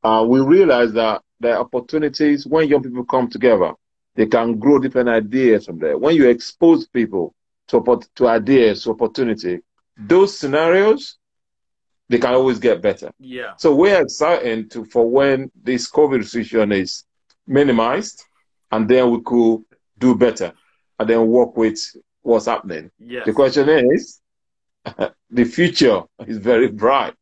Uh, 0.02 0.24
we 0.26 0.40
realize 0.40 0.92
that 0.92 1.22
there 1.40 1.54
are 1.56 1.60
opportunities 1.60 2.46
when 2.46 2.68
young 2.68 2.82
people 2.82 3.04
come 3.04 3.28
together 3.28 3.72
they 4.14 4.26
can 4.26 4.58
grow 4.58 4.78
different 4.78 5.08
ideas 5.08 5.66
from 5.66 5.78
there. 5.78 5.96
When 5.96 6.16
you 6.16 6.28
expose 6.28 6.86
people 6.86 7.34
to, 7.68 8.00
to 8.16 8.28
ideas, 8.28 8.84
to 8.84 8.90
opportunity, 8.90 9.60
those 9.96 10.38
scenarios, 10.38 11.16
they 12.08 12.18
can 12.18 12.34
always 12.34 12.58
get 12.58 12.82
better. 12.82 13.10
Yeah. 13.18 13.54
So 13.56 13.74
we're 13.74 14.02
excited 14.02 14.70
to, 14.72 14.84
for 14.84 15.08
when 15.08 15.50
this 15.62 15.90
COVID 15.90 16.24
situation 16.24 16.72
is 16.72 17.04
minimized, 17.46 18.24
and 18.70 18.88
then 18.88 19.10
we 19.10 19.22
could 19.22 19.64
do 19.98 20.14
better, 20.14 20.52
and 20.98 21.08
then 21.08 21.26
work 21.26 21.56
with 21.56 21.78
what's 22.22 22.46
happening. 22.46 22.90
Yes. 22.98 23.24
The 23.24 23.32
question 23.32 23.68
is, 23.68 24.20
the 25.30 25.44
future 25.44 26.02
is 26.26 26.38
very 26.38 26.68
bright. 26.68 27.14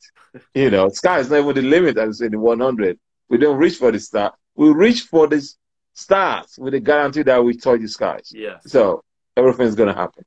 You 0.55 0.70
know, 0.70 0.88
sky 0.90 1.18
is 1.18 1.31
not 1.31 1.40
even 1.40 1.55
the 1.55 1.62
limit, 1.62 1.99
as 1.99 2.20
I 2.20 2.25
say, 2.25 2.29
the 2.29 2.38
100. 2.38 2.99
We 3.29 3.38
don't 3.38 3.59
reach 3.59 3.77
for 3.77 3.90
the 3.92 3.99
star. 3.99 4.35
We 4.55 4.70
reach 4.70 5.03
for 5.03 5.27
this 5.27 5.57
starts 5.92 6.59
with 6.59 6.75
a 6.75 6.81
guarantee 6.81 7.23
that 7.23 7.44
we 7.44 7.57
touch 7.57 7.81
the 7.81 7.88
skies. 7.88 8.33
Yes. 8.35 8.62
So 8.66 9.03
everything's 9.37 9.75
gonna 9.75 9.94
happen. 9.94 10.25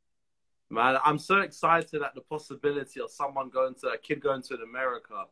Man, 0.70 0.98
I'm 1.04 1.20
so 1.20 1.42
excited 1.42 2.02
at 2.02 2.16
the 2.16 2.22
possibility 2.22 3.00
of 3.00 3.12
someone 3.12 3.50
going 3.50 3.76
to 3.82 3.90
a 3.90 3.98
kid 3.98 4.22
going 4.22 4.42
to 4.44 4.56
America 4.56 5.26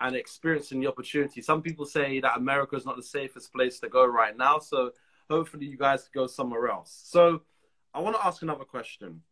and 0.00 0.16
experiencing 0.16 0.80
the 0.80 0.86
opportunity. 0.86 1.42
Some 1.42 1.62
people 1.62 1.84
say 1.84 2.20
that 2.20 2.36
America 2.36 2.76
is 2.76 2.86
not 2.86 2.96
the 2.96 3.02
safest 3.02 3.52
place 3.52 3.80
to 3.80 3.88
go 3.88 4.06
right 4.06 4.36
now, 4.36 4.58
so 4.58 4.92
hopefully 5.28 5.66
you 5.66 5.76
guys 5.76 6.08
go 6.14 6.26
somewhere 6.26 6.68
else. 6.68 7.02
So 7.04 7.42
I 7.92 8.00
want 8.00 8.16
to 8.16 8.26
ask 8.26 8.42
another 8.42 8.64
question. 8.64 9.22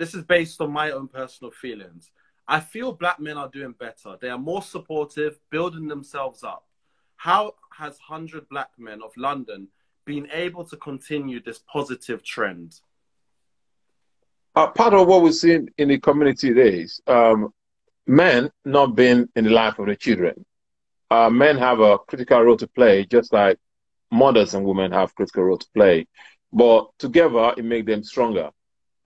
This 0.00 0.14
is 0.14 0.24
based 0.24 0.62
on 0.62 0.72
my 0.72 0.92
own 0.92 1.08
personal 1.08 1.50
feelings. 1.50 2.10
I 2.48 2.60
feel 2.60 2.90
black 2.90 3.20
men 3.20 3.36
are 3.36 3.50
doing 3.50 3.74
better. 3.78 4.16
They 4.18 4.30
are 4.30 4.38
more 4.38 4.62
supportive, 4.62 5.38
building 5.50 5.88
themselves 5.88 6.42
up. 6.42 6.64
How 7.16 7.52
has 7.76 7.98
100 8.08 8.48
Black 8.48 8.70
Men 8.78 9.02
of 9.02 9.10
London 9.18 9.68
been 10.06 10.26
able 10.32 10.64
to 10.64 10.76
continue 10.78 11.42
this 11.42 11.60
positive 11.70 12.24
trend? 12.24 12.80
Uh, 14.56 14.68
part 14.68 14.94
of 14.94 15.06
what 15.06 15.22
we're 15.22 15.32
seeing 15.32 15.68
in 15.76 15.88
the 15.88 15.98
community 15.98 16.48
is 16.48 17.02
um, 17.06 17.52
men 18.06 18.50
not 18.64 18.96
being 18.96 19.28
in 19.36 19.44
the 19.44 19.50
life 19.50 19.78
of 19.78 19.84
the 19.84 19.96
children. 19.96 20.46
Uh, 21.10 21.28
men 21.28 21.58
have 21.58 21.80
a 21.80 21.98
critical 21.98 22.40
role 22.40 22.56
to 22.56 22.68
play, 22.68 23.04
just 23.04 23.34
like 23.34 23.58
mothers 24.10 24.54
and 24.54 24.64
women 24.64 24.92
have 24.92 25.14
critical 25.14 25.42
role 25.44 25.58
to 25.58 25.68
play. 25.74 26.06
But 26.54 26.88
together, 26.98 27.52
it 27.58 27.66
makes 27.66 27.86
them 27.86 28.02
stronger. 28.02 28.48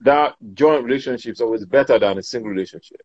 That 0.01 0.35
joint 0.53 0.85
relationship 0.85 1.33
is 1.33 1.41
always 1.41 1.65
better 1.65 1.99
than 1.99 2.19
a 2.19 2.23
single 2.23 2.51
relationship. 2.51 3.01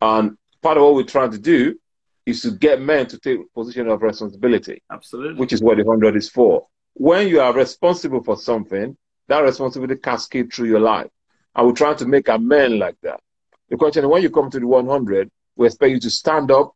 And 0.00 0.36
part 0.62 0.76
of 0.76 0.84
what 0.84 0.94
we're 0.94 1.04
trying 1.04 1.32
to 1.32 1.38
do 1.38 1.78
is 2.26 2.42
to 2.42 2.50
get 2.50 2.80
men 2.80 3.06
to 3.06 3.18
take 3.18 3.38
position 3.54 3.88
of 3.88 4.02
responsibility. 4.02 4.82
Absolutely. 4.90 5.40
Which 5.40 5.52
is 5.52 5.62
what 5.62 5.78
the 5.78 5.84
100 5.84 6.16
is 6.16 6.28
for 6.28 6.66
when 6.98 7.28
you 7.28 7.40
are 7.40 7.52
responsible 7.52 8.22
for 8.22 8.36
something, 8.36 8.96
that 9.28 9.40
responsibility 9.40 10.00
cascades 10.00 10.54
through 10.54 10.68
your 10.68 10.80
life. 10.80 11.08
And 11.54 11.66
we're 11.66 11.72
trying 11.72 11.96
to 11.96 12.06
make 12.06 12.28
a 12.28 12.38
man 12.38 12.78
like 12.78 12.96
that. 13.02 13.20
The 13.68 13.76
question 13.76 14.04
is 14.04 14.10
when 14.10 14.22
you 14.22 14.30
come 14.30 14.50
to 14.50 14.58
the 14.58 14.66
100, 14.66 15.30
we 15.56 15.66
expect 15.66 15.92
you 15.92 16.00
to 16.00 16.10
stand 16.10 16.50
up 16.50 16.72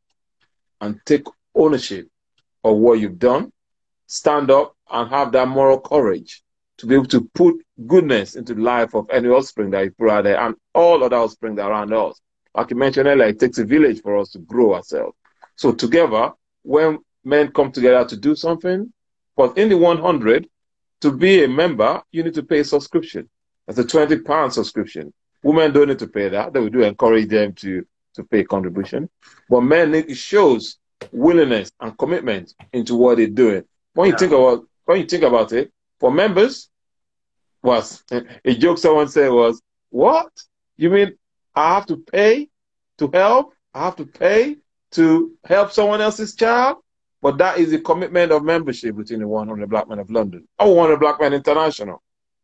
and 0.81 1.01
take 1.05 1.27
ownership 1.55 2.09
of 2.63 2.77
what 2.77 3.01
you've 3.01 3.19
done, 3.19 3.53
stand 4.07 4.51
up 4.51 4.77
and 4.91 5.11
have 5.11 5.33
that 5.33 5.49
moral 5.49 5.81
courage 5.81 6.42
to 6.83 6.89
be 6.89 6.97
able 6.97 7.07
to 7.07 7.31
put 7.35 7.65
goodness 7.87 8.35
into 8.35 8.55
the 8.55 8.61
life 8.61 8.93
of 8.93 9.09
any 9.09 9.29
offspring 9.29 9.71
that 9.71 9.85
you 9.85 9.93
put 9.93 10.11
out 10.11 10.25
there 10.25 10.41
and 10.41 10.57
all 10.75 11.05
other 11.05 11.15
offspring 11.15 11.55
that 11.55 11.69
around 11.69 11.93
us. 11.93 12.21
Like 12.57 12.71
you 12.71 12.77
mentioned 12.77 13.07
earlier, 13.07 13.29
it 13.29 13.39
takes 13.39 13.59
a 13.59 13.65
village 13.65 14.03
for 14.03 14.19
us 14.19 14.31
to 14.31 14.41
grow 14.41 14.75
ourselves. 14.75 15.17
So 15.55 15.71
together, 15.71 16.33
when 16.65 16.99
men 17.23 17.53
come 17.53 17.71
together 17.71 18.05
to 18.09 18.17
do 18.17 18.35
something, 18.35 18.93
but 19.37 19.57
in 19.57 19.69
the 19.69 19.77
100, 19.77 20.49
to 21.03 21.13
be 21.13 21.45
a 21.45 21.49
member, 21.49 22.03
you 22.11 22.25
need 22.25 22.35
to 22.35 22.43
pay 22.43 22.59
a 22.59 22.65
subscription. 22.65 23.31
That's 23.69 23.79
a 23.79 23.85
20 23.85 24.19
pound 24.19 24.53
subscription. 24.53 25.15
Women 25.45 25.73
don't 25.73 25.87
need 25.87 26.01
to 26.01 26.09
pay 26.09 26.31
that. 26.31 26.53
They 26.53 26.59
we 26.59 26.71
do 26.71 26.83
encourage 26.83 27.29
them 27.29 27.53
to, 27.53 27.87
to 28.15 28.25
pay 28.25 28.43
contribution. 28.43 29.09
But 29.49 29.61
men 29.61 29.93
need, 29.93 30.11
it 30.11 30.17
shows 30.17 30.79
willingness 31.13 31.71
and 31.79 31.97
commitment 31.97 32.55
into 32.73 32.97
what 32.97 33.19
they're 33.19 33.29
doing. 33.29 33.63
When 33.95 34.09
you 34.09 34.15
yeah. 34.15 34.19
think 34.19 34.33
about 34.33 34.67
when 34.85 34.99
you 34.99 35.07
think 35.07 35.23
about 35.23 35.53
it, 35.53 35.73
for 36.01 36.11
members, 36.11 36.69
was 37.63 38.03
a 38.11 38.55
joke 38.55 38.79
someone 38.79 39.09
said 39.09 39.31
was, 39.31 39.63
What? 39.91 40.31
You 40.77 40.91
mean 40.91 41.17
I 41.55 41.75
have 41.75 41.87
to 41.87 41.97
pay 41.97 42.49
to 42.99 43.11
help. 43.13 43.55
I 43.75 43.85
have 43.85 43.97
to 43.97 44.07
pay 44.07 44.57
to 44.93 45.33
help 45.45 45.73
someone 45.73 46.01
else's 46.01 46.35
child. 46.35 46.79
But 47.21 47.39
that 47.39 47.59
is 47.59 47.71
the 47.71 47.79
commitment 47.79 48.33
of 48.33 48.43
membership 48.43 48.97
between 48.97 49.21
the 49.21 49.29
100 49.29 49.71
Black 49.71 49.89
Men 49.89 50.01
of 50.01 50.11
London 50.11 50.47
or 50.59 50.75
100 50.75 50.99
Black 50.99 51.21
Men 51.21 51.33
International. 51.33 52.03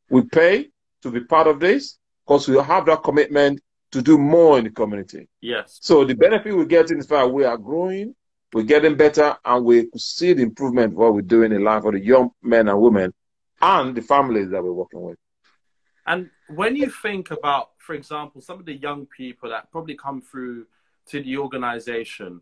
We 0.09 0.23
pay 0.23 0.69
to 1.03 1.11
be 1.11 1.21
part 1.21 1.49
of 1.49 1.59
this 1.59 1.99
because 2.25 2.47
we 2.49 2.57
have 2.59 2.87
that 2.87 3.03
commitment 3.03 3.61
to 3.91 4.03
do 4.03 4.19
more 4.19 4.59
in 4.59 4.64
the 4.64 4.71
community. 4.71 5.29
Yes. 5.41 5.79
So 5.81 6.05
the 6.05 6.14
benefit 6.14 6.55
we 6.55 6.64
get 6.66 6.91
in 6.91 6.99
fact 6.99 7.11
that 7.11 7.29
we 7.29 7.45
are 7.45 7.57
growing, 7.57 8.14
we're 8.53 8.62
getting 8.62 8.97
better, 8.97 9.37
and 9.45 9.64
we 9.64 9.89
see 9.97 10.33
the 10.33 10.43
improvement 10.43 10.93
of 10.93 10.99
what 10.99 11.14
we're 11.14 11.23
doing 11.23 11.53
in 11.53 11.64
life 11.64 11.83
for 11.83 11.93
the 11.93 12.01
young 12.01 12.31
men 12.43 12.69
and 12.69 12.81
women 12.81 13.12
and 13.61 13.95
the 13.95 14.03
families 14.03 14.51
that 14.51 14.63
we're 14.63 14.73
working 14.73 15.03
with. 15.03 15.19
And 16.07 16.31
when 16.49 16.77
you 16.77 16.91
think 16.91 17.31
about, 17.31 17.71
for 17.79 17.95
example, 17.95 18.41
some 18.41 18.59
of 18.59 18.67
the 18.67 18.77
young 18.77 19.07
people 19.07 19.51
that 19.51 19.71
probably 19.71 19.95
come 19.95 20.23
through 20.23 20.67
to 21.09 21.23
the 21.23 21.37
organization, 21.37 22.41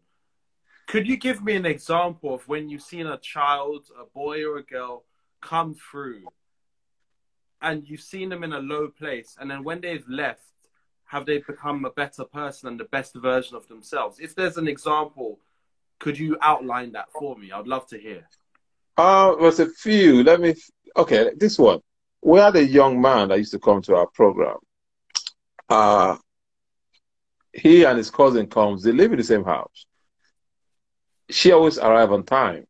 could 0.86 1.08
you 1.08 1.16
give 1.16 1.42
me 1.42 1.56
an 1.56 1.66
example 1.66 2.34
of 2.34 2.46
when 2.46 2.68
you've 2.68 2.82
seen 2.82 3.06
a 3.06 3.18
child, 3.18 3.88
a 4.00 4.04
boy 4.04 4.44
or 4.44 4.58
a 4.58 4.62
girl, 4.62 5.04
come 5.40 5.74
through 5.74 6.24
and 7.62 7.88
you've 7.88 8.00
seen 8.00 8.28
them 8.28 8.44
in 8.44 8.52
a 8.52 8.60
low 8.60 8.88
place, 8.88 9.36
and 9.40 9.50
then 9.50 9.64
when 9.64 9.80
they've 9.80 10.06
left, 10.08 10.42
have 11.06 11.24
they 11.24 11.38
become 11.38 11.84
a 11.84 11.90
better 11.90 12.24
person 12.24 12.68
and 12.68 12.78
the 12.78 12.84
best 12.84 13.14
version 13.14 13.56
of 13.56 13.66
themselves? 13.68 14.18
If 14.18 14.34
there's 14.34 14.56
an 14.56 14.68
example, 14.68 15.38
could 15.98 16.18
you 16.18 16.36
outline 16.42 16.92
that 16.92 17.10
for 17.12 17.36
me? 17.36 17.52
I'd 17.52 17.66
love 17.66 17.86
to 17.88 17.98
hear. 17.98 18.28
Uh, 18.96 19.36
there's 19.36 19.60
a 19.60 19.68
few. 19.68 20.22
Let 20.22 20.40
me. 20.40 20.54
Okay, 20.96 21.30
this 21.36 21.58
one. 21.58 21.80
We 22.22 22.40
had 22.40 22.56
a 22.56 22.64
young 22.64 23.00
man 23.00 23.28
that 23.28 23.38
used 23.38 23.52
to 23.52 23.58
come 23.58 23.82
to 23.82 23.96
our 23.96 24.06
program. 24.06 24.56
Uh, 25.68 26.16
he 27.52 27.84
and 27.84 27.98
his 27.98 28.10
cousin 28.10 28.46
comes. 28.46 28.82
They 28.82 28.92
live 28.92 29.12
in 29.12 29.18
the 29.18 29.24
same 29.24 29.44
house. 29.44 29.86
She 31.30 31.52
always 31.52 31.78
arrive 31.78 32.12
on 32.12 32.24
time, 32.24 32.66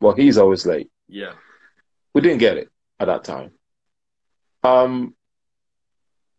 but 0.00 0.18
he's 0.18 0.38
always 0.38 0.66
late. 0.66 0.90
Yeah. 1.08 1.32
We 2.14 2.20
didn't 2.20 2.38
get 2.38 2.56
it 2.56 2.70
at 3.00 3.06
that 3.06 3.24
time. 3.24 3.52
Um, 4.62 5.14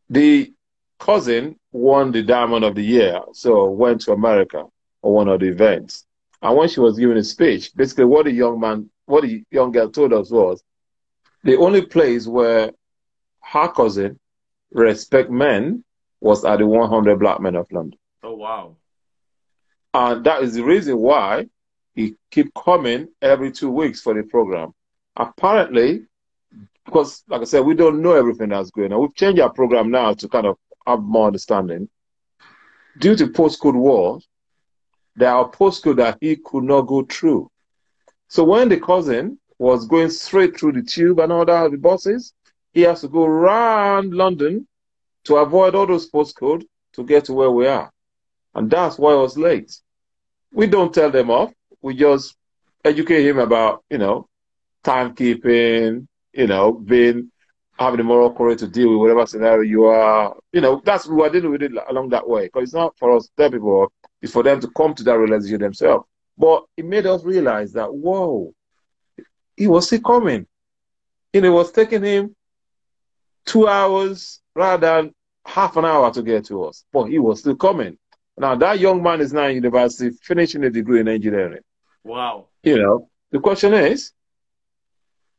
the 0.10 0.54
cousin 1.00 1.58
won 1.72 2.12
the 2.12 2.24
Diamond 2.24 2.66
of 2.66 2.76
the 2.76 2.84
Year, 2.84 3.22
so 3.34 3.70
went 3.70 4.02
to 4.02 4.12
America 4.12 4.66
on 5.02 5.14
one 5.14 5.28
of 5.28 5.40
the 5.40 5.48
events. 5.48 6.06
And 6.42 6.56
when 6.58 6.70
she 6.70 6.80
was 6.80 6.98
giving 6.98 7.18
a 7.18 7.24
speech, 7.24 7.76
basically 7.76 8.06
what 8.06 8.26
the 8.26 8.32
young 8.32 8.60
man, 8.60 8.90
what 9.06 9.24
the 9.24 9.44
young 9.52 9.72
girl 9.72 9.90
told 9.90 10.14
us 10.14 10.32
was, 10.32 10.64
the 11.44 11.58
only 11.58 11.82
place 11.86 12.28
where 12.28 12.72
her 13.42 13.68
cousin 13.70 14.20
respect 14.72 15.30
men 15.30 15.84
was 16.22 16.44
at 16.46 16.60
the 16.60 16.68
100 16.68 17.20
Black 17.20 17.40
Men 17.40 17.56
of 17.56 17.72
London. 17.72 17.98
Oh 18.24 18.36
wow! 18.36 18.76
And 19.94 20.24
that 20.26 20.44
is 20.44 20.56
the 20.56 20.64
reason 20.64 20.98
why 20.98 21.48
he 21.96 22.16
keep 22.32 22.54
coming 22.54 23.08
every 23.22 23.52
two 23.52 23.72
weeks 23.72 24.02
for 24.02 24.14
the 24.14 24.24
program. 24.24 24.74
Apparently, 25.16 26.06
because 26.86 27.24
like 27.28 27.42
I 27.42 27.46
said, 27.46 27.62
we 27.62 27.76
don't 27.76 28.02
know 28.02 28.14
everything 28.14 28.50
that's 28.50 28.72
going 28.72 28.94
on. 28.94 29.02
We've 29.02 29.16
changed 29.16 29.42
our 29.42 29.52
program 29.52 29.92
now 29.92 30.14
to 30.14 30.28
kind 30.28 30.46
of 30.46 30.58
have 30.86 31.02
more 31.02 31.28
understanding. 31.28 31.90
Due 33.00 33.16
to 33.16 33.28
postcode 33.28 33.76
wars, 33.76 34.28
there 35.16 35.32
are 35.32 35.50
postcodes 35.50 35.98
that 35.98 36.18
he 36.22 36.36
could 36.36 36.64
not 36.64 36.82
go 36.82 37.04
through. 37.04 37.50
So 38.28 38.44
when 38.44 38.70
the 38.70 38.80
cousin 38.80 39.40
was 39.60 39.86
going 39.88 40.10
straight 40.10 40.58
through 40.58 40.72
the 40.72 40.82
tube 40.82 41.20
and 41.20 41.32
all 41.32 41.46
that, 41.46 41.70
the 41.70 41.78
buses, 41.78 42.34
he 42.74 42.82
has 42.82 43.02
to 43.02 43.08
go 43.08 43.26
around 43.26 44.14
London 44.14 44.66
to 45.26 45.36
avoid 45.36 45.76
all 45.76 45.86
those 45.86 46.10
postcodes 46.10 46.64
to 46.94 47.04
get 47.04 47.26
to 47.26 47.34
where 47.34 47.52
we 47.52 47.68
are. 47.68 47.92
And 48.56 48.72
that's 48.72 48.98
why 48.98 49.12
I 49.12 49.18
was 49.18 49.38
late. 49.38 49.72
We 50.52 50.66
don't 50.66 50.94
tell 50.94 51.12
them 51.12 51.30
off. 51.30 51.52
We 51.82 51.96
just 51.96 52.36
educate 52.84 53.28
him 53.28 53.38
about, 53.38 53.84
you 53.90 53.98
know, 53.98 54.28
timekeeping, 54.84 56.08
you 56.34 56.48
know, 56.48 56.72
being 56.72 57.32
having 57.78 57.98
the 57.98 58.04
moral 58.04 58.34
courage 58.34 58.60
to 58.60 58.68
deal 58.68 58.90
with 58.90 59.00
whatever 59.00 59.26
scenario 59.26 59.62
you 59.62 59.86
are. 59.86 60.36
You 60.52 60.62
know, 60.62 60.82
that's 60.84 61.08
we 61.08 61.22
are 61.22 61.30
dealing 61.30 61.52
with 61.52 61.64
it 61.64 61.72
along 61.90 62.10
that 62.10 62.28
way. 62.28 62.46
Because 62.46 62.64
it's 62.64 62.74
not 62.74 62.98
for 62.98 63.16
us 63.16 63.26
to 63.26 63.32
tell 63.38 63.52
people, 63.52 63.92
it's 64.22 64.34
for 64.34 64.44
them 64.44 64.60
to 64.62 64.70
come 64.76 64.94
to 64.96 65.04
that 65.04 65.18
realization 65.18 65.60
themselves. 65.60 66.06
But 66.38 66.64
it 66.78 66.86
made 66.86 67.06
us 67.06 67.24
realize 67.24 67.74
that, 67.74 67.94
whoa, 67.94 68.54
he 69.60 69.68
was 69.68 69.86
still 69.88 70.00
coming. 70.00 70.48
And 71.34 71.46
it 71.46 71.50
was 71.50 71.72
taking 71.72 72.02
him 72.02 72.36
two 73.46 73.68
hours 73.68 74.40
rather 74.56 74.88
than 74.88 75.14
half 75.46 75.76
an 75.76 75.86
hour 75.86 76.12
to 76.12 76.24
get 76.24 76.46
to 76.46 76.64
us. 76.64 76.86
But 76.92 77.06
he 77.06 77.20
was 77.20 77.42
still 77.42 77.58
coming. 77.58 77.98
Now 78.38 78.56
that 78.56 78.80
young 78.80 79.04
man 79.04 79.20
is 79.20 79.34
now 79.34 79.48
in 79.48 79.56
university 79.56 80.16
finishing 80.24 80.64
a 80.64 80.70
degree 80.70 81.02
in 81.02 81.10
engineering. 81.10 81.62
Wow. 82.06 82.48
You 82.64 82.78
know, 82.78 83.10
the 83.32 83.40
question 83.40 83.74
is, 83.74 84.14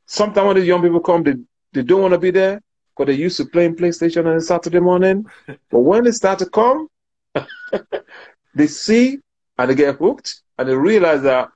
sometimes 0.04 0.46
when 0.46 0.56
the 0.56 0.66
young 0.66 0.82
people 0.82 1.00
come, 1.00 1.22
they, 1.22 1.34
they 1.72 1.82
don't 1.82 2.02
want 2.02 2.12
to 2.12 2.18
be 2.18 2.30
there 2.30 2.60
because 2.94 3.06
they 3.06 3.20
used 3.20 3.38
to 3.38 3.46
playing 3.46 3.74
PlayStation 3.76 4.26
on 4.26 4.36
a 4.36 4.40
Saturday 4.40 4.80
morning. 4.80 5.24
but 5.70 5.80
when 5.80 6.04
they 6.04 6.12
start 6.12 6.38
to 6.40 6.46
come, 6.46 6.88
they 8.54 8.66
see 8.66 9.18
and 9.56 9.70
they 9.70 9.74
get 9.74 9.96
hooked 9.96 10.42
and 10.58 10.68
they 10.68 10.74
realize 10.74 11.22
that 11.22 11.48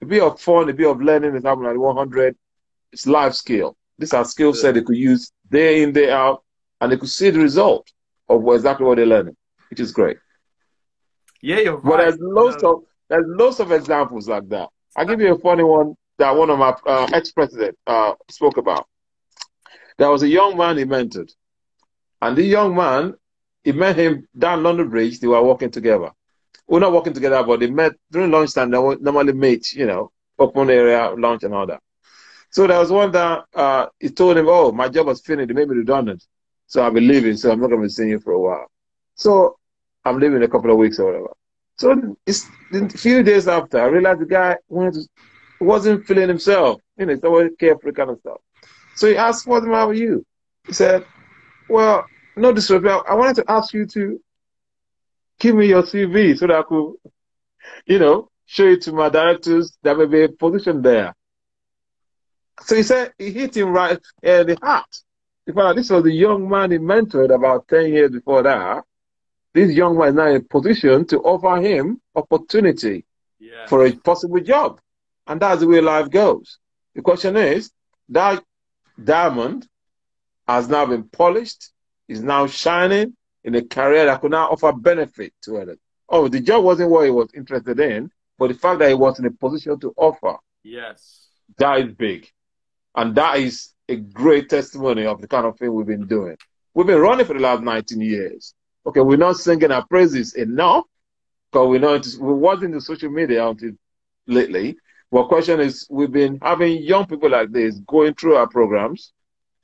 a 0.00 0.06
bit 0.06 0.22
of 0.22 0.40
fun, 0.40 0.68
a 0.68 0.72
bit 0.72 0.86
of 0.88 1.00
learning 1.00 1.34
is 1.34 1.44
happening 1.44 1.70
at 1.70 1.76
100. 1.76 2.36
It's 2.92 3.06
life 3.06 3.34
skill. 3.34 3.76
These 3.98 4.14
are 4.14 4.24
skill 4.24 4.54
set 4.54 4.74
they 4.74 4.82
could 4.82 4.96
use 4.96 5.32
day 5.50 5.82
in, 5.82 5.92
day 5.92 6.10
out, 6.10 6.44
and 6.80 6.92
they 6.92 6.96
could 6.96 7.08
see 7.08 7.30
the 7.30 7.40
result 7.40 7.90
of 8.28 8.46
exactly 8.48 8.86
what 8.86 8.96
they're 8.96 9.06
learning, 9.06 9.36
which 9.70 9.80
is 9.80 9.92
great. 9.92 10.18
Yeah, 11.42 11.58
you're 11.58 11.76
right. 11.76 11.84
But 11.84 11.96
there's 11.98 12.18
lots 12.20 12.62
of 12.62 12.82
there's 13.08 13.26
lots 13.26 13.60
of 13.60 13.72
examples 13.72 14.28
like 14.28 14.48
that. 14.50 14.68
I'll 14.96 15.06
give 15.06 15.20
you 15.20 15.34
a 15.34 15.38
funny 15.38 15.64
one 15.64 15.94
that 16.18 16.36
one 16.36 16.50
of 16.50 16.58
my 16.58 16.74
uh, 16.86 17.08
ex-president 17.12 17.76
uh, 17.86 18.14
spoke 18.30 18.56
about. 18.56 18.86
There 19.96 20.10
was 20.10 20.22
a 20.22 20.28
young 20.28 20.56
man 20.56 20.76
he 20.78 20.84
mentored, 20.84 21.30
and 22.20 22.36
the 22.36 22.44
young 22.44 22.74
man, 22.76 23.14
he 23.64 23.72
met 23.72 23.96
him 23.96 24.28
down 24.36 24.62
London 24.62 24.88
Bridge. 24.88 25.18
They 25.18 25.26
were 25.26 25.42
walking 25.42 25.70
together. 25.70 26.10
We're 26.68 26.80
not 26.80 26.92
working 26.92 27.14
together, 27.14 27.42
but 27.42 27.60
they 27.60 27.70
met 27.70 27.92
during 28.10 28.30
lunchtime. 28.30 28.70
They 28.70 28.78
normally 28.78 29.32
meet, 29.32 29.72
you 29.72 29.86
know, 29.86 30.12
open 30.38 30.68
area 30.70 31.10
lunch 31.16 31.42
and 31.42 31.54
all 31.54 31.66
that. 31.66 31.80
So 32.50 32.66
there 32.66 32.78
was 32.78 32.90
one 32.90 33.10
that 33.12 33.44
uh, 33.54 33.86
he 33.98 34.10
told 34.10 34.36
him, 34.36 34.46
"Oh, 34.48 34.70
my 34.70 34.88
job 34.88 35.06
was 35.06 35.20
finished. 35.20 35.48
They 35.48 35.54
made 35.54 35.68
me 35.68 35.76
redundant, 35.76 36.24
so 36.66 36.82
I'll 36.82 36.90
be 36.90 37.00
leaving. 37.00 37.36
So 37.36 37.50
I'm 37.50 37.60
not 37.60 37.68
going 37.68 37.80
to 37.80 37.86
be 37.86 37.90
seeing 37.90 38.10
you 38.10 38.20
for 38.20 38.32
a 38.32 38.40
while. 38.40 38.66
So 39.14 39.58
I'm 40.04 40.18
leaving 40.18 40.36
in 40.36 40.42
a 40.42 40.48
couple 40.48 40.70
of 40.70 40.76
weeks 40.76 40.98
or 40.98 41.06
whatever." 41.06 41.32
So 41.76 42.16
it's 42.26 42.46
a 42.72 42.88
few 42.88 43.22
days 43.22 43.48
after, 43.48 43.80
I 43.80 43.84
realized 43.86 44.20
the 44.20 44.26
guy 44.26 44.56
wanted 44.68 44.94
to, 44.94 45.08
wasn't 45.60 46.06
feeling 46.06 46.28
himself. 46.28 46.80
You 46.98 47.06
know, 47.06 47.14
he's 47.14 47.24
always 47.24 47.52
carefree 47.58 47.92
kind 47.92 48.10
of 48.10 48.18
stuff. 48.18 48.38
So 48.94 49.08
he 49.08 49.16
asked, 49.16 49.46
"What's 49.46 49.64
the 49.64 49.70
matter 49.70 49.88
with 49.88 49.98
you?" 49.98 50.24
He 50.66 50.72
said, 50.72 51.06
"Well, 51.68 52.04
no 52.36 52.52
disrespect. 52.52 53.04
I 53.08 53.14
wanted 53.14 53.36
to 53.36 53.44
ask 53.50 53.72
you 53.72 53.86
to 53.86 54.20
give 55.38 55.54
me 55.54 55.66
your 55.66 55.82
CV 55.82 56.36
so 56.36 56.46
that 56.46 56.56
I 56.56 56.62
could, 56.62 56.94
you 57.86 57.98
know, 57.98 58.30
show 58.46 58.64
it 58.66 58.82
to 58.82 58.92
my 58.92 59.08
directors 59.08 59.76
that 59.82 59.96
may 59.96 60.06
be 60.06 60.22
a 60.22 60.28
position 60.28 60.82
there." 60.82 61.14
So 62.62 62.76
he 62.76 62.82
said 62.82 63.12
he 63.18 63.30
hit 63.30 63.56
him 63.56 63.70
right 63.70 63.98
in 64.22 64.46
the 64.46 64.58
heart. 64.62 65.02
In 65.46 65.54
fact, 65.54 65.76
this 65.76 65.90
was 65.90 66.02
the 66.02 66.12
young 66.12 66.48
man 66.48 66.70
he 66.70 66.78
mentored 66.78 67.34
about 67.34 67.68
10 67.68 67.92
years 67.92 68.10
before 68.10 68.42
that. 68.42 68.84
This 69.54 69.72
young 69.72 69.96
man 69.96 70.08
is 70.08 70.14
now 70.14 70.26
in 70.28 70.36
a 70.36 70.40
position 70.40 71.06
to 71.06 71.20
offer 71.20 71.60
him 71.60 72.00
opportunity 72.14 73.04
Yeah. 73.38 73.66
for 73.66 73.84
a 73.86 73.92
possible 73.92 74.40
job. 74.40 74.80
And 75.26 75.40
that's 75.40 75.60
the 75.60 75.68
way 75.68 75.80
life 75.80 76.10
goes. 76.10 76.58
The 76.94 77.02
question 77.02 77.36
is, 77.36 77.70
that 78.10 78.42
diamond 79.02 79.66
has 80.46 80.68
now 80.68 80.86
been 80.86 81.04
polished, 81.08 81.70
is 82.08 82.22
now 82.22 82.46
shining 82.46 83.14
in 83.44 83.54
a 83.54 83.62
career 83.62 84.06
that 84.06 84.20
could 84.20 84.30
now 84.32 84.48
offer 84.48 84.72
benefit 84.72 85.32
to 85.42 85.58
others. 85.58 85.78
Oh, 86.08 86.28
the 86.28 86.40
job 86.40 86.64
wasn't 86.64 86.90
what 86.90 87.04
he 87.04 87.10
was 87.10 87.28
interested 87.34 87.78
in, 87.80 88.10
but 88.38 88.48
the 88.48 88.54
fact 88.54 88.78
that 88.80 88.88
he 88.88 88.94
was 88.94 89.18
in 89.18 89.26
a 89.26 89.30
position 89.30 89.78
to 89.80 89.92
offer, 89.96 90.36
Yes. 90.62 91.28
that 91.58 91.80
is 91.80 91.92
big. 91.94 92.28
And 92.94 93.14
that 93.14 93.38
is 93.38 93.74
a 93.88 93.96
great 93.96 94.48
testimony 94.48 95.06
of 95.06 95.20
the 95.20 95.28
kind 95.28 95.46
of 95.46 95.56
thing 95.58 95.72
we've 95.72 95.86
been 95.86 96.06
doing. 96.06 96.36
We've 96.74 96.86
been 96.86 97.00
running 97.00 97.26
for 97.26 97.34
the 97.34 97.40
last 97.40 97.62
19 97.62 98.00
years. 98.00 98.54
Okay, 98.86 99.00
we're 99.00 99.16
not 99.16 99.36
singing 99.36 99.70
our 99.72 99.86
praises 99.86 100.34
enough 100.34 100.84
because 101.50 101.68
we're 101.68 101.78
not, 101.80 102.06
we 102.20 102.32
wasn't 102.32 102.74
into 102.74 102.80
social 102.80 103.10
media 103.10 103.46
until 103.46 103.72
lately. 104.26 104.76
But 105.10 105.28
question 105.28 105.60
is, 105.60 105.86
we've 105.90 106.12
been 106.12 106.38
having 106.42 106.82
young 106.82 107.06
people 107.06 107.30
like 107.30 107.50
this 107.50 107.78
going 107.86 108.14
through 108.14 108.36
our 108.36 108.46
programs, 108.46 109.12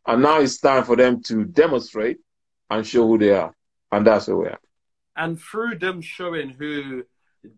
and 0.06 0.22
now 0.22 0.40
it's 0.40 0.58
time 0.58 0.84
for 0.84 0.96
them 0.96 1.22
to 1.24 1.44
demonstrate 1.44 2.18
and 2.70 2.86
show 2.86 3.06
who 3.06 3.18
they 3.18 3.30
are. 3.30 3.54
And 3.94 4.06
that's 4.06 4.26
we 4.28 4.46
are. 4.46 4.58
And 5.16 5.40
through 5.40 5.78
them 5.78 6.00
showing 6.00 6.50
who 6.50 7.04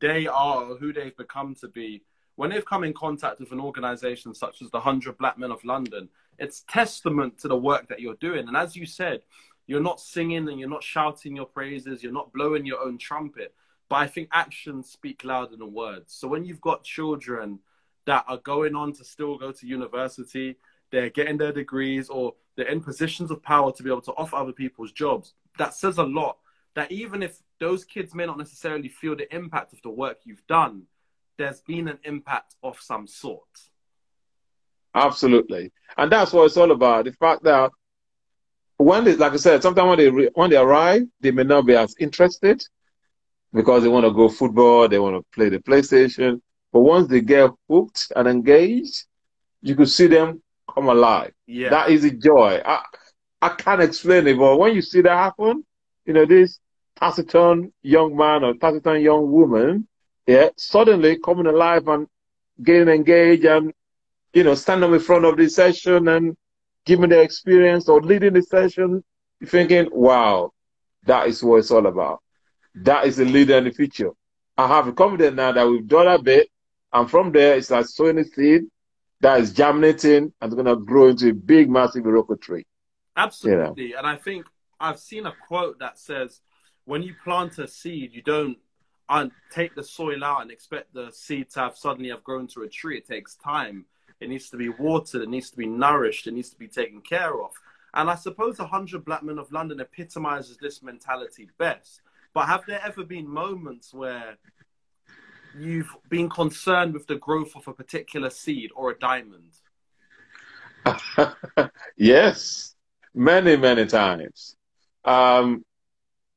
they 0.01 0.27
are 0.27 0.75
who 0.77 0.93
they've 0.93 1.17
become 1.17 1.55
to 1.57 1.69
be, 1.69 2.03
when 2.35 2.51
they've 2.51 2.65
come 2.65 2.85
in 2.85 2.93
contact 2.93 3.41
with 3.41 3.53
an 3.53 3.61
organization 3.61 4.35
such 4.35 4.61
as 4.61 4.71
the 4.71 4.79
100 4.79 5.17
Black 5.17 5.39
Men 5.39 5.51
of 5.51 5.65
London, 5.65 6.09
it's 6.39 6.65
testament 6.69 7.39
to 7.39 7.49
the 7.49 7.57
work 7.57 7.89
that 7.89 8.01
you're 8.01 8.17
doing. 8.17 8.49
And 8.49 8.57
as 8.57 8.77
you 8.77 8.85
said, 8.85 9.23
you're 9.67 9.81
not 9.81 10.01
singing 10.01 10.49
and 10.49 10.61
you're 10.61 10.69
not 10.69 10.83
shouting 10.83 11.35
your 11.35 11.47
praises, 11.47 12.03
you're 12.03 12.13
not 12.13 12.33
blowing 12.33 12.67
your 12.67 12.81
own 12.81 12.99
trumpet. 12.99 13.55
But 13.89 13.97
I 13.97 14.07
think 14.07 14.29
actions 14.33 14.91
speak 14.91 15.25
louder 15.25 15.57
than 15.57 15.73
words. 15.73 16.13
So 16.13 16.29
when 16.29 16.45
you've 16.45 16.61
got 16.61 16.85
children 16.85 17.61
that 18.05 18.25
are 18.29 18.39
going 18.39 18.77
on 18.77 18.93
to 18.95 19.05
still 19.05 19.39
go 19.39 19.53
to 19.53 19.67
university, 19.67 20.57
they're 20.91 21.11
getting 21.11 21.39
their 21.39 21.53
degrees, 21.53 22.09
or 22.09 22.35
they're 22.57 22.69
in 22.69 22.81
positions 22.81 23.31
of 23.31 23.43
power 23.43 23.73
to 23.73 23.83
be 23.83 23.91
able 23.91 24.03
to 24.03 24.13
offer 24.13 24.37
other 24.37 24.53
people's 24.53 24.93
jobs, 24.93 25.35
that 25.59 25.75
says 25.75 25.99
a 25.99 26.05
lot. 26.05 26.39
That 26.75 26.93
even 26.93 27.23
if 27.23 27.39
those 27.59 27.85
kids 27.85 28.15
may 28.15 28.27
not 28.27 28.39
necessarily 28.39 28.89
feel 28.89 29.17
the 29.17 29.35
impact 29.35 29.73
of 29.73 29.81
the 29.83 29.91
work 29.91 30.19
you've 30.25 30.47
done, 30.47 30.83
there's 31.39 31.61
been 31.61 31.89
an 31.89 31.99
impact 32.05 32.55
of 32.63 32.79
some 32.81 33.07
sort. 33.07 33.49
Absolutely, 34.95 35.73
and 35.97 36.11
that's 36.11 36.33
what 36.33 36.45
it's 36.45 36.57
all 36.57 36.71
about. 36.71 37.07
The 37.07 37.13
fact 37.13 37.45
that 37.45 37.71
when 38.79 39.05
they, 39.05 39.17
like 39.17 39.33
I 39.33 39.37
said, 39.37 39.63
sometimes 39.63 39.89
when 39.89 39.99
they 39.99 40.31
when 40.35 40.51
they 40.51 40.57
arrive, 40.57 41.03
they 41.21 41.31
may 41.31 41.45
not 41.45 41.67
be 41.67 41.75
as 41.75 41.95
interested 41.99 42.63
because 43.53 43.83
they 43.83 43.89
want 43.89 44.05
to 44.05 44.13
go 44.13 44.29
football, 44.29 44.89
they 44.89 44.99
want 44.99 45.17
to 45.17 45.25
play 45.35 45.49
the 45.49 45.59
PlayStation. 45.59 46.41
But 46.73 46.81
once 46.81 47.09
they 47.09 47.23
get 47.23 47.51
hooked 47.71 48.13
and 48.15 48.29
engaged, 48.29 49.05
you 49.63 49.75
could 49.75 49.89
see 49.89 50.09
them 50.09 50.43
come 50.73 50.89
alive. 50.89 51.33
Yeah. 51.47 51.71
That 51.71 51.91
is 51.91 52.05
a 52.05 52.11
joy. 52.11 52.61
I 52.65 52.83
I 53.43 53.51
can't 53.51 53.83
explain 53.83 54.27
it, 54.27 54.39
but 54.39 54.59
when 54.59 54.75
you 54.75 54.83
see 54.83 55.03
that 55.03 55.17
happen, 55.17 55.65
you 56.05 56.15
know, 56.15 56.25
this 56.25 56.59
taciturn 56.99 57.73
young 57.83 58.17
man 58.17 58.45
or 58.45 58.55
taciturn 58.55 59.03
young 59.03 59.31
woman, 59.31 59.87
yeah, 60.27 60.49
suddenly 60.57 61.19
coming 61.19 61.47
alive 61.47 61.87
and 61.89 62.07
getting 62.63 62.89
engaged 62.89 63.45
and, 63.45 63.73
you 64.33 64.45
know, 64.45 64.55
standing 64.55 64.93
in 64.93 65.01
front 65.01 65.25
of 65.25 65.37
the 65.37 65.49
session 65.49 66.09
and 66.09 66.37
giving 66.85 67.11
the 67.11 67.21
experience 67.21 67.89
or 67.89 68.01
leading 68.01 68.33
the 68.33 68.43
session, 68.43 69.05
you're 69.41 69.51
thinking, 69.51 69.89
wow, 69.93 70.53
that 71.05 71.29
is 71.29 71.43
what 71.43 71.57
it's 71.59 71.71
all 71.71 71.87
about. 71.87 72.23
That 72.75 73.07
is 73.07 73.17
the 73.17 73.25
leader 73.25 73.59
in 73.59 73.65
the 73.65 73.71
future. 73.71 74.11
I 74.57 74.67
have 74.69 74.89
a 74.89 74.93
confidence 74.93 75.37
now 75.37 75.53
that 75.53 75.69
we've 75.69 75.87
done 75.87 76.09
a 76.09 76.21
bit, 76.21 76.49
and 76.93 77.11
from 77.11 77.33
there, 77.33 77.57
it's 77.57 77.71
like 77.71 77.87
sowing 77.87 78.19
a 78.19 78.25
seed 78.25 78.63
that 79.21 79.41
is 79.41 79.53
germinating 79.53 80.33
and 80.41 80.53
going 80.53 80.67
to 80.67 80.77
grow 80.77 81.09
into 81.09 81.31
a 81.31 81.35
big, 81.35 81.69
massive 81.69 82.05
Iroko 82.05 82.41
tree. 82.41 82.65
Absolutely. 83.17 83.95
And 83.95 84.07
I 84.07 84.17
think 84.17 84.47
I've 84.79 84.99
seen 84.99 85.27
a 85.27 85.33
quote 85.47 85.79
that 85.79 85.99
says, 85.99 86.41
when 86.85 87.03
you 87.03 87.15
plant 87.25 87.59
a 87.59 87.67
seed, 87.67 88.13
you 88.13 88.23
don't 88.23 88.59
uh, 89.09 89.27
take 89.51 89.75
the 89.75 89.83
soil 89.83 90.23
out 90.25 90.43
and 90.43 90.51
expect 90.51 90.93
the 90.93 91.11
seed 91.11 91.51
to 91.51 91.61
have 91.61 91.77
suddenly 91.77 92.11
have 92.11 92.25
grown 92.25 92.47
to 92.49 92.63
a 92.63 92.69
tree. 92.69 92.99
It 92.99 93.07
takes 93.07 93.35
time. 93.37 93.85
It 94.21 94.29
needs 94.29 94.51
to 94.51 94.57
be 94.57 94.69
watered. 94.69 95.23
It 95.23 95.29
needs 95.29 95.51
to 95.51 95.57
be 95.57 95.67
nourished. 95.67 96.27
It 96.27 96.35
needs 96.35 96.51
to 96.51 96.59
be 96.59 96.69
taken 96.69 97.01
care 97.01 97.41
of. 97.41 97.51
And 97.95 98.11
I 98.11 98.15
suppose 98.15 98.59
100 98.59 99.05
Black 99.05 99.23
Men 99.23 99.39
of 99.39 99.51
London 99.53 99.81
epitomizes 99.81 100.59
this 100.59 100.83
mentality 100.83 101.49
best. 101.59 102.03
But 102.35 102.47
have 102.47 102.65
there 102.67 102.81
ever 102.85 103.05
been 103.05 103.27
moments 103.27 103.95
where 103.95 104.37
you've 105.59 105.95
been 106.11 106.29
concerned 106.29 106.93
with 106.93 107.07
the 107.07 107.17
growth 107.17 107.57
of 107.57 107.67
a 107.69 107.73
particular 107.73 108.29
seed 108.29 108.71
or 108.77 108.91
a 108.91 108.99
diamond? 108.99 109.53
yes, 111.97 112.76
many, 113.17 113.57
many 113.57 113.87
times. 113.87 114.55
Um, 115.05 115.65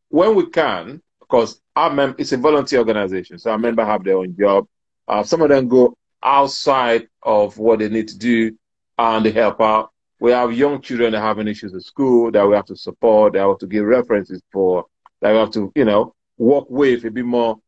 when 0.07 0.33
we 0.33 0.49
can, 0.49 1.01
because 1.19 1.61
our 1.75 1.91
mem- 1.93 2.15
it's 2.17 2.31
a 2.31 2.37
volunteer 2.37 2.79
organization, 2.79 3.37
so 3.37 3.51
our 3.51 3.57
members 3.59 3.85
have 3.85 4.03
their 4.03 4.17
own 4.17 4.35
job. 4.35 4.67
Uh, 5.07 5.23
some 5.23 5.41
of 5.41 5.49
them 5.49 5.67
go 5.67 5.95
outside 6.23 7.07
of 7.21 7.57
what 7.57 7.79
they 7.79 7.89
need 7.89 8.07
to 8.07 8.17
do 8.17 8.57
and 8.97 9.25
they 9.25 9.31
help 9.31 9.61
out. 9.61 9.91
We 10.19 10.31
have 10.31 10.51
young 10.53 10.81
children 10.81 11.13
that 11.13 11.21
have 11.21 11.39
issues 11.47 11.73
at 11.73 11.83
school 11.83 12.31
that 12.31 12.47
we 12.47 12.55
have 12.55 12.65
to 12.65 12.75
support, 12.75 13.33
that 13.33 13.43
we 13.43 13.49
have 13.49 13.59
to 13.59 13.67
give 13.67 13.85
references 13.85 14.41
for, 14.51 14.85
that 15.21 15.31
we 15.31 15.37
have 15.37 15.51
to, 15.51 15.71
you 15.75 15.85
know, 15.85 16.13
work 16.37 16.65
with 16.69 17.05
a 17.05 17.11
bit 17.11 17.25
more 17.25 17.59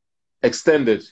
extended 0.43 1.03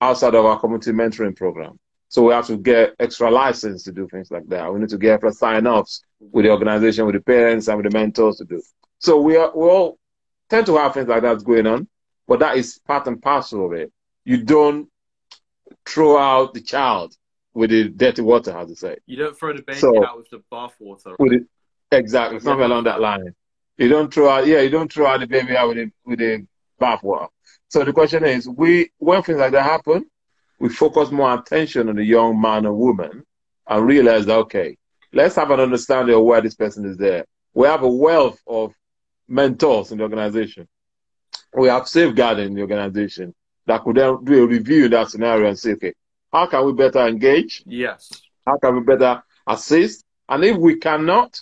outside 0.00 0.34
of 0.34 0.44
our 0.44 0.58
community 0.60 0.92
mentoring 0.92 1.36
program. 1.36 1.78
So 2.10 2.24
we 2.24 2.32
have 2.32 2.48
to 2.48 2.56
get 2.56 2.96
extra 2.98 3.30
license 3.30 3.84
to 3.84 3.92
do 3.92 4.08
things 4.08 4.32
like 4.32 4.48
that. 4.48 4.74
We 4.74 4.80
need 4.80 4.88
to 4.88 4.98
get 4.98 5.12
extra 5.14 5.32
sign-offs 5.32 6.02
with 6.18 6.44
the 6.44 6.50
organization, 6.50 7.06
with 7.06 7.14
the 7.14 7.20
parents, 7.20 7.68
and 7.68 7.76
with 7.80 7.90
the 7.90 7.96
mentors 7.96 8.38
to 8.38 8.44
do. 8.44 8.60
So 8.98 9.20
we 9.20 9.36
are 9.36 9.52
we 9.56 9.68
all 9.68 9.96
tend 10.48 10.66
to 10.66 10.76
have 10.76 10.92
things 10.92 11.06
like 11.06 11.22
that 11.22 11.44
going 11.44 11.68
on, 11.68 11.86
but 12.26 12.40
that 12.40 12.56
is 12.56 12.80
part 12.84 13.06
and 13.06 13.22
parcel 13.22 13.64
of 13.64 13.72
it. 13.74 13.92
You 14.24 14.42
don't 14.42 14.88
throw 15.86 16.18
out 16.18 16.52
the 16.52 16.60
child 16.60 17.16
with 17.54 17.70
the 17.70 17.88
dirty 17.88 18.22
water, 18.22 18.56
as 18.56 18.66
they 18.68 18.74
say. 18.74 18.96
You 19.06 19.16
don't 19.16 19.38
throw 19.38 19.52
the 19.56 19.62
baby 19.62 19.78
So- 19.78 20.04
out 20.04 20.18
with 20.18 20.30
the 20.30 20.42
bathwater. 20.52 21.14
With 21.16 21.32
it, 21.32 21.42
exactly, 21.92 22.40
something 22.40 22.64
along 22.64 22.84
that 22.84 23.00
line. 23.00 23.36
You 23.78 23.88
don't 23.88 24.12
throw 24.12 24.28
out, 24.28 24.48
yeah, 24.48 24.62
you 24.62 24.70
don't 24.70 24.92
throw 24.92 25.06
out 25.06 25.20
the 25.20 25.28
baby 25.28 25.56
out 25.56 25.68
with 25.68 25.76
the 25.76 25.92
with 26.04 26.18
the 26.18 26.44
bathwater. 26.80 27.28
So 27.68 27.84
the 27.84 27.92
question 27.92 28.24
is, 28.24 28.48
we 28.48 28.90
when 28.98 29.22
things 29.22 29.38
like 29.38 29.52
that 29.52 29.62
happen, 29.62 30.06
we 30.60 30.68
focus 30.68 31.10
more 31.10 31.34
attention 31.34 31.88
on 31.88 31.96
the 31.96 32.04
young 32.04 32.40
man 32.40 32.66
or 32.66 32.74
woman 32.74 33.24
and 33.66 33.86
realize 33.86 34.26
that 34.26 34.36
okay, 34.36 34.76
let's 35.12 35.34
have 35.34 35.50
an 35.50 35.58
understanding 35.58 36.14
of 36.14 36.22
why 36.22 36.40
this 36.40 36.54
person 36.54 36.84
is 36.84 36.96
there. 36.96 37.24
We 37.54 37.66
have 37.66 37.82
a 37.82 37.88
wealth 37.88 38.40
of 38.46 38.72
mentors 39.26 39.90
in 39.90 39.98
the 39.98 40.04
organization. 40.04 40.68
We 41.56 41.68
have 41.68 41.88
safeguarding 41.88 42.48
in 42.48 42.54
the 42.54 42.60
organization 42.60 43.34
that 43.66 43.82
could 43.82 43.96
then 43.96 44.22
do 44.22 44.44
a 44.44 44.46
review 44.46 44.84
of 44.84 44.90
that 44.92 45.10
scenario 45.10 45.48
and 45.48 45.58
say, 45.58 45.72
okay, 45.72 45.94
how 46.32 46.46
can 46.46 46.64
we 46.66 46.72
better 46.74 47.06
engage? 47.06 47.62
Yes. 47.66 48.10
How 48.46 48.58
can 48.58 48.76
we 48.76 48.82
better 48.82 49.22
assist? 49.46 50.04
And 50.28 50.44
if 50.44 50.56
we 50.56 50.76
cannot, 50.76 51.40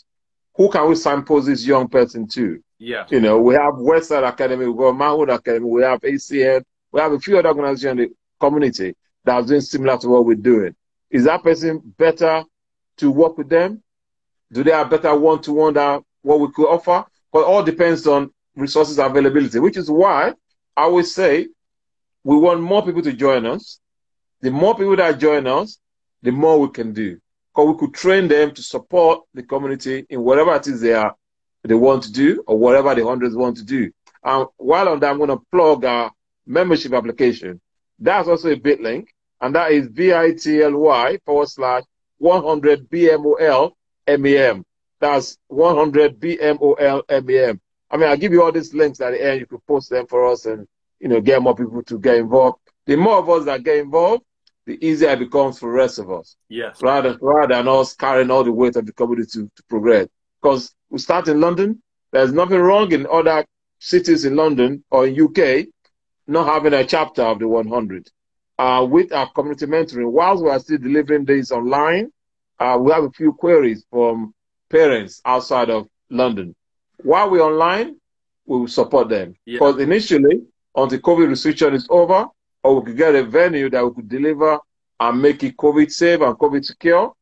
who 0.54 0.70
can 0.70 0.88
we 0.88 0.94
signpost 0.94 1.46
this 1.46 1.66
young 1.66 1.88
person 1.88 2.26
to? 2.28 2.62
Yeah. 2.78 3.04
You 3.10 3.20
know, 3.20 3.38
we 3.38 3.54
have 3.54 3.74
Westside 3.74 4.26
Academy, 4.26 4.66
we 4.66 4.78
got 4.78 4.96
Manhood 4.96 5.30
Academy, 5.30 5.66
we 5.66 5.82
have 5.82 6.00
ACN, 6.00 6.62
we 6.92 7.00
have 7.00 7.12
a 7.12 7.18
few 7.18 7.38
other 7.38 7.48
organizations 7.48 7.90
in 7.90 7.96
the 7.96 8.14
community 8.40 8.94
that 9.24 9.34
are 9.34 9.42
doing 9.42 9.60
similar 9.60 9.98
to 9.98 10.08
what 10.08 10.24
we're 10.24 10.34
doing. 10.34 10.74
Is 11.10 11.24
that 11.24 11.42
person 11.42 11.80
better 11.98 12.44
to 12.98 13.10
work 13.10 13.38
with 13.38 13.48
them? 13.48 13.82
Do 14.52 14.62
they 14.64 14.70
have 14.70 14.90
better 14.90 15.14
one-to-one 15.16 15.74
that 15.74 16.02
what 16.22 16.40
we 16.40 16.50
could 16.52 16.68
offer? 16.68 17.04
But 17.32 17.44
all 17.44 17.62
depends 17.62 18.06
on 18.06 18.30
resources 18.56 18.98
availability, 18.98 19.58
which 19.58 19.76
is 19.76 19.90
why 19.90 20.32
I 20.76 20.82
always 20.82 21.14
say 21.14 21.48
we 22.24 22.36
want 22.36 22.60
more 22.60 22.84
people 22.84 23.02
to 23.02 23.12
join 23.12 23.46
us. 23.46 23.80
The 24.40 24.50
more 24.50 24.74
people 24.74 24.96
that 24.96 25.18
join 25.18 25.46
us, 25.46 25.78
the 26.22 26.32
more 26.32 26.60
we 26.60 26.68
can 26.68 26.92
do. 26.92 27.20
Because 27.54 27.74
we 27.74 27.78
could 27.78 27.94
train 27.94 28.28
them 28.28 28.54
to 28.54 28.62
support 28.62 29.22
the 29.34 29.42
community 29.42 30.06
in 30.08 30.22
whatever 30.22 30.54
it 30.54 30.66
is 30.66 30.80
they 30.80 30.94
are 30.94 31.14
they 31.64 31.74
want 31.74 32.02
to 32.04 32.12
do 32.12 32.42
or 32.46 32.58
whatever 32.58 32.94
the 32.94 33.04
hundreds 33.04 33.34
want 33.36 33.56
to 33.56 33.64
do. 33.64 33.90
And 34.24 34.46
while 34.56 34.88
on 34.88 35.00
that, 35.00 35.10
I'm 35.10 35.18
going 35.18 35.28
to 35.30 35.44
plug 35.52 35.84
our 35.84 36.10
membership 36.46 36.92
application. 36.92 37.60
That's 37.98 38.28
also 38.28 38.50
a 38.50 38.56
bit 38.56 38.80
link, 38.80 39.12
and 39.40 39.54
that 39.54 39.72
is 39.72 39.88
bit.ly 39.88 41.18
forward 41.24 41.48
slash 41.48 41.84
100 42.18 42.88
BMOL 42.88 43.72
MEM. 44.06 44.64
That's 45.00 45.38
100 45.48 46.18
BMOL 46.20 47.02
MEM. 47.24 47.60
I 47.90 47.96
mean, 47.96 48.08
I'll 48.08 48.16
give 48.16 48.32
you 48.32 48.42
all 48.42 48.52
these 48.52 48.74
links 48.74 49.00
at 49.00 49.12
the 49.12 49.24
end. 49.24 49.40
You 49.40 49.46
can 49.46 49.58
post 49.66 49.90
them 49.90 50.06
for 50.06 50.26
us 50.26 50.44
and, 50.46 50.66
you 51.00 51.08
know, 51.08 51.20
get 51.20 51.40
more 51.42 51.54
people 51.56 51.82
to 51.84 51.98
get 51.98 52.16
involved. 52.16 52.58
The 52.86 52.96
more 52.96 53.18
of 53.18 53.28
us 53.30 53.44
that 53.46 53.64
get 53.64 53.78
involved, 53.78 54.24
the 54.66 54.84
easier 54.86 55.10
it 55.10 55.20
becomes 55.20 55.58
for 55.58 55.70
the 55.70 55.76
rest 55.76 55.98
of 55.98 56.10
us 56.10 56.36
Yes. 56.50 56.82
rather, 56.82 57.16
rather 57.22 57.54
than 57.54 57.68
us 57.68 57.94
carrying 57.94 58.30
all 58.30 58.44
the 58.44 58.52
weight 58.52 58.76
of 58.76 58.84
the 58.84 58.92
community 58.92 59.30
to, 59.32 59.50
to 59.56 59.62
progress. 59.68 60.08
Because 60.42 60.74
we 60.90 60.98
start 60.98 61.28
in 61.28 61.40
London, 61.40 61.82
there's 62.12 62.32
nothing 62.32 62.58
wrong 62.60 62.92
in 62.92 63.06
other 63.10 63.46
cities 63.78 64.24
in 64.24 64.36
London 64.36 64.84
or 64.90 65.06
in 65.06 65.14
UK 65.18 65.66
not 66.28 66.46
having 66.46 66.74
a 66.74 66.84
chapter 66.84 67.22
of 67.22 67.38
the 67.38 67.48
100. 67.48 68.10
Uh, 68.58 68.86
with 68.88 69.12
our 69.12 69.30
community 69.32 69.66
mentoring, 69.66 70.10
whilst 70.10 70.42
we 70.42 70.50
are 70.50 70.58
still 70.58 70.78
delivering 70.78 71.24
this 71.24 71.50
online, 71.50 72.12
uh, 72.58 72.76
we 72.80 72.92
have 72.92 73.04
a 73.04 73.10
few 73.10 73.32
queries 73.32 73.84
from 73.90 74.34
parents 74.68 75.22
outside 75.24 75.70
of 75.70 75.88
London. 76.10 76.54
While 77.02 77.30
we're 77.30 77.42
online, 77.42 77.96
we 78.46 78.58
will 78.58 78.68
support 78.68 79.08
them. 79.08 79.34
Yeah. 79.46 79.54
Because 79.54 79.80
initially, 79.80 80.42
until 80.74 80.98
COVID 80.98 81.28
restriction 81.28 81.74
is 81.74 81.86
over, 81.88 82.26
or 82.62 82.80
we 82.80 82.86
could 82.86 82.96
get 82.96 83.14
a 83.14 83.24
venue 83.24 83.70
that 83.70 83.84
we 83.84 83.94
could 83.94 84.08
deliver 84.08 84.58
and 85.00 85.22
make 85.22 85.42
it 85.44 85.56
COVID 85.56 85.90
safe 85.90 86.20
and 86.20 86.36
COVID 86.36 86.64
secure, 86.64 87.14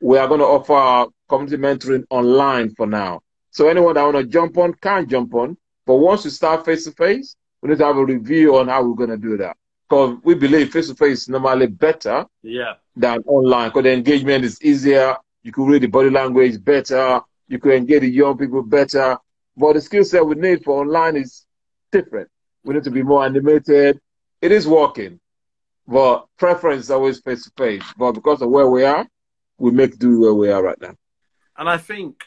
we 0.00 0.18
are 0.18 0.28
going 0.28 0.40
to 0.40 0.46
offer 0.46 0.74
our 0.74 1.08
community 1.28 1.56
mentoring 1.56 2.04
online 2.10 2.74
for 2.74 2.86
now. 2.86 3.20
So 3.50 3.68
anyone 3.68 3.94
that 3.94 4.02
want 4.02 4.16
to 4.16 4.24
jump 4.24 4.56
on 4.58 4.74
can 4.74 5.08
jump 5.08 5.34
on. 5.34 5.56
But 5.86 5.96
once 5.96 6.24
we 6.24 6.30
start 6.30 6.64
face 6.64 6.84
to 6.84 6.92
face, 6.92 7.36
we 7.62 7.68
need 7.70 7.78
to 7.78 7.84
have 7.86 7.96
a 7.96 8.04
review 8.04 8.56
on 8.58 8.68
how 8.68 8.82
we're 8.84 8.94
going 8.96 9.10
to 9.10 9.16
do 9.16 9.36
that. 9.38 9.56
Because 9.88 10.18
we 10.24 10.34
believe 10.34 10.72
face 10.72 10.88
to 10.88 10.94
face 10.94 11.22
is 11.22 11.28
normally 11.28 11.66
better 11.66 12.26
Yeah. 12.42 12.74
than 12.96 13.20
online 13.26 13.68
because 13.70 13.84
the 13.84 13.92
engagement 13.92 14.44
is 14.44 14.60
easier. 14.62 15.16
You 15.42 15.52
can 15.52 15.66
read 15.66 15.82
the 15.82 15.86
body 15.88 16.10
language 16.10 16.62
better. 16.64 17.20
You 17.48 17.58
can 17.58 17.72
engage 17.72 18.00
the 18.00 18.10
young 18.10 18.36
people 18.36 18.62
better. 18.62 19.18
But 19.56 19.74
the 19.74 19.80
skill 19.80 20.04
set 20.04 20.26
we 20.26 20.34
need 20.34 20.64
for 20.64 20.80
online 20.80 21.16
is 21.16 21.46
different. 21.90 22.28
We 22.64 22.74
need 22.74 22.84
to 22.84 22.90
be 22.90 23.02
more 23.02 23.24
animated. 23.24 24.00
It 24.40 24.50
is 24.50 24.66
working, 24.66 25.20
but 25.86 26.26
preference 26.38 26.84
is 26.84 26.90
always 26.90 27.20
face 27.20 27.44
to 27.44 27.50
face. 27.56 27.84
But 27.96 28.12
because 28.12 28.40
of 28.42 28.50
where 28.50 28.68
we 28.68 28.84
are, 28.84 29.06
we 29.58 29.70
make 29.70 29.98
do 29.98 30.20
where 30.20 30.34
we 30.34 30.50
are 30.50 30.62
right 30.62 30.80
now. 30.80 30.94
And 31.56 31.68
I 31.68 31.76
think 31.76 32.24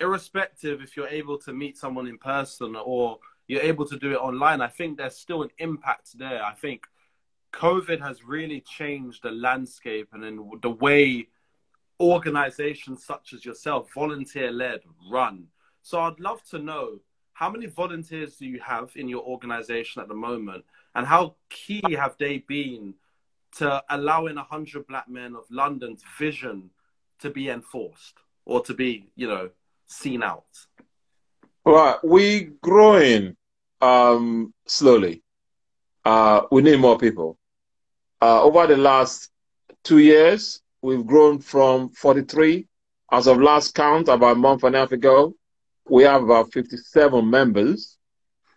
irrespective 0.00 0.82
if 0.82 0.96
you're 0.96 1.08
able 1.08 1.38
to 1.38 1.52
meet 1.52 1.76
someone 1.78 2.06
in 2.06 2.18
person 2.18 2.76
or 2.76 3.18
you're 3.48 3.62
able 3.62 3.86
to 3.86 3.98
do 3.98 4.12
it 4.12 4.16
online, 4.16 4.60
I 4.60 4.68
think 4.68 4.98
there's 4.98 5.16
still 5.16 5.42
an 5.42 5.50
impact 5.58 6.16
there. 6.18 6.44
I 6.44 6.52
think 6.52 6.86
COVID 7.52 8.00
has 8.00 8.22
really 8.22 8.60
changed 8.60 9.22
the 9.22 9.30
landscape 9.30 10.08
and 10.12 10.22
the 10.62 10.70
way 10.70 11.28
organizations 11.98 13.04
such 13.04 13.32
as 13.32 13.44
yourself, 13.44 13.92
volunteer 13.92 14.52
led, 14.52 14.80
run. 15.10 15.46
So 15.82 16.00
I'd 16.00 16.20
love 16.20 16.42
to 16.50 16.58
know 16.58 17.00
how 17.32 17.50
many 17.50 17.66
volunteers 17.66 18.36
do 18.36 18.46
you 18.46 18.60
have 18.60 18.90
in 18.96 19.08
your 19.08 19.22
organization 19.22 20.02
at 20.02 20.08
the 20.08 20.14
moment 20.14 20.64
and 20.94 21.06
how 21.06 21.36
key 21.48 21.82
have 21.96 22.16
they 22.18 22.38
been 22.38 22.94
to 23.56 23.82
allowing 23.88 24.36
100 24.36 24.86
black 24.86 25.08
men 25.08 25.34
of 25.34 25.44
London's 25.50 26.02
vision 26.18 26.70
to 27.20 27.30
be 27.30 27.48
enforced 27.48 28.18
or 28.44 28.62
to 28.64 28.74
be, 28.74 29.08
you 29.16 29.26
know, 29.26 29.48
seen 29.86 30.22
out? 30.22 30.66
Right, 31.64 31.96
we 32.04 32.50
growing 32.62 33.36
um, 33.80 34.52
slowly. 34.66 35.22
Uh, 36.04 36.42
we 36.50 36.62
need 36.62 36.80
more 36.80 36.98
people. 36.98 37.38
Uh, 38.20 38.42
over 38.42 38.66
the 38.66 38.76
last 38.76 39.30
two 39.84 39.98
years, 39.98 40.60
we've 40.82 41.06
grown 41.06 41.38
from 41.38 41.90
43. 41.90 42.66
As 43.10 43.26
of 43.26 43.40
last 43.40 43.74
count, 43.74 44.08
about 44.08 44.32
a 44.36 44.38
month 44.38 44.64
and 44.64 44.74
a 44.74 44.80
half 44.80 44.92
ago, 44.92 45.34
we 45.88 46.02
have 46.02 46.22
about 46.22 46.52
57 46.52 47.28
members 47.28 47.96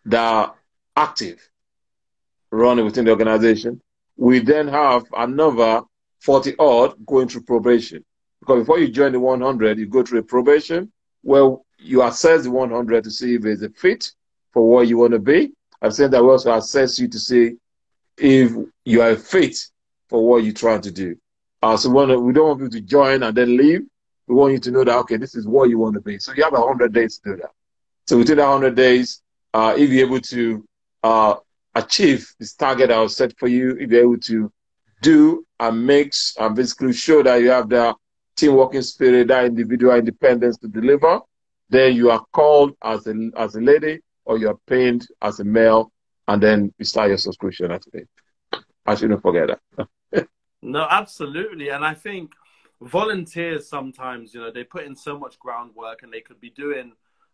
that 0.06 0.22
are 0.22 0.56
active 0.96 1.40
running 2.52 2.86
within 2.86 3.06
the 3.06 3.12
organization. 3.12 3.82
We 4.18 4.40
then 4.40 4.68
have 4.68 5.04
another 5.16 5.84
40 6.22 6.56
odd 6.60 7.06
going 7.06 7.28
through 7.28 7.44
probation. 7.44 8.04
Because 8.40 8.60
before 8.60 8.80
you 8.80 8.90
join 8.90 9.12
the 9.14 9.20
100, 9.20 9.78
you 9.78 9.88
go 9.88 10.04
through 10.04 10.20
a 10.20 10.24
probation 10.24 10.92
where 11.22 11.56
you 11.78 12.04
assess 12.04 12.44
the 12.44 12.52
100 12.52 13.04
to 13.04 13.12
see 13.12 13.36
if 13.36 13.46
it's 13.46 13.62
a 13.62 13.70
fit 13.70 14.12
for 14.52 14.70
what 14.70 14.88
you 14.88 14.98
want 14.98 15.14
to 15.14 15.20
be. 15.20 15.52
I've 15.82 15.94
said 15.94 16.12
that 16.12 16.24
we 16.24 16.30
also 16.30 16.54
assess 16.56 17.00
you 17.00 17.08
to 17.08 17.20
see 17.20 17.56
if 18.18 18.52
you 18.86 19.02
are 19.02 19.16
fit 19.16 19.58
for 20.10 20.28
what 20.28 20.44
you're 20.44 20.54
trying 20.54 20.82
to 20.82 20.92
do. 20.92 21.16
Uh, 21.64 21.78
so 21.78 21.90
we, 21.90 22.34
don't 22.34 22.48
want 22.48 22.62
you 22.62 22.70
to 22.70 22.82
join 22.82 23.24
and 23.24 23.36
then 23.36 23.58
leave. 23.58 23.82
We 24.28 24.36
want 24.36 24.54
you 24.54 24.60
to 24.60 24.72
know 24.72 24.84
that, 24.84 24.98
okay, 25.00 25.18
this 25.18 25.36
is 25.36 25.48
what 25.48 25.70
you 25.70 25.80
want 25.80 25.96
to 25.96 26.02
be. 26.02 26.20
So 26.20 26.34
you 26.34 26.44
have 26.44 26.54
100 26.54 26.94
days 26.94 27.20
to 27.20 27.32
do 27.32 27.42
that. 27.42 27.52
So 28.08 28.18
within 28.18 28.38
that 28.38 28.48
100 28.48 28.76
days, 28.76 29.22
uh, 29.54 29.76
if 29.78 29.90
you're 29.90 30.06
able 30.06 30.22
to 30.22 30.66
uh, 31.04 31.36
achieve 31.76 32.32
this 32.40 32.54
target 32.54 32.92
I 32.92 33.00
was 33.00 33.16
set 33.16 33.38
for 33.38 33.48
you, 33.48 33.78
if 33.80 33.92
you're 33.92 34.02
able 34.02 34.20
to 34.20 34.52
do 35.02 35.46
and 35.60 35.86
mix 35.86 36.36
and 36.40 36.56
basically 36.56 36.94
show 36.94 37.24
that 37.24 37.38
you 37.38 37.50
have 37.50 37.70
the 37.70 37.96
team 38.36 38.56
working 38.56 38.82
spirit, 38.82 39.28
that 39.28 39.46
individual 39.46 39.96
independence 39.96 40.58
to 40.58 40.68
deliver, 40.68 41.20
then 41.70 41.96
you 41.96 42.12
are 42.12 42.24
called 42.34 42.76
as 42.84 43.08
a, 43.08 43.14
as 43.38 43.56
a 43.56 43.62
lady 43.62 44.02
or 44.26 44.38
you're 44.38 44.60
paid 44.68 45.04
as 45.22 45.40
a 45.40 45.44
male 45.44 45.92
and 46.28 46.42
then 46.42 46.74
you 46.78 46.86
start 46.86 47.10
your 47.10 47.18
subscription 47.18 47.72
after 47.72 47.90
it. 47.94 48.10
I 48.86 48.96
shouldn't 48.96 49.22
forget 49.22 49.60
that. 49.76 50.28
no, 50.62 50.88
absolutely. 50.90 51.70
And 51.70 51.84
I 51.86 51.94
think 51.94 52.32
volunteers 52.82 53.68
sometimes, 53.68 54.34
you 54.34 54.42
know, 54.42 54.52
they 54.52 54.64
put 54.64 54.86
in 54.86 54.96
so 54.96 55.18
much 55.18 55.40
groundwork 55.40 56.04
and 56.04 56.12
they 56.12 56.22
could 56.22 56.42
be 56.42 56.50
doing 56.50 56.94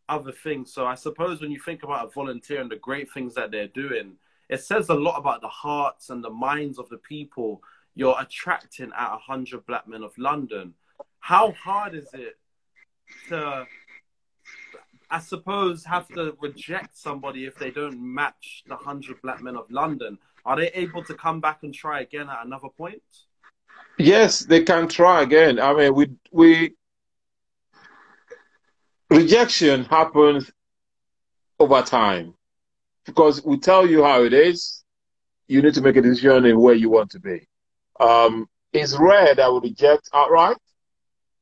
other 0.10 0.32
things. 0.32 0.74
So 0.74 0.86
I 0.86 0.96
suppose 0.96 1.42
when 1.42 1.52
you 1.52 1.60
think 1.60 1.84
about 1.84 2.08
a 2.08 2.10
volunteer 2.10 2.62
and 2.62 2.72
the 2.72 2.78
great 2.78 3.12
things 3.12 3.36
that 3.36 3.52
they're 3.52 3.68
doing, 3.68 4.14
it 4.50 4.62
says 4.62 4.90
a 4.90 4.94
lot 4.94 5.18
about 5.18 5.42
the 5.42 5.48
hearts 5.48 6.10
and 6.10 6.24
the 6.24 6.30
minds 6.30 6.80
of 6.80 6.90
the 6.90 6.98
people 6.98 7.62
you're 7.96 8.16
attracting 8.20 8.92
at 8.98 9.12
100 9.12 9.66
Black 9.66 9.88
Men 9.88 10.04
of 10.04 10.18
London. 10.18 10.74
How 11.20 11.52
hard 11.52 11.96
is 11.96 12.08
it 12.14 12.38
to, 13.30 13.66
I 15.10 15.20
suppose, 15.20 15.86
have 15.86 16.08
to 16.10 16.36
reject 16.42 16.98
somebody 16.98 17.46
if 17.46 17.56
they 17.56 17.72
don't 17.72 18.00
match 18.02 18.64
the 18.68 18.76
100 18.76 19.22
Black 19.22 19.42
Men 19.42 19.56
of 19.56 19.70
London? 19.72 20.18
Are 20.46 20.58
they 20.58 20.68
able 20.70 21.04
to 21.04 21.14
come 21.14 21.40
back 21.40 21.64
and 21.64 21.74
try 21.74 22.02
again 22.02 22.30
at 22.30 22.46
another 22.46 22.70
point? 22.70 23.02
Yes, 23.98 24.40
they 24.40 24.64
can 24.64 24.88
try 24.88 25.22
again. 25.22 25.60
I 25.60 25.74
mean, 25.74 25.96
we 25.96 26.10
we 26.32 26.76
rejection 29.10 29.86
happens 29.86 30.52
over 31.60 31.82
time 31.82 32.34
because 33.06 33.44
we 33.44 33.58
tell 33.58 33.88
you 33.88 34.04
how 34.04 34.24
it 34.24 34.34
is. 34.34 34.84
You 35.48 35.62
need 35.62 35.74
to 35.76 35.82
make 35.82 35.96
a 35.96 36.02
decision 36.02 36.46
in 36.46 36.60
where 36.60 36.76
you 36.76 36.90
want 36.90 37.12
to 37.12 37.20
be. 37.20 37.48
Um, 38.00 38.48
it's 38.74 38.98
rare 38.98 39.34
that 39.34 39.52
we 39.52 39.70
reject 39.70 40.10
outright, 40.14 40.58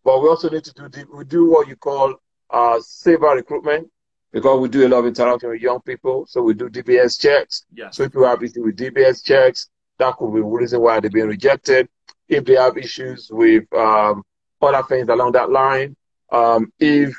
but 0.03 0.22
we 0.22 0.30
also 0.30 0.49
need 0.49 0.63
to 0.63 0.89
do 0.89 1.05
we 1.13 1.26
do 1.26 1.49
what 1.49 1.68
you 1.68 1.76
call 1.76 2.16
uh, 2.50 2.80
safer 2.82 3.36
recruitment 3.36 3.89
because 4.32 4.60
we 4.60 4.68
do 4.68 4.86
a 4.86 4.89
lot 4.89 5.00
of 5.00 5.06
interaction 5.06 5.50
with 5.50 5.62
young 5.62 5.80
people. 5.82 6.26
So 6.28 6.41
we 6.41 6.54
do 6.54 6.70
DBS 6.70 7.20
checks. 7.20 7.66
Yes. 7.74 7.96
So 7.96 8.04
if 8.04 8.14
you 8.14 8.24
have 8.24 8.43
issues 8.43 8.58
with 8.58 8.76
DBS 8.76 9.24
checks, 9.24 9.70
that 9.98 10.16
could 10.18 10.34
be 10.34 10.41
the 10.41 10.46
reason 10.46 10.82
why 10.82 11.00
they're 11.00 11.10
being 11.10 11.28
rejected. 11.28 11.88
If 12.28 12.43
they 12.43 12.56
have 12.56 12.78
issues 12.78 13.30
with 13.32 13.64
um, 13.74 14.24
other 14.62 14.84
things 14.84 15.08
along 15.08 15.34
that 15.34 15.50
line, 15.52 15.96
um, 16.32 16.72
if 16.80 17.16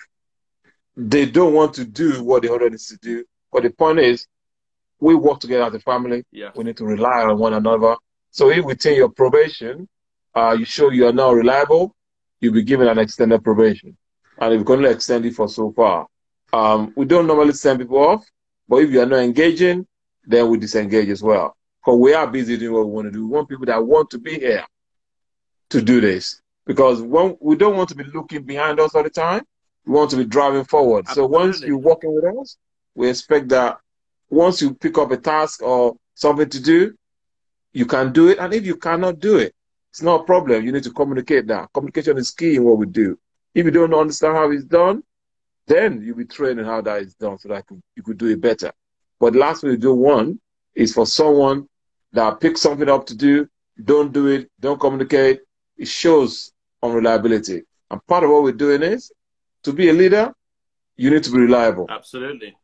they 0.97 1.27
don't 1.27 1.55
want 1.55 1.75
to 1.75 1.85
do 1.85 2.23
what 2.23 2.43
they 2.43 2.49
already 2.49 2.73
need 2.73 2.81
to 2.81 2.99
do. 2.99 3.25
But 3.53 3.63
the 3.63 3.71
point 3.71 3.99
is, 3.99 4.27
we 4.99 5.15
work 5.15 5.41
together 5.41 5.65
as 5.65 5.75
a 5.75 5.81
family. 5.81 6.25
Yeah. 6.31 6.51
We 6.55 6.65
need 6.65 6.77
to 6.79 6.85
rely 6.85 7.23
on 7.23 7.39
one 7.39 7.55
another. 7.55 7.97
So 8.31 8.51
if 8.51 8.65
within 8.65 8.97
your 8.97 9.11
probation, 9.11 9.89
uh, 10.35 10.57
you 10.59 10.65
show 10.65 10.91
you 10.91 11.07
are 11.07 11.13
now 11.13 11.33
reliable, 11.33 11.95
you'll 12.41 12.55
be 12.55 12.63
given 12.63 12.89
an 12.89 12.99
extended 12.99 13.43
probation. 13.43 13.97
And 14.39 14.67
going 14.67 14.83
to 14.83 14.91
extend 14.91 15.25
it 15.25 15.35
for 15.35 15.49
so 15.49 15.73
far, 15.73 16.07
um, 16.53 16.93
we 16.97 17.05
don't 17.05 17.27
normally 17.27 17.53
send 17.53 17.81
people 17.81 17.99
off, 17.99 18.25
but 18.69 18.77
if 18.77 18.91
you 18.91 19.01
are 19.01 19.07
not 19.07 19.21
engaging, 19.21 19.87
then 20.25 20.49
we 20.49 20.59
disengage 20.59 21.09
as 21.09 21.23
well. 21.23 21.57
Because 21.81 21.99
we 21.99 22.15
are 22.15 22.27
busy 22.27 22.57
doing 22.57 22.73
what 22.75 22.87
we 22.87 22.93
want 22.93 23.07
to 23.07 23.13
do. 23.13 23.27
We 23.27 23.33
want 23.33 23.49
people 23.49 23.67
that 23.67 23.85
want 23.85 24.11
to 24.11 24.19
be 24.19 24.35
here 24.35 24.65
to 25.71 25.81
do 25.81 26.01
this. 26.01 26.41
Because 26.67 27.01
when, 27.01 27.37
we 27.41 27.57
don't 27.57 27.77
want 27.77 27.89
to 27.91 27.95
be 27.95 28.05
looking 28.05 28.43
behind 28.43 28.81
us 28.81 28.95
all 28.95 29.03
the 29.03 29.11
time. 29.11 29.43
We 29.85 29.93
want 29.93 30.11
to 30.11 30.17
be 30.17 30.25
driving 30.25 30.65
forward. 30.65 31.07
Absolutely. 31.09 31.37
So 31.37 31.41
once 31.41 31.63
you're 31.63 31.79
working 31.79 32.15
with 32.15 32.25
us, 32.25 32.57
we 32.95 33.09
expect 33.09 33.49
that 33.51 33.79
once 34.29 34.61
you 34.61 34.75
pick 34.75 34.99
up 34.99 35.13
a 35.13 35.17
task 35.17 35.63
or 35.63 35.97
something 36.15 36.49
to 36.49 36.61
do, 36.61 36.95
you 37.73 37.87
can 37.87 38.13
do 38.13 38.29
it. 38.29 38.39
And 38.39 38.53
if 38.53 38.67
you 38.67 38.77
cannot 38.77 39.21
do 39.21 39.37
it, 39.37 39.55
it's 39.91 40.03
not 40.03 40.23
a 40.23 40.25
problem. 40.25 40.65
You 40.65 40.73
need 40.73 40.83
to 40.83 40.91
communicate 40.91 41.47
that. 41.47 41.69
Communication 41.73 42.19
is 42.19 42.33
key 42.33 42.57
in 42.57 42.65
what 42.65 42.79
we 42.79 42.87
do. 42.87 43.17
If 43.57 43.65
you 43.65 43.71
don't 43.71 43.95
understand 43.95 44.37
how 44.37 44.51
it's 44.51 44.65
done, 44.65 45.03
then 45.67 46.03
you'll 46.03 46.19
be 46.19 46.27
trained 46.27 46.61
in 46.61 46.67
how 46.67 46.83
that 46.83 47.01
is 47.01 47.15
done 47.15 47.39
so 47.39 47.49
that 47.49 47.65
you 47.97 48.03
could 48.03 48.19
do 48.19 48.27
it 48.27 48.39
better. 48.39 48.71
But 49.19 49.33
the 49.33 49.39
last 49.39 49.63
thing 49.63 49.71
you 49.71 49.79
do 49.79 49.95
one 49.95 50.39
is 50.75 50.93
for 50.93 51.07
someone 51.07 51.67
that 52.13 52.39
picks 52.39 52.61
something 52.61 52.87
up 52.87 53.07
to 53.07 53.17
do, 53.17 53.49
don't 53.83 54.13
do 54.13 54.27
it, 54.27 54.51
don't 54.61 54.79
communicate. 54.79 55.41
It 55.79 55.89
shows 55.89 56.53
unreliability. 56.83 57.63
And 57.91 58.07
part 58.07 58.25
of 58.25 58.31
what 58.31 58.43
we're 58.43 58.53
doing 58.53 58.83
is 58.83 59.11
to 59.63 59.73
be 59.73 59.89
a 59.89 59.93
leader, 59.95 60.35
you 60.99 61.09
need 61.09 61.25
to 61.25 61.31
be 61.31 61.39
reliable. 61.39 61.87
Absolutely. 61.89 62.55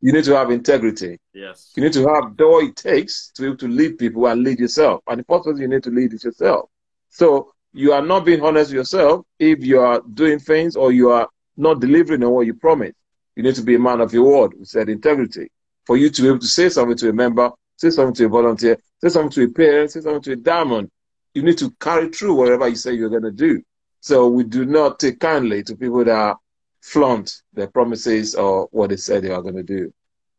You 0.00 0.12
need 0.12 0.24
to 0.26 0.36
have 0.36 0.52
integrity. 0.52 1.18
Yes. 1.34 1.72
You 1.74 1.82
need 1.82 1.92
to 1.94 2.06
have 2.06 2.38
what 2.38 2.64
it 2.64 2.76
takes 2.76 3.32
to 3.34 3.42
be 3.42 3.48
able 3.48 3.58
to 3.58 3.68
lead 3.68 3.98
people 3.98 4.24
and 4.28 4.44
lead 4.44 4.60
yourself. 4.60 5.02
And 5.08 5.18
the 5.18 5.24
first 5.24 5.44
person 5.44 5.60
you 5.60 5.66
need 5.66 5.82
to 5.82 5.90
lead 5.90 6.14
is 6.14 6.22
yourself. 6.22 6.70
So 7.08 7.52
you 7.76 7.92
are 7.92 8.00
not 8.00 8.24
being 8.24 8.40
honest 8.40 8.70
with 8.70 8.76
yourself 8.76 9.26
if 9.38 9.62
you 9.62 9.80
are 9.80 10.00
doing 10.14 10.38
things 10.38 10.76
or 10.76 10.92
you 10.92 11.10
are 11.10 11.28
not 11.58 11.78
delivering 11.78 12.24
on 12.24 12.30
what 12.30 12.46
you 12.46 12.54
promised. 12.54 12.96
You 13.36 13.42
need 13.42 13.54
to 13.56 13.62
be 13.62 13.74
a 13.74 13.78
man 13.78 14.00
of 14.00 14.14
your 14.14 14.24
word. 14.24 14.54
We 14.58 14.64
said 14.64 14.88
integrity. 14.88 15.50
For 15.84 15.98
you 15.98 16.08
to 16.08 16.22
be 16.22 16.28
able 16.28 16.38
to 16.38 16.46
say 16.46 16.70
something 16.70 16.96
to 16.96 17.10
a 17.10 17.12
member, 17.12 17.50
say 17.76 17.90
something 17.90 18.14
to 18.14 18.24
a 18.24 18.28
volunteer, 18.30 18.78
say 19.02 19.10
something 19.10 19.30
to 19.32 19.44
a 19.44 19.48
parent, 19.48 19.90
say 19.90 20.00
something 20.00 20.22
to 20.22 20.32
a 20.32 20.36
diamond, 20.36 20.90
you 21.34 21.42
need 21.42 21.58
to 21.58 21.70
carry 21.78 22.08
through 22.08 22.34
whatever 22.34 22.66
you 22.66 22.76
say 22.76 22.94
you're 22.94 23.10
going 23.10 23.22
to 23.24 23.30
do. 23.30 23.62
So 24.00 24.28
we 24.28 24.44
do 24.44 24.64
not 24.64 24.98
take 24.98 25.20
kindly 25.20 25.62
to 25.64 25.76
people 25.76 26.02
that 26.02 26.36
flaunt 26.80 27.42
their 27.52 27.66
promises 27.66 28.34
or 28.34 28.68
what 28.70 28.88
they 28.88 28.96
said 28.96 29.22
they 29.22 29.30
are 29.30 29.42
going 29.42 29.56
to 29.56 29.62
do. 29.62 29.92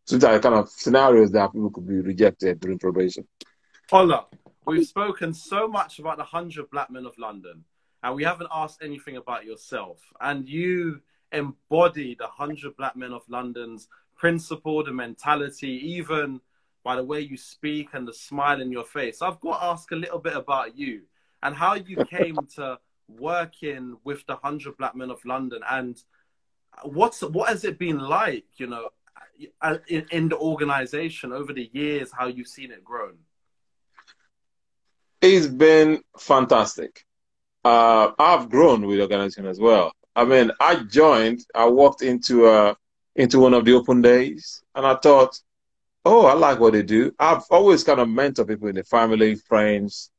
So 0.06 0.16
are 0.28 0.40
kind 0.40 0.56
of 0.56 0.70
scenarios 0.70 1.32
that 1.34 1.54
people 1.54 1.70
could 1.70 1.88
be 1.88 2.00
rejected 2.00 2.60
during 2.60 2.80
probation. 2.80 3.28
Ola, 3.92 4.26
we've 4.68 4.86
spoken 4.86 5.34
so 5.34 5.68
much 5.68 6.00
about 6.00 6.18
the 6.18 6.24
100 6.24 6.70
Black 6.70 6.92
Men 6.92 7.06
of 7.06 7.18
London, 7.18 7.64
and 8.04 8.16
we 8.16 8.24
haven't 8.24 8.50
asked 8.52 8.84
anything 8.84 9.18
about 9.18 9.46
yourself. 9.46 10.00
And 10.22 10.48
you 10.48 11.02
embody 11.32 12.16
the 12.16 12.26
100 12.26 12.76
Black 12.78 12.96
Men 12.96 13.14
of 13.14 13.24
London's 13.30 13.88
principle, 14.16 14.84
the 14.84 14.92
mentality, 14.92 15.70
even 15.96 16.42
by 16.84 16.96
the 16.96 17.04
way 17.04 17.20
you 17.20 17.38
speak 17.38 17.90
and 17.94 18.08
the 18.08 18.14
smile 18.14 18.62
in 18.62 18.72
your 18.72 18.86
face. 18.86 19.22
I've 19.22 19.40
got 19.40 19.60
to 19.60 19.66
ask 19.66 19.92
a 19.92 19.96
little 19.96 20.20
bit 20.20 20.36
about 20.36 20.78
you 20.78 21.02
and 21.44 21.56
how 21.56 21.76
you 21.76 22.04
came 22.06 22.38
to 22.56 22.80
working 23.08 23.98
with 24.04 24.26
the 24.26 24.34
100 24.34 24.78
Black 24.78 24.96
Men 24.96 25.12
of 25.12 25.24
London 25.26 25.62
and 25.70 26.02
what's 26.84 27.22
what 27.22 27.50
has 27.50 27.64
it 27.64 27.80
been 27.80 28.00
like, 28.00 28.46
you 28.58 28.68
know, 28.68 28.90
in, 29.88 30.06
in 30.12 30.30
the 30.30 30.38
organization 30.38 31.32
over 31.32 31.54
the 31.54 31.70
years, 31.74 32.12
how 32.12 32.28
you've 32.28 32.48
seen 32.48 32.72
it 32.72 32.84
grown? 32.84 33.18
It's 35.36 35.48
been 35.48 36.02
fantastic. 36.18 37.06
Uh, 37.64 38.12
I've 38.18 38.50
grown 38.50 38.86
with 38.86 38.98
the 38.98 39.04
organization 39.04 39.46
as 39.46 39.60
well. 39.60 39.92
I 40.16 40.24
mean, 40.24 40.52
I 40.60 40.76
joined, 40.84 41.42
I 41.54 41.66
walked 41.66 42.02
into 42.02 42.46
uh, 42.46 42.76
into 43.16 43.40
one 43.40 43.54
of 43.54 43.66
the 43.66 43.74
open 43.74 44.02
days, 44.02 44.64
and 44.74 44.86
I 44.86 44.96
thought, 44.96 45.40
oh, 46.06 46.26
I 46.26 46.34
like 46.34 46.60
what 46.60 46.74
they 46.74 46.84
do. 46.84 47.14
I've 47.20 47.44
always 47.50 47.84
kind 47.84 48.00
of 48.00 48.08
mentored 48.08 48.48
people 48.48 48.70
in 48.70 48.76
the 48.76 48.84
family, 48.84 49.36
friends, 49.36 50.12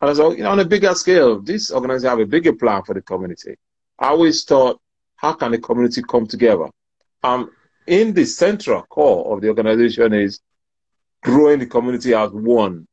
and 0.00 0.10
I 0.10 0.14
thought, 0.14 0.36
you 0.36 0.44
know, 0.44 0.50
on 0.50 0.60
a 0.60 0.64
bigger 0.64 0.94
scale, 0.94 1.40
this 1.40 1.72
organization 1.72 2.10
have 2.10 2.20
a 2.20 2.26
bigger 2.26 2.52
plan 2.52 2.82
for 2.82 2.94
the 2.94 3.02
community. 3.02 3.56
I 3.98 4.08
always 4.08 4.44
thought, 4.44 4.80
how 5.16 5.32
can 5.32 5.52
the 5.52 5.58
community 5.58 6.02
come 6.02 6.26
together? 6.26 6.68
Um, 7.22 7.50
in 7.86 8.12
the 8.12 8.24
central 8.24 8.82
core 8.82 9.34
of 9.34 9.40
the 9.40 9.48
organization 9.48 10.12
is 10.12 10.40
growing 11.22 11.58
the 11.58 11.66
community 11.66 12.14
as 12.14 12.30
one, 12.30 12.86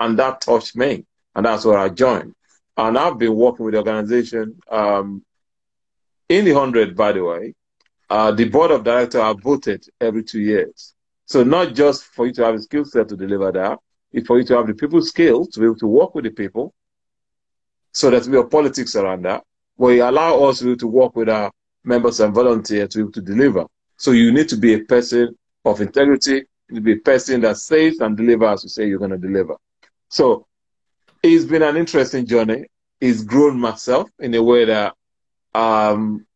and 0.00 0.18
that 0.18 0.40
touched 0.40 0.76
me, 0.76 1.04
and 1.34 1.46
that's 1.46 1.64
where 1.64 1.78
I 1.78 1.88
joined. 1.88 2.34
And 2.76 2.98
I've 2.98 3.18
been 3.18 3.34
working 3.34 3.64
with 3.64 3.74
the 3.74 3.78
organization 3.78 4.60
um, 4.70 5.24
in 6.28 6.44
the 6.44 6.52
hundred, 6.52 6.96
by 6.96 7.12
the 7.12 7.24
way. 7.24 7.54
Uh, 8.08 8.30
the 8.30 8.48
board 8.48 8.70
of 8.70 8.84
directors 8.84 9.20
are 9.20 9.34
voted 9.34 9.84
every 10.00 10.22
two 10.22 10.40
years. 10.40 10.94
So 11.26 11.42
not 11.42 11.74
just 11.74 12.04
for 12.04 12.26
you 12.26 12.32
to 12.34 12.44
have 12.44 12.54
a 12.54 12.60
skill 12.60 12.84
set 12.84 13.08
to 13.08 13.16
deliver 13.16 13.50
that, 13.52 13.78
it's 14.12 14.26
for 14.26 14.38
you 14.38 14.44
to 14.44 14.56
have 14.56 14.66
the 14.66 14.74
people 14.74 15.00
skills 15.00 15.48
to 15.48 15.60
be 15.60 15.66
able 15.66 15.76
to 15.76 15.86
work 15.86 16.14
with 16.14 16.24
the 16.24 16.30
people. 16.30 16.74
So 17.92 18.10
that 18.10 18.26
we 18.26 18.36
have 18.36 18.50
politics 18.50 18.96
around 18.96 19.22
that. 19.22 19.44
You 19.78 20.02
allow 20.02 20.44
us 20.44 20.60
to, 20.60 20.76
to 20.76 20.86
work 20.86 21.16
with 21.16 21.28
our 21.28 21.50
members 21.84 22.20
and 22.20 22.34
volunteers 22.34 22.90
to 22.90 22.98
be 22.98 23.02
able 23.02 23.12
to 23.12 23.22
deliver. 23.22 23.66
So 23.96 24.12
you 24.12 24.32
need 24.32 24.48
to 24.50 24.56
be 24.56 24.74
a 24.74 24.80
person 24.80 25.36
of 25.64 25.80
integrity, 25.80 26.34
you 26.34 26.44
need 26.70 26.76
to 26.76 26.80
be 26.80 26.92
a 26.92 26.96
person 26.96 27.40
that 27.42 27.56
says 27.58 27.98
and 28.00 28.16
delivers 28.16 28.60
as 28.60 28.64
you 28.64 28.68
say 28.68 28.88
you're 28.88 28.98
going 28.98 29.10
to 29.10 29.18
deliver. 29.18 29.56
So 30.08 30.46
it's 31.22 31.44
been 31.44 31.62
an 31.62 31.76
interesting 31.76 32.26
journey. 32.26 32.66
It's 33.00 33.22
grown 33.22 33.58
myself 33.58 34.08
in 34.18 34.34
a 34.34 34.42
way 34.42 34.64
that 34.64 34.94
um, 35.54 36.26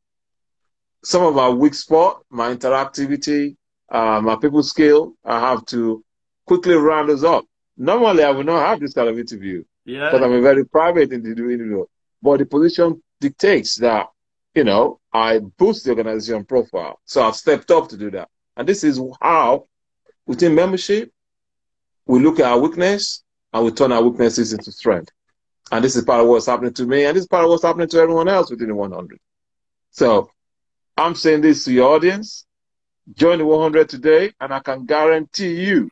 some 1.04 1.22
of 1.22 1.34
my 1.34 1.48
weak 1.48 1.74
spot, 1.74 2.22
my 2.30 2.54
interactivity, 2.54 3.56
uh, 3.90 4.20
my 4.20 4.36
people 4.36 4.62
skill, 4.62 5.14
I 5.24 5.38
have 5.40 5.64
to 5.66 6.04
quickly 6.46 6.74
round 6.74 7.10
us 7.10 7.22
up. 7.24 7.44
Normally, 7.76 8.24
I 8.24 8.30
would 8.30 8.46
not 8.46 8.66
have 8.66 8.80
this 8.80 8.94
kind 8.94 9.08
of 9.08 9.18
interview 9.18 9.62
Yeah. 9.84 10.10
because 10.10 10.24
I'm 10.24 10.32
a 10.32 10.40
very 10.40 10.64
private 10.64 11.12
individual. 11.12 11.88
But 12.22 12.38
the 12.38 12.46
position 12.46 13.02
dictates 13.20 13.76
that, 13.76 14.06
you 14.54 14.64
know, 14.64 15.00
I 15.12 15.38
boost 15.38 15.84
the 15.84 15.90
organization 15.90 16.44
profile. 16.44 16.98
So 17.04 17.22
I've 17.22 17.36
stepped 17.36 17.70
up 17.70 17.88
to 17.90 17.96
do 17.96 18.10
that. 18.12 18.28
And 18.56 18.66
this 18.66 18.82
is 18.82 19.00
how, 19.20 19.66
within 20.26 20.54
membership, 20.54 21.12
we 22.06 22.20
look 22.20 22.40
at 22.40 22.46
our 22.46 22.58
weakness 22.58 23.22
and 23.56 23.64
we 23.64 23.70
turn 23.70 23.90
our 23.90 24.02
weaknesses 24.02 24.52
into 24.52 24.70
strength. 24.70 25.10
And 25.72 25.82
this 25.82 25.96
is 25.96 26.04
part 26.04 26.20
of 26.20 26.28
what's 26.28 26.44
happening 26.44 26.74
to 26.74 26.84
me, 26.84 27.06
and 27.06 27.16
this 27.16 27.22
is 27.22 27.28
part 27.28 27.42
of 27.42 27.50
what's 27.50 27.62
happening 27.62 27.88
to 27.88 27.98
everyone 27.98 28.28
else 28.28 28.50
within 28.50 28.68
the 28.68 28.74
100. 28.74 29.18
So 29.90 30.30
I'm 30.96 31.14
saying 31.14 31.40
this 31.40 31.64
to 31.64 31.72
your 31.72 31.94
audience. 31.94 32.44
Join 33.14 33.38
the 33.38 33.46
100 33.46 33.88
today, 33.88 34.32
and 34.40 34.52
I 34.52 34.60
can 34.60 34.84
guarantee 34.84 35.54
you 35.64 35.90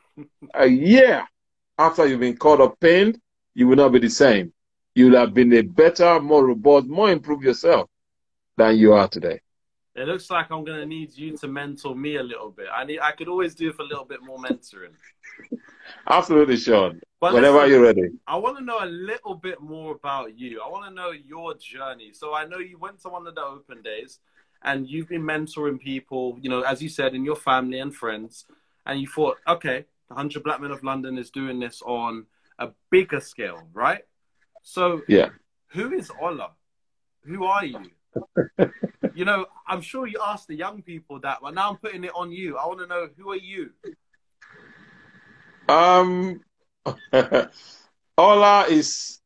a 0.53 0.67
year 0.67 1.25
after 1.79 2.05
you've 2.05 2.19
been 2.19 2.37
caught 2.37 2.61
up 2.61 2.79
pain, 2.79 3.19
you 3.55 3.67
will 3.67 3.77
not 3.77 3.91
be 3.91 3.99
the 3.99 4.09
same. 4.09 4.53
You'll 4.93 5.17
have 5.17 5.33
been 5.33 5.51
a 5.53 5.61
better, 5.61 6.19
more 6.21 6.45
robust, 6.45 6.85
more 6.85 7.09
improved 7.09 7.43
yourself 7.43 7.89
than 8.57 8.77
you 8.77 8.93
are 8.93 9.07
today. 9.07 9.41
It 9.95 10.07
looks 10.07 10.29
like 10.29 10.51
I'm 10.51 10.63
gonna 10.63 10.85
need 10.85 11.17
you 11.17 11.35
to 11.37 11.47
mentor 11.47 11.95
me 11.95 12.17
a 12.17 12.23
little 12.23 12.51
bit. 12.51 12.67
I 12.71 12.83
need. 12.83 12.99
I 12.99 13.13
could 13.13 13.29
always 13.29 13.55
do 13.55 13.67
with 13.67 13.79
a 13.79 13.83
little 13.83 14.05
bit 14.05 14.21
more 14.21 14.37
mentoring. 14.37 14.93
Absolutely, 16.07 16.57
Sean. 16.57 17.01
But 17.19 17.33
Whenever 17.33 17.57
listen, 17.57 17.71
you're 17.71 17.81
ready. 17.81 18.09
I 18.27 18.35
want 18.37 18.57
to 18.57 18.63
know 18.63 18.83
a 18.83 18.85
little 18.85 19.35
bit 19.35 19.61
more 19.61 19.93
about 19.95 20.37
you. 20.37 20.61
I 20.61 20.69
want 20.69 20.85
to 20.85 20.93
know 20.93 21.11
your 21.11 21.55
journey. 21.55 22.11
So 22.13 22.33
I 22.33 22.45
know 22.45 22.57
you 22.57 22.77
went 22.77 23.01
to 23.01 23.09
one 23.09 23.25
of 23.27 23.35
the 23.35 23.41
open 23.41 23.81
days, 23.81 24.19
and 24.63 24.87
you've 24.87 25.09
been 25.09 25.23
mentoring 25.23 25.79
people. 25.79 26.37
You 26.41 26.49
know, 26.49 26.61
as 26.61 26.81
you 26.81 26.89
said, 26.89 27.15
in 27.15 27.23
your 27.23 27.35
family 27.35 27.79
and 27.79 27.95
friends, 27.95 28.45
and 28.85 28.99
you 28.99 29.07
thought, 29.07 29.37
okay, 29.47 29.85
the 30.09 30.15
Hundred 30.15 30.43
Black 30.43 30.61
Men 30.61 30.71
of 30.71 30.83
London 30.83 31.17
is 31.17 31.29
doing 31.29 31.59
this 31.59 31.81
on 31.83 32.25
a 32.59 32.69
bigger 32.89 33.19
scale, 33.19 33.67
right? 33.73 34.03
So 34.61 35.01
Yeah. 35.07 35.29
who 35.67 35.91
is 35.93 36.11
Ola? 36.21 36.51
Who 37.23 37.45
are 37.45 37.65
you? 37.65 37.91
you 39.13 39.25
know, 39.25 39.47
I'm 39.67 39.81
sure 39.81 40.07
you 40.07 40.19
asked 40.23 40.47
the 40.47 40.55
young 40.55 40.81
people 40.81 41.19
that, 41.21 41.39
but 41.41 41.53
now 41.53 41.69
I'm 41.71 41.77
putting 41.77 42.03
it 42.03 42.11
on 42.15 42.31
you. 42.31 42.57
I 42.57 42.65
want 42.67 42.79
to 42.79 42.87
know 42.87 43.09
who 43.17 43.31
are 43.31 43.37
you? 43.37 43.71
Um, 45.67 46.41
Ola 48.17 48.65
is 48.69 49.19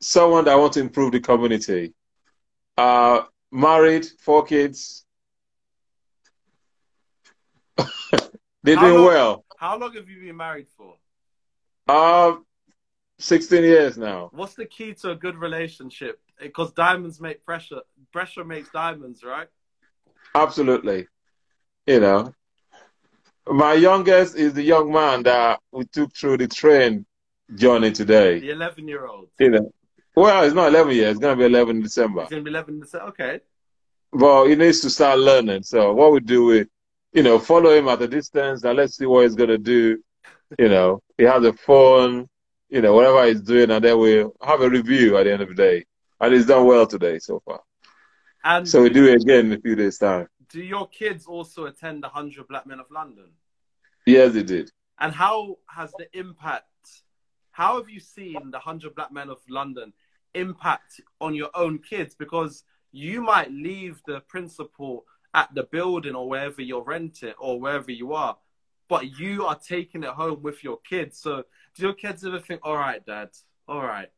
someone 0.00 0.44
that 0.44 0.54
wants 0.58 0.74
to 0.74 0.80
improve 0.80 1.12
the 1.12 1.20
community. 1.20 1.94
Uh, 2.76 3.22
married, 3.50 4.06
four 4.20 4.44
kids. 4.44 5.04
They're 8.62 8.76
How 8.76 8.82
doing 8.82 8.94
long- 8.96 9.04
well. 9.06 9.44
How 9.56 9.76
long 9.76 9.92
have 9.94 10.08
you 10.08 10.20
been 10.20 10.36
married 10.36 10.68
for? 10.76 10.94
Uh, 11.88 12.36
16 13.18 13.64
years 13.64 13.98
now. 13.98 14.28
What's 14.32 14.54
the 14.54 14.66
key 14.66 14.94
to 14.94 15.10
a 15.10 15.16
good 15.16 15.36
relationship? 15.36 16.20
Because 16.40 16.72
diamonds 16.72 17.20
make 17.20 17.44
pressure. 17.44 17.80
Pressure 18.12 18.44
makes 18.44 18.70
diamonds, 18.70 19.24
right? 19.24 19.48
Absolutely. 20.34 21.08
You 21.86 21.98
know, 22.00 22.32
my 23.50 23.74
youngest 23.74 24.36
is 24.36 24.54
the 24.54 24.62
young 24.62 24.92
man 24.92 25.22
that 25.24 25.60
we 25.72 25.84
took 25.84 26.14
through 26.14 26.38
the 26.38 26.48
train 26.48 27.06
journey 27.54 27.92
today. 27.92 28.40
The 28.40 28.50
11 28.50 28.88
year 28.88 29.06
old. 29.06 29.28
You 29.38 29.50
know, 29.50 29.72
well, 30.14 30.44
it's 30.44 30.54
not 30.54 30.68
11 30.68 30.94
years. 30.94 31.10
It's 31.12 31.20
going 31.20 31.36
to 31.36 31.40
be 31.40 31.46
11 31.46 31.76
in 31.76 31.82
December. 31.82 32.22
He's 32.22 32.30
going 32.30 32.44
to 32.44 32.50
be 32.50 32.50
11 32.50 32.74
and 32.74 32.88
say, 32.88 32.98
okay. 32.98 33.40
Well, 34.12 34.46
he 34.46 34.56
needs 34.56 34.80
to 34.80 34.90
start 34.90 35.18
learning. 35.18 35.62
So 35.62 35.92
what 35.92 36.12
we 36.12 36.20
do 36.20 36.50
is, 36.50 36.66
you 37.12 37.22
know, 37.22 37.38
follow 37.38 37.70
him 37.70 37.88
at 37.88 38.02
a 38.02 38.08
distance 38.08 38.64
and 38.64 38.76
let's 38.76 38.96
see 38.96 39.06
what 39.06 39.24
he's 39.24 39.34
going 39.34 39.50
to 39.50 39.58
do. 39.58 40.02
You 40.58 40.68
know, 40.68 41.02
he 41.16 41.24
has 41.24 41.44
a 41.44 41.52
phone, 41.52 42.28
you 42.68 42.80
know, 42.80 42.94
whatever 42.94 43.26
he's 43.26 43.42
doing, 43.42 43.70
and 43.70 43.84
then 43.84 43.98
we'll 43.98 44.34
have 44.42 44.60
a 44.60 44.68
review 44.68 45.16
at 45.18 45.24
the 45.24 45.32
end 45.32 45.42
of 45.42 45.48
the 45.48 45.54
day. 45.54 45.84
And 46.20 46.34
he's 46.34 46.46
done 46.46 46.66
well 46.66 46.86
today 46.86 47.18
so 47.18 47.40
far. 47.44 47.60
And 48.42 48.68
So 48.68 48.82
we 48.82 48.90
do 48.90 49.06
it 49.06 49.22
again 49.22 49.46
in 49.46 49.52
a 49.52 49.60
few 49.60 49.76
days' 49.76 49.98
time. 49.98 50.26
Do 50.50 50.62
your 50.62 50.88
kids 50.88 51.26
also 51.26 51.66
attend 51.66 52.02
the 52.02 52.08
100 52.08 52.48
Black 52.48 52.66
Men 52.66 52.80
of 52.80 52.90
London? 52.90 53.30
Yes, 54.06 54.32
they 54.32 54.42
did. 54.42 54.70
And 54.98 55.12
how 55.12 55.58
has 55.68 55.92
the 55.98 56.08
impact, 56.18 56.64
how 57.50 57.76
have 57.76 57.90
you 57.90 58.00
seen 58.00 58.50
the 58.50 58.58
100 58.58 58.94
Black 58.94 59.12
Men 59.12 59.28
of 59.28 59.38
London 59.48 59.92
impact 60.34 61.00
on 61.20 61.34
your 61.34 61.50
own 61.54 61.78
kids? 61.78 62.14
Because 62.14 62.64
you 62.92 63.22
might 63.22 63.50
leave 63.50 64.00
the 64.06 64.20
principle 64.20 65.04
at 65.34 65.54
the 65.54 65.64
building 65.64 66.14
or 66.14 66.28
wherever 66.28 66.62
you're 66.62 66.82
renting 66.82 67.34
or 67.38 67.60
wherever 67.60 67.92
you 67.92 68.14
are, 68.14 68.36
but 68.88 69.18
you 69.18 69.44
are 69.44 69.58
taking 69.58 70.02
it 70.02 70.10
home 70.10 70.42
with 70.42 70.64
your 70.64 70.78
kids. 70.78 71.18
So 71.18 71.44
do 71.74 71.82
your 71.82 71.92
kids 71.92 72.24
ever 72.24 72.40
think, 72.40 72.62
all 72.64 72.76
right, 72.76 73.04
dad, 73.04 73.30
all 73.68 73.82
right, 73.82 74.08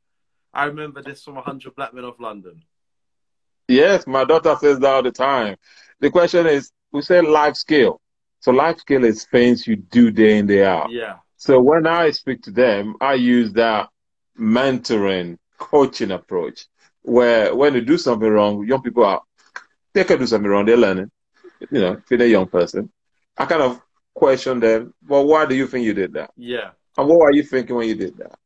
I 0.55 0.65
remember 0.65 1.03
this 1.03 1.25
from 1.25 1.35
100 1.35 1.75
Black 1.75 1.93
Men 1.93 2.05
of 2.05 2.21
London? 2.21 2.63
Yes, 3.71 4.07
my 4.07 4.25
daughter 4.25 4.57
says 4.61 4.81
that 4.81 4.91
all 4.91 5.03
the 5.03 5.13
time. 5.13 5.57
The 6.01 6.11
question 6.11 6.47
is, 6.47 6.73
we 6.93 7.03
say 7.03 7.21
life 7.21 7.55
skill. 7.55 8.01
So 8.41 8.51
life 8.51 8.79
skill 8.79 9.05
is 9.05 9.25
things 9.27 9.67
you 9.67 9.77
do 9.77 10.11
day 10.11 10.39
in, 10.39 10.47
day 10.47 10.65
out. 10.65 10.91
Yeah. 10.91 11.17
So 11.37 11.61
when 11.61 11.87
I 11.87 12.11
speak 12.11 12.43
to 12.43 12.51
them, 12.51 12.97
I 13.01 13.15
use 13.15 13.53
that 13.53 13.89
mentoring, 14.39 15.39
coaching 15.59 16.11
approach, 16.11 16.67
where 17.03 17.55
when 17.55 17.75
they 17.75 17.81
do 17.81 17.97
something 17.97 18.29
wrong, 18.29 18.67
young 18.67 18.83
people 18.83 19.05
are, 19.05 19.23
they 19.93 20.05
can 20.05 20.19
do 20.19 20.27
something 20.27 20.51
wrong, 20.51 20.65
they're 20.65 20.77
learning. 20.77 21.11
You 21.71 21.81
know, 21.81 21.93
if 21.93 22.07
they're 22.09 22.23
a 22.23 22.31
young 22.31 22.49
person. 22.49 22.91
I 23.39 23.45
kind 23.45 23.63
of 23.63 23.81
question 24.15 24.59
them, 24.59 24.95
well, 25.07 25.27
why 25.27 25.47
do 25.47 25.55
you 25.55 25.67
think 25.69 25.85
you 25.87 25.95
did 25.95 26.15
that? 26.15 26.31
Yeah. 26.37 26.71
And 26.99 27.07
what 27.09 27.21
were 27.21 27.33
you 27.33 27.45
thinking 27.45 27.77
when 27.77 27.89
you 27.89 27.95
did 27.95 28.17
that? 28.19 28.37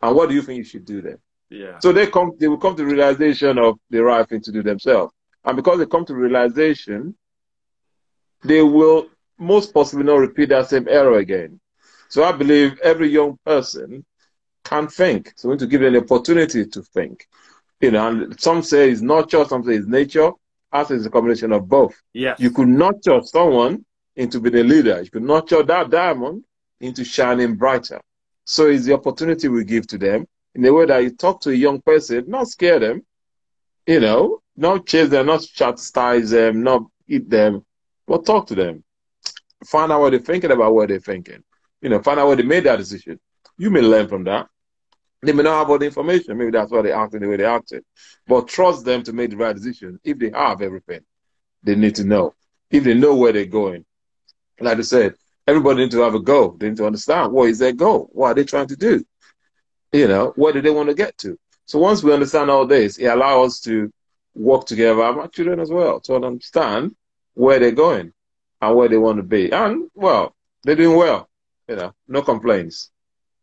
And 0.00 0.14
what 0.14 0.28
do 0.28 0.34
you 0.36 0.42
think 0.42 0.58
you 0.58 0.64
should 0.64 0.84
do 0.84 1.02
then? 1.02 1.18
Yeah. 1.52 1.78
So 1.80 1.92
they 1.92 2.06
come, 2.06 2.32
they 2.38 2.48
will 2.48 2.58
come 2.58 2.74
to 2.76 2.84
realization 2.84 3.58
of 3.58 3.78
the 3.90 4.02
right 4.02 4.26
thing 4.26 4.40
to 4.40 4.52
do 4.52 4.62
themselves. 4.62 5.12
And 5.44 5.56
because 5.56 5.78
they 5.78 5.86
come 5.86 6.04
to 6.06 6.14
realization, 6.14 7.14
they 8.42 8.62
will 8.62 9.08
most 9.38 9.74
possibly 9.74 10.04
not 10.04 10.16
repeat 10.16 10.48
that 10.48 10.68
same 10.70 10.88
error 10.88 11.18
again. 11.18 11.60
So 12.08 12.24
I 12.24 12.32
believe 12.32 12.78
every 12.82 13.08
young 13.08 13.38
person 13.44 14.04
can 14.64 14.88
think. 14.88 15.32
So 15.36 15.48
we 15.48 15.54
need 15.54 15.60
to 15.60 15.66
give 15.66 15.82
them 15.82 15.92
the 15.92 16.00
opportunity 16.00 16.64
to 16.66 16.82
think. 16.82 17.26
You 17.80 17.90
know, 17.90 18.08
and 18.08 18.40
some 18.40 18.62
say 18.62 18.90
it's 18.90 19.00
nurture, 19.00 19.44
some 19.44 19.64
say 19.64 19.74
it's 19.74 19.86
nature. 19.86 20.30
I 20.70 20.84
say 20.84 20.94
it's 20.94 21.06
a 21.06 21.10
combination 21.10 21.52
of 21.52 21.68
both. 21.68 21.94
Yes. 22.14 22.40
You 22.40 22.50
could 22.50 22.68
nurture 22.68 23.20
someone 23.24 23.84
into 24.16 24.40
being 24.40 24.56
a 24.56 24.62
leader. 24.62 25.02
You 25.02 25.10
could 25.10 25.22
nurture 25.22 25.62
that 25.64 25.90
diamond 25.90 26.44
into 26.80 27.04
shining 27.04 27.56
brighter. 27.56 28.00
So 28.44 28.68
it's 28.68 28.86
the 28.86 28.94
opportunity 28.94 29.48
we 29.48 29.64
give 29.64 29.86
to 29.88 29.98
them 29.98 30.26
in 30.54 30.64
a 30.64 30.72
way 30.72 30.86
that 30.86 31.02
you 31.02 31.10
talk 31.10 31.40
to 31.42 31.50
a 31.50 31.54
young 31.54 31.80
person, 31.80 32.24
not 32.28 32.48
scare 32.48 32.78
them, 32.78 33.04
you 33.86 34.00
know, 34.00 34.42
not 34.56 34.86
chase 34.86 35.08
them, 35.08 35.26
not 35.26 35.42
chastise 35.42 36.30
them, 36.30 36.62
not 36.62 36.82
eat 37.08 37.28
them, 37.28 37.64
but 38.06 38.26
talk 38.26 38.46
to 38.48 38.54
them. 38.54 38.84
Find 39.66 39.92
out 39.92 40.00
what 40.00 40.10
they're 40.10 40.20
thinking 40.20 40.50
about 40.50 40.74
what 40.74 40.88
they're 40.88 41.00
thinking. 41.00 41.42
You 41.80 41.88
know, 41.88 42.02
find 42.02 42.20
out 42.20 42.26
what 42.28 42.38
they 42.38 42.44
made 42.44 42.64
that 42.64 42.76
decision. 42.76 43.18
You 43.56 43.70
may 43.70 43.80
learn 43.80 44.08
from 44.08 44.24
that. 44.24 44.48
They 45.22 45.32
may 45.32 45.44
not 45.44 45.58
have 45.58 45.70
all 45.70 45.78
the 45.78 45.86
information. 45.86 46.36
Maybe 46.36 46.50
that's 46.50 46.72
why 46.72 46.82
they 46.82 46.92
acted 46.92 47.22
the 47.22 47.28
way 47.28 47.36
they 47.36 47.44
acted. 47.44 47.84
But 48.26 48.48
trust 48.48 48.84
them 48.84 49.02
to 49.04 49.12
make 49.12 49.30
the 49.30 49.36
right 49.36 49.54
decision. 49.54 50.00
If 50.02 50.18
they 50.18 50.30
have 50.30 50.62
everything, 50.62 51.00
they 51.62 51.76
need 51.76 51.94
to 51.96 52.04
know. 52.04 52.34
If 52.70 52.84
they 52.84 52.94
know 52.94 53.14
where 53.14 53.32
they're 53.32 53.46
going. 53.46 53.84
Like 54.60 54.78
I 54.78 54.82
said, 54.82 55.14
everybody 55.46 55.80
needs 55.80 55.94
to 55.94 56.00
have 56.02 56.14
a 56.14 56.20
goal. 56.20 56.56
They 56.58 56.68
need 56.68 56.76
to 56.78 56.86
understand 56.86 57.32
what 57.32 57.50
is 57.50 57.58
their 57.58 57.72
goal? 57.72 58.08
What 58.12 58.32
are 58.32 58.34
they 58.34 58.44
trying 58.44 58.68
to 58.68 58.76
do? 58.76 59.04
You 59.92 60.08
know, 60.08 60.32
where 60.36 60.52
do 60.52 60.60
they 60.62 60.70
want 60.70 60.88
to 60.88 60.94
get 60.94 61.16
to? 61.18 61.38
So 61.66 61.78
once 61.78 62.02
we 62.02 62.12
understand 62.12 62.50
all 62.50 62.66
this, 62.66 62.98
it 62.98 63.06
allows 63.06 63.46
us 63.46 63.60
to 63.60 63.92
work 64.34 64.66
together, 64.66 65.02
our 65.02 65.28
children 65.28 65.60
as 65.60 65.70
well, 65.70 66.00
to 66.00 66.14
understand 66.14 66.96
where 67.34 67.58
they're 67.58 67.72
going 67.72 68.12
and 68.60 68.76
where 68.76 68.88
they 68.88 68.96
want 68.96 69.18
to 69.18 69.22
be. 69.22 69.50
And, 69.50 69.90
well, 69.94 70.34
they're 70.64 70.76
doing 70.76 70.96
well. 70.96 71.28
You 71.68 71.76
know, 71.76 71.94
no 72.08 72.22
complaints 72.22 72.90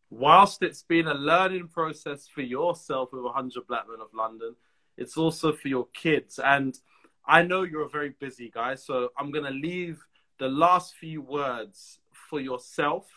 whilst 0.10 0.64
it's 0.64 0.84
been 0.84 1.08
a 1.08 1.14
learning 1.14 1.68
process 1.68 2.28
for 2.28 2.42
yourself 2.42 3.14
with 3.14 3.24
100 3.24 3.68
Black 3.68 3.88
Men 3.90 4.02
of 4.02 4.14
London, 4.14 4.56
it's 4.98 5.18
also 5.18 5.54
for 5.54 5.68
your 5.68 5.88
kids. 5.94 6.40
And 6.44 6.78
I 7.26 7.44
know 7.44 7.64
you're 7.64 7.86
a 7.86 7.90
very 7.90 8.10
busy 8.20 8.52
guy, 8.54 8.76
so 8.76 9.10
I'm 9.18 9.32
going 9.32 9.46
to 9.46 9.52
leave 9.52 10.04
the 10.40 10.50
last 10.50 10.96
few 10.96 11.22
words 11.22 12.00
for 12.12 12.40
yourself 12.40 13.08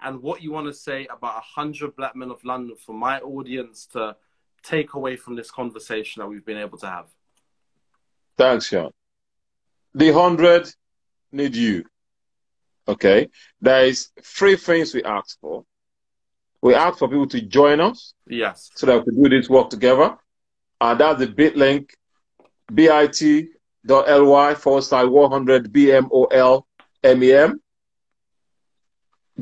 and 0.00 0.22
what 0.22 0.42
you 0.42 0.52
want 0.52 0.66
to 0.66 0.72
say 0.72 1.06
about 1.06 1.34
100 1.56 1.96
Black 1.96 2.16
Men 2.16 2.30
of 2.30 2.44
London 2.44 2.76
for 2.76 2.94
my 2.94 3.18
audience 3.20 3.86
to 3.92 4.16
take 4.62 4.94
away 4.94 5.16
from 5.16 5.36
this 5.36 5.50
conversation 5.50 6.20
that 6.20 6.26
we've 6.26 6.44
been 6.44 6.58
able 6.58 6.78
to 6.78 6.86
have. 6.86 7.06
Thanks, 8.36 8.66
Sean. 8.66 8.90
The 9.94 10.10
100 10.10 10.72
need 11.32 11.56
you. 11.56 11.84
Okay? 12.86 13.28
There 13.60 13.86
is 13.86 14.10
three 14.22 14.56
things 14.56 14.94
we 14.94 15.02
ask 15.02 15.40
for 15.40 15.64
we 16.66 16.74
ask 16.74 16.98
for 16.98 17.08
people 17.08 17.28
to 17.28 17.40
join 17.40 17.80
us. 17.80 18.12
Yes. 18.26 18.70
So 18.74 18.86
that 18.86 18.98
we 18.98 19.04
can 19.12 19.22
do 19.22 19.28
this 19.28 19.48
work 19.48 19.70
together. 19.70 20.16
And 20.80 21.00
that's 21.00 21.20
the 21.20 21.28
bit 21.28 21.56
link 21.56 21.94
bit.ly 22.74 24.54
forward 24.54 24.82
slash 24.82 25.06
100 25.06 25.72
BMOL 25.72 26.62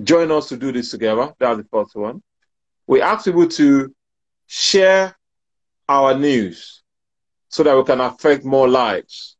Join 0.03 0.31
us 0.33 0.49
to 0.49 0.57
do 0.57 0.73
this 0.73 0.91
together. 0.91 1.33
That's 1.39 1.59
the 1.59 1.65
first 1.65 1.95
one. 1.95 2.23
We 2.87 3.01
ask 3.01 3.25
people 3.25 3.49
to 3.49 3.95
share 4.47 5.17
our 5.89 6.19
news 6.19 6.83
so 7.49 7.63
that 7.63 7.77
we 7.77 7.85
can 7.85 8.01
affect 8.01 8.45
more 8.45 8.69
lives. 8.69 9.37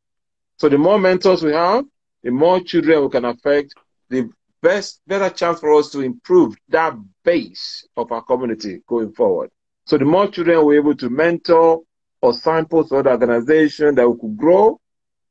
So 0.59 0.69
the 0.69 0.79
more 0.79 0.99
mentors 0.99 1.43
we 1.43 1.53
have, 1.53 1.85
the 2.23 2.31
more 2.31 2.61
children 2.61 3.03
we 3.03 3.11
can 3.11 3.25
affect, 3.25 3.75
the 4.09 4.31
best 4.63 5.01
better 5.07 5.29
chance 5.29 5.61
for 5.61 5.75
us 5.75 5.91
to 5.91 6.01
improve 6.01 6.55
that 6.69 6.95
base 7.25 7.87
of 7.97 8.11
our 8.13 8.23
community 8.23 8.81
going 8.87 9.13
forward. 9.13 9.51
So 9.87 9.99
the 9.99 10.05
more 10.05 10.29
children 10.29 10.65
we're 10.65 10.81
able 10.81 10.97
to 10.97 11.11
mentor 11.11 11.83
or 12.23 12.33
signpost 12.33 12.93
other 12.93 13.11
organizations 13.11 13.97
that 13.97 14.09
we 14.09 14.19
could 14.19 14.37
grow, 14.37 14.81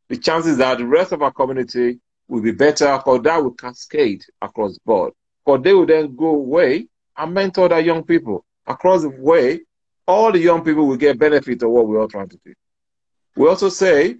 the 0.10 0.18
chances 0.18 0.58
that 0.58 0.78
the 0.78 0.86
rest 0.86 1.12
of 1.12 1.24
our 1.24 1.32
community 1.32 2.00
will 2.28 2.42
be 2.42 2.52
better 2.52 2.98
because 2.98 3.22
that 3.24 3.44
will 3.44 3.52
cascade 3.52 4.24
across 4.42 4.74
the 4.74 4.80
board. 4.86 5.14
Because 5.46 5.64
they 5.64 5.74
will 5.74 5.86
then 5.86 6.16
go 6.16 6.28
away 6.28 6.88
and 7.18 7.34
mentor 7.34 7.70
the 7.70 7.82
young 7.82 8.04
people 8.04 8.46
across 8.66 9.02
the 9.02 9.10
way. 9.10 9.62
All 10.08 10.32
the 10.32 10.40
young 10.40 10.64
people 10.64 10.88
will 10.88 10.98
get 10.98 11.20
benefit 11.20 11.64
of 11.64 11.70
what 11.70 11.88
we're 11.88 12.00
all 12.02 12.08
trying 12.08 12.30
to 12.30 12.40
do. 12.44 12.54
We 13.36 13.48
also 13.48 13.70
say 13.70 14.18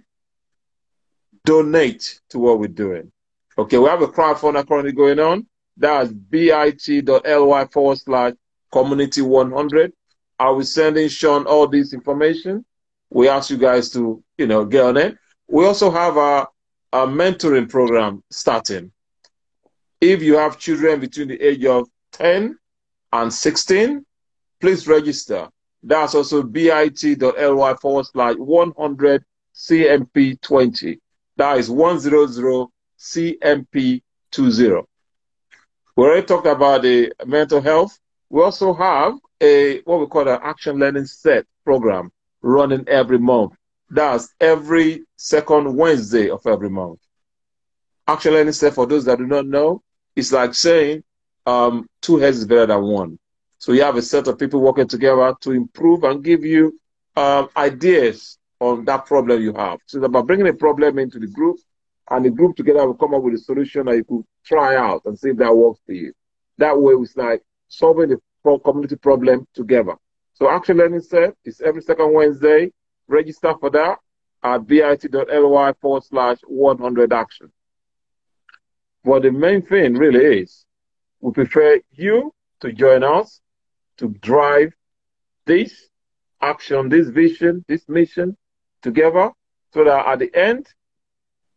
donate 1.44 2.20
to 2.30 2.38
what 2.38 2.58
we're 2.58 2.68
doing. 2.68 3.12
Okay, 3.56 3.78
we 3.78 3.88
have 3.88 4.02
a 4.02 4.08
crowdfunding 4.08 4.66
currently 4.66 4.92
going 4.92 5.20
on. 5.20 5.46
That's 5.76 6.10
bit.ly 6.12 7.66
forward 7.66 7.98
slash 7.98 8.32
community 8.72 9.22
100. 9.22 9.92
I 10.38 10.50
will 10.50 10.64
sending 10.64 11.08
Sean 11.08 11.46
all 11.46 11.66
this 11.68 11.92
information. 11.92 12.64
We 13.10 13.28
ask 13.28 13.50
you 13.50 13.56
guys 13.56 13.90
to, 13.90 14.22
you 14.38 14.46
know, 14.46 14.64
get 14.64 14.84
on 14.84 14.96
it. 14.96 15.16
We 15.48 15.64
also 15.66 15.90
have 15.90 16.16
a, 16.16 16.48
a 16.94 17.06
mentoring 17.08 17.68
program 17.68 18.22
starting. 18.30 18.92
If 20.00 20.22
you 20.22 20.38
have 20.38 20.60
children 20.60 21.00
between 21.00 21.26
the 21.26 21.40
age 21.42 21.64
of 21.64 21.88
10 22.12 22.56
and 23.12 23.32
16, 23.32 24.06
please 24.60 24.86
register. 24.86 25.48
That's 25.82 26.14
also 26.14 26.44
bit.ly 26.44 27.74
forward 27.74 28.06
slash 28.06 28.36
100 28.36 29.24
CMP20. 29.56 31.00
That 31.36 31.58
is 31.58 31.68
100 31.68 32.68
CMP20. 32.96 34.84
We 35.96 36.04
already 36.04 36.26
talked 36.26 36.46
about 36.46 36.82
the 36.82 37.12
mental 37.26 37.60
health. 37.60 37.98
We 38.30 38.40
also 38.40 38.72
have 38.72 39.14
a 39.40 39.80
what 39.80 39.98
we 39.98 40.06
call 40.06 40.28
an 40.28 40.38
action 40.44 40.78
learning 40.78 41.06
set 41.06 41.44
program 41.64 42.12
running 42.40 42.88
every 42.88 43.18
month. 43.18 43.54
That's 43.90 44.32
every 44.40 45.02
second 45.24 45.74
Wednesday 45.74 46.28
of 46.28 46.46
every 46.46 46.68
month. 46.68 47.00
Action 48.06 48.34
learning 48.34 48.52
set, 48.52 48.74
for 48.74 48.86
those 48.86 49.06
that 49.06 49.16
do 49.16 49.26
not 49.26 49.46
know, 49.46 49.82
it's 50.14 50.32
like 50.32 50.52
saying 50.52 51.02
um, 51.46 51.88
two 52.02 52.18
heads 52.18 52.38
is 52.38 52.46
better 52.46 52.66
than 52.66 52.82
one. 52.82 53.18
So 53.56 53.72
you 53.72 53.82
have 53.82 53.96
a 53.96 54.02
set 54.02 54.28
of 54.28 54.38
people 54.38 54.60
working 54.60 54.86
together 54.86 55.34
to 55.40 55.52
improve 55.52 56.04
and 56.04 56.22
give 56.22 56.44
you 56.44 56.78
um, 57.16 57.48
ideas 57.56 58.38
on 58.60 58.84
that 58.84 59.06
problem 59.06 59.40
you 59.40 59.54
have. 59.54 59.78
So 59.86 59.96
it's 59.96 60.06
about 60.06 60.26
bringing 60.26 60.48
a 60.48 60.52
problem 60.52 60.98
into 60.98 61.18
the 61.18 61.28
group 61.28 61.56
and 62.10 62.26
the 62.26 62.30
group 62.30 62.54
together 62.54 62.86
will 62.86 62.92
come 62.92 63.14
up 63.14 63.22
with 63.22 63.32
a 63.32 63.38
solution 63.38 63.86
that 63.86 63.96
you 63.96 64.04
could 64.04 64.24
try 64.44 64.76
out 64.76 65.00
and 65.06 65.18
see 65.18 65.30
if 65.30 65.38
that 65.38 65.56
works 65.56 65.80
for 65.86 65.94
you. 65.94 66.12
That 66.58 66.78
way, 66.78 66.92
it's 66.92 67.16
like 67.16 67.42
solving 67.68 68.10
the 68.10 68.58
community 68.58 68.96
problem 68.96 69.46
together. 69.54 69.94
So 70.34 70.50
Action 70.50 70.76
Learning 70.76 71.00
Set 71.00 71.34
is 71.46 71.62
every 71.62 71.80
second 71.80 72.12
Wednesday. 72.12 72.70
Register 73.08 73.54
for 73.58 73.70
that 73.70 73.98
at 74.44 74.66
bit.ly 74.66 75.72
forward 75.80 76.04
slash 76.04 76.38
100 76.46 77.12
action. 77.12 77.50
But 79.02 79.22
the 79.22 79.32
main 79.32 79.62
thing 79.62 79.94
really 79.94 80.42
is 80.42 80.64
we 81.20 81.32
prefer 81.32 81.80
you 81.92 82.32
to 82.60 82.72
join 82.72 83.02
us 83.02 83.40
to 83.96 84.08
drive 84.08 84.72
this 85.46 85.88
action, 86.40 86.88
this 86.88 87.08
vision, 87.08 87.64
this 87.68 87.88
mission 87.88 88.36
together 88.82 89.30
so 89.72 89.84
that 89.84 90.06
at 90.06 90.18
the 90.18 90.34
end, 90.34 90.66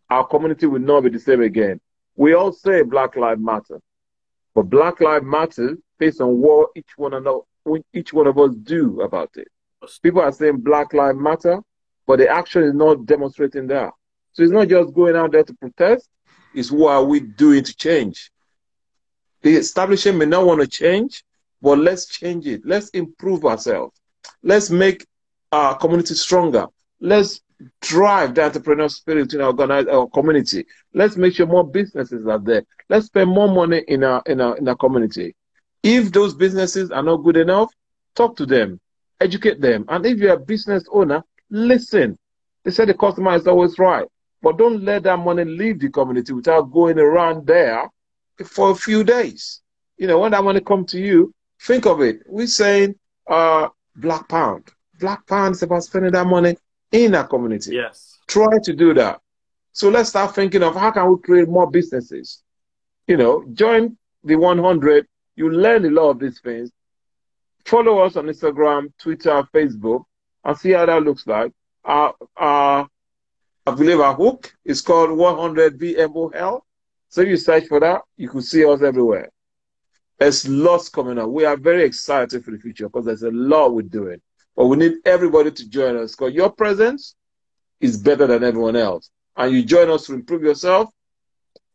our 0.09 0.25
community 0.25 0.65
will 0.65 0.79
not 0.79 1.01
be 1.01 1.09
the 1.09 1.19
same 1.19 1.41
again. 1.41 1.79
We 2.15 2.33
all 2.33 2.51
say 2.51 2.81
Black 2.81 3.15
Lives 3.15 3.41
Matter, 3.41 3.79
but 4.55 4.63
Black 4.63 5.01
Lives 5.01 5.25
Matter 5.25 5.77
based 5.99 6.21
on 6.21 6.37
what 6.37 6.69
each 6.75 6.91
one 6.95 7.13
of 7.13 7.27
us, 7.27 7.81
each 7.93 8.13
one 8.13 8.27
of 8.27 8.37
us 8.39 8.55
do 8.63 9.01
about 9.01 9.31
it. 9.35 9.47
People 10.01 10.21
are 10.21 10.31
saying 10.31 10.61
Black 10.61 10.93
Lives 10.93 11.19
Matter, 11.19 11.61
but 12.07 12.19
the 12.19 12.29
action 12.29 12.63
is 12.63 12.73
not 12.73 13.05
demonstrating 13.05 13.67
that. 13.67 13.91
So 14.31 14.41
it's 14.41 14.51
not 14.51 14.69
just 14.69 14.93
going 14.93 15.15
out 15.15 15.33
there 15.33 15.43
to 15.43 15.53
protest, 15.53 16.09
it's 16.55 16.71
what 16.71 16.93
are 16.93 17.03
we 17.03 17.19
doing 17.19 17.63
to 17.63 17.75
change. 17.75 18.31
The 19.41 19.55
establishment 19.55 20.17
may 20.17 20.25
not 20.25 20.45
want 20.45 20.61
to 20.61 20.67
change, 20.67 21.23
but 21.61 21.77
let's 21.77 22.07
change 22.07 22.47
it. 22.47 22.61
Let's 22.65 22.89
improve 22.89 23.45
ourselves. 23.45 23.99
Let's 24.41 24.69
make 24.69 25.05
our 25.51 25.77
community 25.77 26.15
stronger. 26.15 26.67
Let's 26.99 27.41
drive 27.81 28.35
the 28.35 28.41
entrepreneurial 28.41 28.91
spirit 28.91 29.33
in 29.33 29.41
our, 29.41 29.89
our 29.89 30.07
community. 30.09 30.65
Let's 30.93 31.17
make 31.17 31.35
sure 31.35 31.45
more 31.45 31.67
businesses 31.67 32.25
are 32.27 32.39
there. 32.39 32.63
Let's 32.89 33.07
spend 33.07 33.29
more 33.29 33.47
money 33.47 33.83
in 33.87 34.03
our, 34.03 34.21
in 34.25 34.41
our, 34.41 34.57
in 34.57 34.67
our 34.67 34.75
community. 34.75 35.35
If 35.83 36.11
those 36.11 36.33
businesses 36.33 36.91
are 36.91 37.03
not 37.03 37.17
good 37.17 37.37
enough, 37.37 37.71
talk 38.15 38.35
to 38.37 38.45
them, 38.45 38.79
educate 39.19 39.61
them. 39.61 39.85
And 39.87 40.05
if 40.05 40.19
you're 40.19 40.33
a 40.33 40.39
business 40.39 40.83
owner, 40.91 41.23
listen. 41.49 42.17
They 42.63 42.71
say 42.71 42.85
the 42.85 42.93
customer 42.93 43.35
is 43.35 43.47
always 43.47 43.79
right. 43.79 44.07
But 44.41 44.57
don't 44.57 44.83
let 44.83 45.03
that 45.03 45.17
money 45.17 45.45
leave 45.45 45.79
the 45.79 45.89
community 45.89 46.33
without 46.33 46.71
going 46.71 46.99
around 46.99 47.47
there 47.47 47.89
for 48.45 48.71
a 48.71 48.75
few 48.75 49.03
days. 49.03 49.61
You 49.97 50.07
know, 50.07 50.19
when 50.19 50.31
that 50.31 50.43
money 50.43 50.61
comes 50.61 50.91
to 50.91 50.99
you, 50.99 51.33
think 51.61 51.85
of 51.85 52.01
it. 52.01 52.19
We're 52.27 52.47
saying 52.47 52.95
uh, 53.27 53.69
Black 53.95 54.27
Pound. 54.29 54.69
Black 54.99 55.25
Pound 55.27 55.55
is 55.55 55.63
about 55.63 55.83
spending 55.83 56.11
that 56.11 56.27
money 56.27 56.55
in 56.91 57.15
our 57.15 57.27
community. 57.27 57.75
Yes. 57.75 58.19
Try 58.27 58.59
to 58.63 58.73
do 58.73 58.93
that. 58.93 59.21
So 59.73 59.89
let's 59.89 60.09
start 60.09 60.35
thinking 60.35 60.63
of 60.63 60.75
how 60.75 60.91
can 60.91 61.09
we 61.09 61.17
create 61.19 61.47
more 61.47 61.69
businesses. 61.69 62.43
You 63.07 63.17
know, 63.17 63.45
join 63.53 63.97
the 64.23 64.35
100. 64.35 65.07
You 65.35 65.49
learn 65.51 65.85
a 65.85 65.89
lot 65.89 66.09
of 66.09 66.19
these 66.19 66.39
things. 66.39 66.71
Follow 67.65 67.99
us 67.99 68.15
on 68.15 68.25
Instagram, 68.25 68.91
Twitter, 68.97 69.43
Facebook, 69.53 70.03
and 70.47 70.57
see 70.57 70.71
how 70.71 70.87
that 70.87 71.03
looks 71.03 71.27
like. 71.27 71.51
I 71.85 72.85
believe 73.65 73.99
our 73.99 74.15
hook 74.15 74.55
is 74.65 74.81
called 74.81 75.11
100 75.11 75.77
BMOL. 75.77 76.61
So 77.09 77.21
if 77.21 77.27
you 77.27 77.37
search 77.37 77.67
for 77.67 77.79
that, 77.81 78.01
you 78.15 78.29
can 78.29 78.41
see 78.41 78.65
us 78.65 78.81
everywhere. 78.81 79.29
There's 80.17 80.47
lots 80.47 80.89
coming 80.89 81.19
up. 81.19 81.29
We 81.29 81.45
are 81.45 81.57
very 81.57 81.83
excited 81.83 82.43
for 82.43 82.51
the 82.51 82.57
future 82.57 82.87
because 82.89 83.05
there's 83.05 83.23
a 83.23 83.31
lot 83.31 83.73
we're 83.75 83.83
doing. 83.83 84.21
But 84.55 84.65
we 84.65 84.77
need 84.77 84.93
everybody 85.05 85.51
to 85.51 85.69
join 85.69 85.97
us 85.97 86.15
because 86.15 86.33
your 86.33 86.49
presence 86.49 87.15
is 87.79 87.97
better 87.97 88.25
than 88.25 88.43
everyone 88.43 88.75
else. 88.75 89.11
And 89.35 89.53
you 89.53 89.63
join 89.63 89.89
us 89.91 90.07
to 90.07 90.13
improve 90.13 90.41
yourself, 90.41 90.89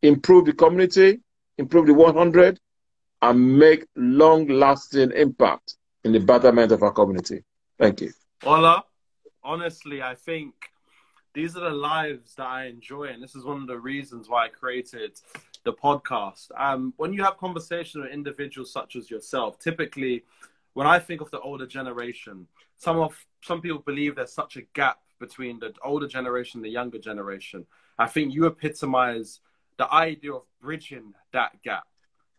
improve 0.01 0.45
the 0.45 0.53
community, 0.53 1.21
improve 1.57 1.87
the 1.87 1.93
100, 1.93 2.59
and 3.21 3.57
make 3.57 3.85
long 3.95 4.47
lasting 4.47 5.11
impact 5.11 5.75
in 6.03 6.11
the 6.11 6.19
betterment 6.19 6.73
of 6.73 6.83
our 6.83 6.91
community. 6.91 7.43
Thank 7.79 8.01
you. 8.01 8.11
Ola, 8.45 8.83
honestly, 9.41 10.01
I 10.01 10.15
think 10.15 10.53
these 11.33 11.55
are 11.55 11.61
the 11.61 11.69
lives 11.69 12.35
that 12.35 12.45
I 12.45 12.65
enjoy, 12.65 13.05
and 13.05 13.23
this 13.23 13.35
is 13.35 13.45
one 13.45 13.61
of 13.61 13.67
the 13.67 13.79
reasons 13.79 14.27
why 14.27 14.45
I 14.45 14.49
created 14.49 15.17
the 15.63 15.71
podcast. 15.71 16.47
Um, 16.57 16.93
when 16.97 17.13
you 17.13 17.23
have 17.23 17.37
conversations 17.37 18.03
with 18.03 18.11
individuals 18.11 18.69
such 18.69 18.97
as 18.97 19.09
yourself, 19.09 19.59
typically, 19.59 20.25
when 20.73 20.85
I 20.85 20.99
think 20.99 21.21
of 21.21 21.31
the 21.31 21.39
older 21.39 21.65
generation, 21.65 22.45
some 22.75 22.99
of 22.99 23.15
some 23.41 23.61
people 23.61 23.79
believe 23.79 24.17
there's 24.17 24.33
such 24.33 24.57
a 24.57 24.63
gap 24.73 24.99
between 25.21 25.59
the 25.59 25.73
older 25.81 26.07
generation 26.07 26.57
and 26.57 26.65
the 26.65 26.69
younger 26.69 26.99
generation. 26.99 27.65
I 27.97 28.07
think 28.07 28.33
you 28.33 28.45
epitomize 28.45 29.39
the 29.77 29.89
idea 29.93 30.33
of 30.33 30.43
bridging 30.61 31.13
that 31.31 31.61
gap. 31.61 31.87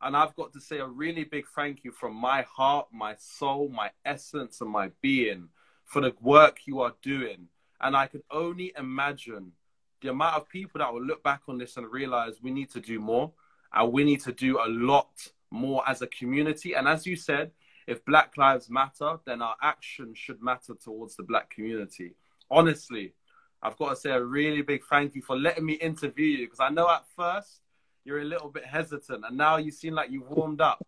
And 0.03 0.15
I've 0.15 0.37
got 0.37 0.53
to 0.53 0.61
say 0.61 0.81
a 0.81 0.87
really 0.87 1.25
big 1.25 1.47
thank 1.57 1.83
you 1.83 1.93
from 1.93 2.15
my 2.15 2.43
heart, 2.43 2.89
my 2.93 3.15
soul, 3.19 3.71
my 3.71 3.91
essence, 4.05 4.61
and 4.61 4.69
my 4.69 4.91
being 5.01 5.49
for 5.85 6.01
the 6.01 6.15
work 6.21 6.59
you 6.67 6.81
are 6.81 6.95
doing. 7.03 7.49
And 7.81 7.97
I 7.97 8.07
can 8.07 8.23
only 8.31 8.73
imagine 8.79 9.53
the 10.01 10.11
amount 10.11 10.37
of 10.37 10.49
people 10.49 10.79
that 10.79 10.93
will 10.93 11.05
look 11.05 11.23
back 11.23 11.43
on 11.49 11.59
this 11.59 11.77
and 11.77 11.91
realize 11.91 12.43
we 12.43 12.51
need 12.51 12.71
to 12.71 12.81
do 12.81 13.01
more 13.01 13.33
and 13.73 13.93
we 13.93 14.05
need 14.05 14.21
to 14.23 14.33
do 14.33 14.59
a 14.59 14.69
lot 14.69 15.11
more 15.51 15.83
as 15.89 16.03
a 16.03 16.07
community. 16.09 16.75
And 16.75 16.87
as 16.87 17.07
you 17.07 17.17
said, 17.17 17.51
if 17.87 18.05
Black 18.05 18.37
Lives 18.37 18.71
Matter, 18.71 19.19
then 19.27 19.43
our 19.43 19.57
action 19.63 20.15
should 20.15 20.43
matter 20.43 20.75
towards 20.75 21.17
the 21.17 21.23
Black 21.23 21.51
community. 21.51 22.15
Honestly, 22.51 23.15
I've 23.63 23.77
got 23.77 23.91
to 23.91 23.97
say 23.97 24.11
a 24.11 24.23
really 24.23 24.63
big 24.63 24.85
thank 24.85 25.15
you 25.15 25.23
for 25.23 25.37
letting 25.37 25.65
me 25.65 25.75
interview 25.75 26.27
you 26.27 26.47
because 26.47 26.61
I 26.61 26.69
know 26.69 26.89
at 26.89 27.05
first 27.17 27.61
you're 28.05 28.21
a 28.21 28.25
little 28.25 28.51
bit 28.51 28.65
hesitant 28.65 29.25
and 29.27 29.37
now 29.37 29.57
you 29.57 29.71
seem 29.71 29.95
like 29.95 30.11
you've 30.11 30.29
warmed 30.29 30.61
up. 30.61 30.87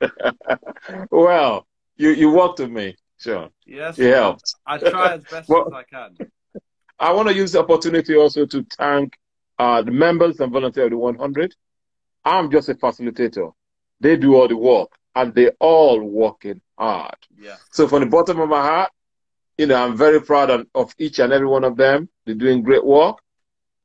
well, 1.10 1.66
you, 1.96 2.10
you 2.10 2.30
with 2.30 2.70
me, 2.70 2.96
Sean. 3.20 3.50
Yes. 3.66 3.98
Helped. 3.98 4.54
I 4.66 4.78
try 4.78 5.14
as 5.14 5.24
best 5.24 5.48
well, 5.48 5.68
as 5.68 5.72
I 5.74 5.82
can. 5.84 6.30
I 6.98 7.12
want 7.12 7.28
to 7.28 7.34
use 7.34 7.52
the 7.52 7.60
opportunity 7.60 8.16
also 8.16 8.46
to 8.46 8.66
thank 8.76 9.16
uh, 9.58 9.82
the 9.82 9.90
members 9.90 10.40
and 10.40 10.52
volunteers 10.52 10.86
of 10.86 10.90
the 10.90 10.96
100. 10.96 11.54
I'm 12.24 12.50
just 12.50 12.68
a 12.68 12.74
facilitator. 12.74 13.52
They 14.00 14.16
do 14.16 14.34
all 14.36 14.48
the 14.48 14.56
work 14.56 14.90
and 15.14 15.34
they 15.34 15.48
all 15.60 16.02
working 16.02 16.60
hard. 16.78 17.16
Yeah. 17.38 17.56
So 17.70 17.88
from 17.88 18.00
the 18.00 18.06
bottom 18.06 18.40
of 18.40 18.48
my 18.48 18.62
heart, 18.62 18.90
you 19.58 19.66
know, 19.66 19.76
I'm 19.82 19.96
very 19.96 20.20
proud 20.22 20.48
of, 20.50 20.66
of 20.74 20.94
each 20.98 21.18
and 21.18 21.32
every 21.32 21.46
one 21.46 21.64
of 21.64 21.76
them. 21.76 22.08
They're 22.24 22.34
doing 22.34 22.62
great 22.62 22.84
work. 22.84 23.18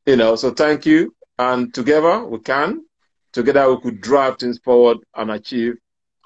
You 0.06 0.16
know, 0.16 0.36
so 0.36 0.52
thank 0.52 0.86
you. 0.86 1.14
And 1.38 1.74
together 1.74 2.26
we 2.26 2.40
can. 2.40 2.86
Together 3.34 3.70
we 3.70 3.82
could 3.82 4.00
drive 4.00 4.38
things 4.40 4.60
forward 4.60 5.00
and 5.16 5.32
achieve 5.32 5.76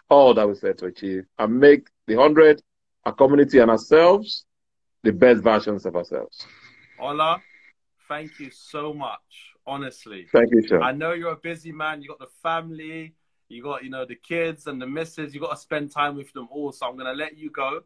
all 0.09 0.33
that 0.35 0.47
we 0.47 0.55
set 0.55 0.77
to 0.79 0.85
achieve 0.85 1.25
and 1.39 1.59
make 1.59 1.87
the 2.07 2.15
100, 2.15 2.61
our 3.05 3.13
community 3.13 3.59
and 3.59 3.71
ourselves, 3.71 4.45
the 5.03 5.11
best 5.11 5.41
versions 5.41 5.85
of 5.85 5.95
ourselves. 5.95 6.45
Ola, 6.99 7.41
thank 8.07 8.39
you 8.39 8.51
so 8.51 8.93
much. 8.93 9.53
Honestly. 9.65 10.25
Thank 10.31 10.51
you, 10.51 10.67
sir. 10.67 10.81
I 10.81 10.91
know 10.91 11.13
you're 11.13 11.31
a 11.31 11.35
busy 11.35 11.71
man. 11.71 12.01
You 12.01 12.09
got 12.09 12.19
the 12.19 12.33
family, 12.41 13.13
you 13.49 13.61
got, 13.61 13.83
you 13.83 13.91
know, 13.91 14.03
the 14.03 14.15
kids 14.15 14.65
and 14.65 14.81
the 14.81 14.87
missus. 14.87 15.33
You 15.33 15.39
got 15.39 15.51
to 15.51 15.57
spend 15.57 15.91
time 15.91 16.15
with 16.15 16.33
them 16.33 16.47
all. 16.51 16.71
So 16.71 16.87
I'm 16.87 16.95
going 16.95 17.05
to 17.05 17.13
let 17.13 17.37
you 17.37 17.51
go. 17.51 17.81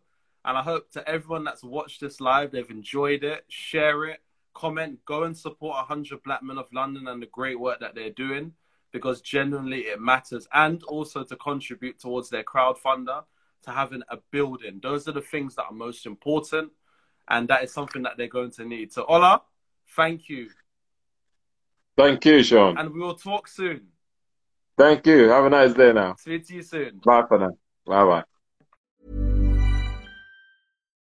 And 0.45 0.57
I 0.57 0.61
hope 0.61 0.91
to 0.91 1.07
everyone 1.07 1.43
that's 1.43 1.63
watched 1.63 1.99
this 2.01 2.21
live, 2.21 2.51
they've 2.51 2.69
enjoyed 2.69 3.23
it. 3.23 3.43
Share 3.49 4.05
it, 4.05 4.21
comment, 4.53 4.99
go 5.05 5.23
and 5.23 5.37
support 5.37 5.75
100 5.75 6.23
Black 6.23 6.41
Men 6.43 6.57
of 6.57 6.67
London 6.73 7.07
and 7.07 7.21
the 7.21 7.27
great 7.27 7.59
work 7.59 7.79
that 7.81 7.95
they're 7.95 8.09
doing 8.09 8.53
because 8.91 9.21
genuinely 9.21 9.81
it 9.81 9.99
matters. 9.99 10.47
And 10.53 10.83
also 10.83 11.23
to 11.23 11.35
contribute 11.35 11.99
towards 11.99 12.29
their 12.29 12.43
crowdfunder, 12.43 13.23
to 13.63 13.71
having 13.71 14.01
a 14.09 14.17
building. 14.31 14.79
Those 14.81 15.07
are 15.07 15.11
the 15.11 15.21
things 15.21 15.55
that 15.55 15.65
are 15.65 15.73
most 15.73 16.05
important 16.05 16.71
and 17.29 17.47
that 17.47 17.63
is 17.63 17.73
something 17.73 18.03
that 18.03 18.13
they're 18.17 18.27
going 18.27 18.51
to 18.51 18.65
need. 18.65 18.91
So, 18.91 19.05
Ola, 19.05 19.41
thank 19.95 20.29
you. 20.29 20.49
Thank 21.95 22.25
you, 22.25 22.43
Sean. 22.43 22.77
And 22.77 22.93
we 22.93 22.99
will 22.99 23.15
talk 23.15 23.47
soon. 23.47 23.87
Thank 24.77 25.05
you. 25.05 25.29
Have 25.29 25.45
a 25.45 25.49
nice 25.49 25.73
day 25.73 25.93
now. 25.93 26.15
Speak 26.17 26.47
to 26.47 26.55
you 26.55 26.63
soon. 26.63 26.99
Bye 27.03 27.23
for 27.27 27.37
now. 27.39 27.51
Bye 27.85 28.05
bye. 28.05 28.23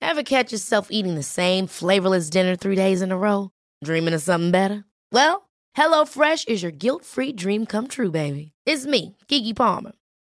Ever 0.02 0.24
catch 0.24 0.52
yourself 0.52 0.90
eating 0.92 1.16
the 1.16 1.24
same 1.24 1.68
flavorless 1.68 2.30
dinner 2.30 2.56
three 2.56 2.76
days 2.76 3.02
in 3.02 3.12
a 3.12 3.18
row? 3.18 3.52
Dreaming 3.84 4.14
of 4.14 4.22
something 4.22 4.52
better? 4.52 4.86
Well, 5.12 5.50
HelloFresh 5.76 6.48
is 6.48 6.62
your 6.62 6.72
guilt 6.72 7.06
free 7.06 7.34
dream 7.34 7.66
come 7.66 7.88
true, 7.88 8.12
baby. 8.12 8.52
It's 8.66 8.86
me, 8.86 9.18
Keke 9.28 9.56
Palmer. 9.56 9.94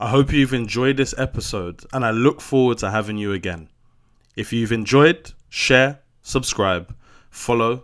I 0.00 0.10
hope 0.10 0.32
you've 0.32 0.54
enjoyed 0.54 0.96
this 0.96 1.12
episode 1.18 1.84
and 1.92 2.04
I 2.04 2.12
look 2.12 2.40
forward 2.40 2.78
to 2.78 2.90
having 2.92 3.18
you 3.18 3.32
again. 3.32 3.68
If 4.36 4.52
you've 4.52 4.70
enjoyed, 4.70 5.32
share, 5.48 5.98
subscribe, 6.22 6.94
follow 7.30 7.82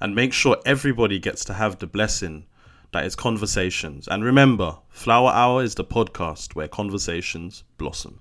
and 0.00 0.12
make 0.12 0.32
sure 0.32 0.56
everybody 0.66 1.20
gets 1.20 1.44
to 1.44 1.52
have 1.52 1.78
the 1.78 1.86
blessing 1.86 2.46
that 2.90 3.06
is 3.06 3.14
conversations. 3.14 4.08
And 4.08 4.24
remember, 4.24 4.78
Flower 4.88 5.30
Hour 5.30 5.62
is 5.62 5.76
the 5.76 5.84
podcast 5.84 6.56
where 6.56 6.66
conversations 6.66 7.62
blossom. 7.78 8.18